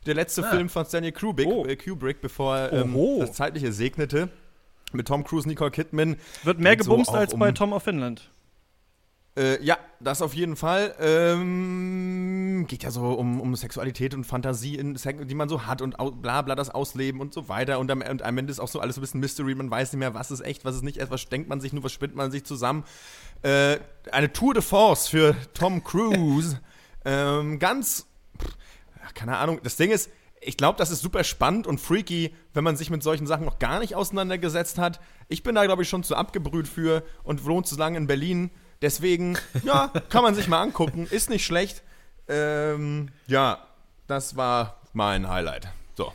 der 0.06 0.14
letzte 0.14 0.42
Film 0.42 0.68
von 0.70 0.86
Stanley 0.86 1.12
Kubrick, 1.12 1.46
Oh. 1.46 1.66
äh, 1.66 1.76
Kubrick 1.76 2.22
bevor 2.22 2.72
ähm, 2.72 2.96
das 3.20 3.32
Zeitliche 3.34 3.72
segnete. 3.72 4.30
Mit 4.92 5.08
Tom 5.08 5.24
Cruise, 5.24 5.46
Nicole 5.48 5.70
Kidman. 5.72 6.16
Wird 6.44 6.60
mehr 6.60 6.72
so 6.80 6.90
gebumst 6.90 7.10
auch 7.10 7.14
als 7.14 7.34
um- 7.34 7.40
bei 7.40 7.50
Tom 7.52 7.72
of 7.72 7.82
Finland. 7.82 8.30
Äh, 9.36 9.62
ja, 9.64 9.78
das 9.98 10.22
auf 10.22 10.34
jeden 10.34 10.54
Fall. 10.54 10.94
Ähm, 11.00 12.66
geht 12.68 12.84
ja 12.84 12.90
so 12.90 13.12
um, 13.14 13.40
um 13.40 13.56
Sexualität 13.56 14.14
und 14.14 14.24
Fantasie, 14.24 14.76
in, 14.76 14.94
die 14.94 15.34
man 15.34 15.48
so 15.48 15.66
hat 15.66 15.82
und 15.82 15.96
bla 16.22 16.42
bla 16.42 16.54
das 16.54 16.70
Ausleben 16.70 17.20
und 17.20 17.34
so 17.34 17.48
weiter. 17.48 17.80
Und 17.80 17.90
am, 17.90 18.02
und 18.02 18.22
am 18.22 18.38
Ende 18.38 18.52
ist 18.52 18.60
auch 18.60 18.68
so 18.68 18.78
alles 18.78 18.96
ein 18.96 19.00
bisschen 19.00 19.20
Mystery. 19.20 19.54
Man 19.56 19.70
weiß 19.70 19.92
nicht 19.92 19.98
mehr, 19.98 20.14
was 20.14 20.30
ist 20.30 20.40
echt, 20.40 20.64
was 20.64 20.76
ist 20.76 20.82
nicht 20.82 20.98
echt, 20.98 21.10
was 21.10 21.28
denkt 21.28 21.48
man 21.48 21.60
sich 21.60 21.72
nur, 21.72 21.82
was 21.82 21.92
spinnt 21.92 22.14
man 22.14 22.30
sich 22.30 22.44
zusammen. 22.44 22.84
Äh, 23.42 23.78
eine 24.12 24.32
Tour 24.32 24.54
de 24.54 24.62
Force 24.62 25.08
für 25.08 25.34
Tom 25.52 25.82
Cruise. 25.82 26.60
ähm, 27.04 27.58
ganz, 27.58 28.06
pff, 28.40 28.56
keine 29.14 29.38
Ahnung. 29.38 29.58
Das 29.64 29.76
Ding 29.76 29.90
ist, 29.90 30.10
ich 30.40 30.56
glaube, 30.56 30.78
das 30.78 30.90
ist 30.90 31.00
super 31.00 31.24
spannend 31.24 31.66
und 31.66 31.80
freaky, 31.80 32.34
wenn 32.52 32.62
man 32.62 32.76
sich 32.76 32.90
mit 32.90 33.02
solchen 33.02 33.26
Sachen 33.26 33.46
noch 33.46 33.58
gar 33.58 33.80
nicht 33.80 33.96
auseinandergesetzt 33.96 34.78
hat. 34.78 35.00
Ich 35.28 35.42
bin 35.42 35.54
da, 35.56 35.64
glaube 35.64 35.82
ich, 35.82 35.88
schon 35.88 36.04
zu 36.04 36.14
abgebrüht 36.14 36.68
für 36.68 37.02
und 37.24 37.44
wohne 37.44 37.64
zu 37.64 37.76
lange 37.76 37.96
in 37.96 38.06
Berlin. 38.06 38.50
Deswegen, 38.84 39.38
ja, 39.62 39.90
kann 40.10 40.22
man 40.22 40.34
sich 40.34 40.46
mal 40.46 40.60
angucken. 40.60 41.06
Ist 41.10 41.30
nicht 41.30 41.46
schlecht. 41.46 41.82
Ähm, 42.28 43.08
ja, 43.26 43.66
das 44.06 44.36
war 44.36 44.78
mein 44.92 45.26
Highlight. 45.26 45.68
So. 45.96 46.12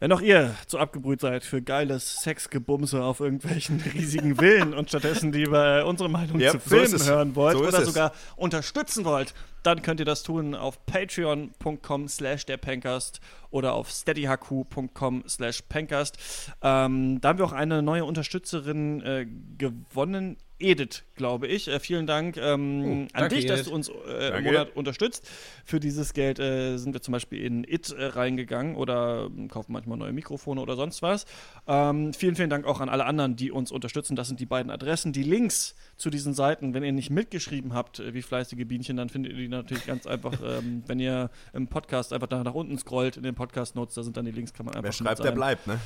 Wenn 0.00 0.12
auch 0.12 0.20
ihr 0.20 0.54
zu 0.66 0.78
abgebrüht 0.78 1.22
seid 1.22 1.44
für 1.44 1.62
geiles 1.62 2.16
Sexgebumse 2.22 3.02
auf 3.02 3.20
irgendwelchen 3.20 3.80
riesigen 3.94 4.36
Villen 4.36 4.74
und 4.74 4.90
stattdessen 4.90 5.32
lieber 5.32 5.86
unsere 5.86 6.10
Meinung 6.10 6.38
Ja, 6.40 6.52
zu 6.52 6.58
so 6.58 6.68
Filmen 6.76 6.94
es. 6.94 7.08
hören 7.08 7.34
wollt 7.36 7.56
So 7.56 7.64
oder 7.64 7.78
es. 7.78 7.86
sogar 7.86 8.12
unterstützen 8.36 9.06
wollt, 9.06 9.32
dann 9.62 9.82
könnt 9.82 10.00
ihr 10.00 10.06
das 10.06 10.22
tun 10.22 10.54
auf 10.54 10.84
patreon.com 10.86 12.08
slash 12.08 12.46
der 12.46 12.56
Pencast 12.56 13.20
oder 13.50 13.74
auf 13.74 13.90
steadyhq.com 13.90 15.24
slash 15.28 15.62
pencast. 15.68 16.18
Ähm, 16.62 17.20
da 17.20 17.28
haben 17.28 17.38
wir 17.38 17.44
auch 17.44 17.52
eine 17.52 17.82
neue 17.82 18.04
Unterstützerin 18.04 19.02
äh, 19.02 19.26
gewonnen, 19.58 20.36
Edith, 20.60 21.04
glaube 21.16 21.46
ich. 21.48 21.68
Äh, 21.68 21.80
vielen 21.80 22.06
Dank 22.06 22.36
ähm, 22.36 23.08
an 23.12 23.22
danke, 23.22 23.34
dich, 23.34 23.46
dass 23.46 23.64
du 23.64 23.72
uns 23.72 23.88
äh, 23.88 24.38
im. 24.38 24.44
Monat 24.44 24.76
unterstützt. 24.76 25.28
Für 25.64 25.80
dieses 25.80 26.12
Geld 26.12 26.38
äh, 26.38 26.76
sind 26.76 26.92
wir 26.92 27.00
zum 27.00 27.12
Beispiel 27.12 27.42
in 27.42 27.64
It 27.64 27.90
äh, 27.90 28.04
reingegangen 28.04 28.76
oder 28.76 29.26
ähm, 29.26 29.48
kaufen 29.48 29.72
manchmal 29.72 29.98
neue 29.98 30.12
Mikrofone 30.12 30.60
oder 30.60 30.76
sonst 30.76 31.02
was. 31.02 31.24
Ähm, 31.66 32.12
vielen, 32.12 32.36
vielen 32.36 32.50
Dank 32.50 32.66
auch 32.66 32.80
an 32.80 32.88
alle 32.88 33.06
anderen, 33.06 33.36
die 33.36 33.50
uns 33.50 33.72
unterstützen. 33.72 34.16
Das 34.16 34.28
sind 34.28 34.38
die 34.38 34.46
beiden 34.46 34.70
Adressen. 34.70 35.12
Die 35.12 35.22
Links 35.22 35.74
zu 35.96 36.10
diesen 36.10 36.34
Seiten, 36.34 36.74
wenn 36.74 36.84
ihr 36.84 36.92
nicht 36.92 37.10
mitgeschrieben 37.10 37.72
habt, 37.74 37.98
äh, 37.98 38.14
wie 38.14 38.22
fleißige 38.22 38.66
Bienchen, 38.66 38.96
dann 38.96 39.08
findet 39.08 39.32
ihr 39.32 39.38
die 39.38 39.48
natürlich 39.58 39.86
ganz 39.86 40.06
einfach, 40.06 40.32
ähm, 40.44 40.82
wenn 40.86 40.98
ihr 41.00 41.30
im 41.52 41.68
Podcast 41.68 42.12
einfach 42.12 42.26
da 42.28 42.42
nach 42.42 42.54
unten 42.54 42.78
scrollt 42.78 43.16
in 43.16 43.22
den 43.22 43.34
Podcast-Notes, 43.34 43.94
da 43.94 44.02
sind 44.02 44.16
dann 44.16 44.24
die 44.24 44.30
Links, 44.30 44.52
kann 44.52 44.66
man 44.66 44.74
einfach 44.74 44.84
Wer 44.84 44.92
schreibt, 44.92 45.24
der 45.24 45.32
bleibt, 45.32 45.66
ne? 45.66 45.78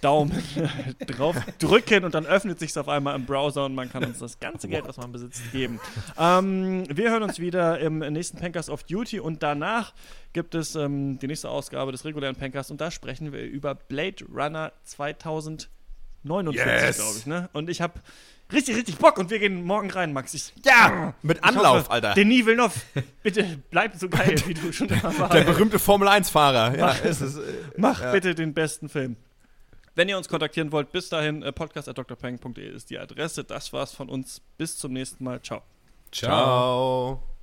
Daumen 0.00 0.32
drauf 1.06 1.36
drücken 1.58 2.04
und 2.04 2.14
dann 2.14 2.26
öffnet 2.26 2.58
sich 2.58 2.76
auf 2.78 2.88
einmal 2.88 3.14
im 3.16 3.26
Browser 3.26 3.64
und 3.64 3.74
man 3.74 3.90
kann 3.90 4.04
uns 4.04 4.18
das 4.18 4.38
ganze 4.40 4.68
Geld, 4.68 4.86
was 4.86 4.96
man 4.96 5.12
besitzt, 5.12 5.42
geben. 5.52 5.80
Ähm, 6.18 6.84
wir 6.88 7.10
hören 7.10 7.22
uns 7.22 7.38
wieder 7.38 7.78
im 7.78 7.98
nächsten 7.98 8.38
Pankers 8.38 8.70
of 8.70 8.84
Duty 8.84 9.20
und 9.20 9.42
danach 9.42 9.92
gibt 10.32 10.54
es 10.54 10.74
ähm, 10.74 11.18
die 11.18 11.26
nächste 11.26 11.48
Ausgabe 11.48 11.92
des 11.92 12.04
regulären 12.04 12.36
Pankers 12.36 12.70
und 12.70 12.80
da 12.80 12.90
sprechen 12.90 13.32
wir 13.32 13.42
über 13.42 13.74
Blade 13.74 14.24
Runner 14.32 14.72
2049, 14.84 15.68
Yes! 16.54 16.96
glaube 16.96 17.18
ich. 17.18 17.26
Ne? 17.26 17.48
Und 17.52 17.70
ich 17.70 17.80
habe 17.80 18.00
richtig, 18.52 18.76
richtig 18.76 18.98
Bock 18.98 19.18
und 19.18 19.30
wir 19.30 19.38
gehen 19.38 19.64
morgen 19.64 19.90
rein, 19.90 20.12
Max. 20.12 20.34
Ich, 20.34 20.52
Ja! 20.64 21.14
Mit 21.22 21.42
Anlauf, 21.44 21.80
hoffe, 21.80 21.90
Alter. 21.90 22.14
Denis 22.14 22.46
Villeneuve, 22.46 22.80
bitte 23.22 23.58
bleib 23.70 23.96
so 23.96 24.08
geil, 24.08 24.34
wie 24.46 24.54
du 24.54 24.72
schon 24.72 24.88
immer 24.88 25.18
warst. 25.18 25.34
Der 25.34 25.42
berühmte 25.44 25.78
Formel-1-Fahrer. 25.78 26.76
Ja, 26.76 26.96
es 27.04 27.20
ist, 27.20 27.36
äh, 27.36 27.42
Mach 27.76 28.00
ja. 28.00 28.12
bitte 28.12 28.34
den 28.34 28.54
besten 28.54 28.88
Film. 28.88 29.16
Wenn 29.94 30.08
ihr 30.08 30.16
uns 30.16 30.28
kontaktieren 30.28 30.70
wollt, 30.70 30.92
bis 30.92 31.08
dahin, 31.08 31.42
äh, 31.42 31.50
podcast.drpeng.de 31.52 32.68
ist 32.72 32.90
die 32.90 32.98
Adresse. 32.98 33.42
Das 33.42 33.72
war's 33.72 33.92
von 33.92 34.08
uns. 34.08 34.40
Bis 34.56 34.78
zum 34.78 34.92
nächsten 34.92 35.24
Mal. 35.24 35.42
Ciao. 35.42 35.62
Ciao. 36.12 37.37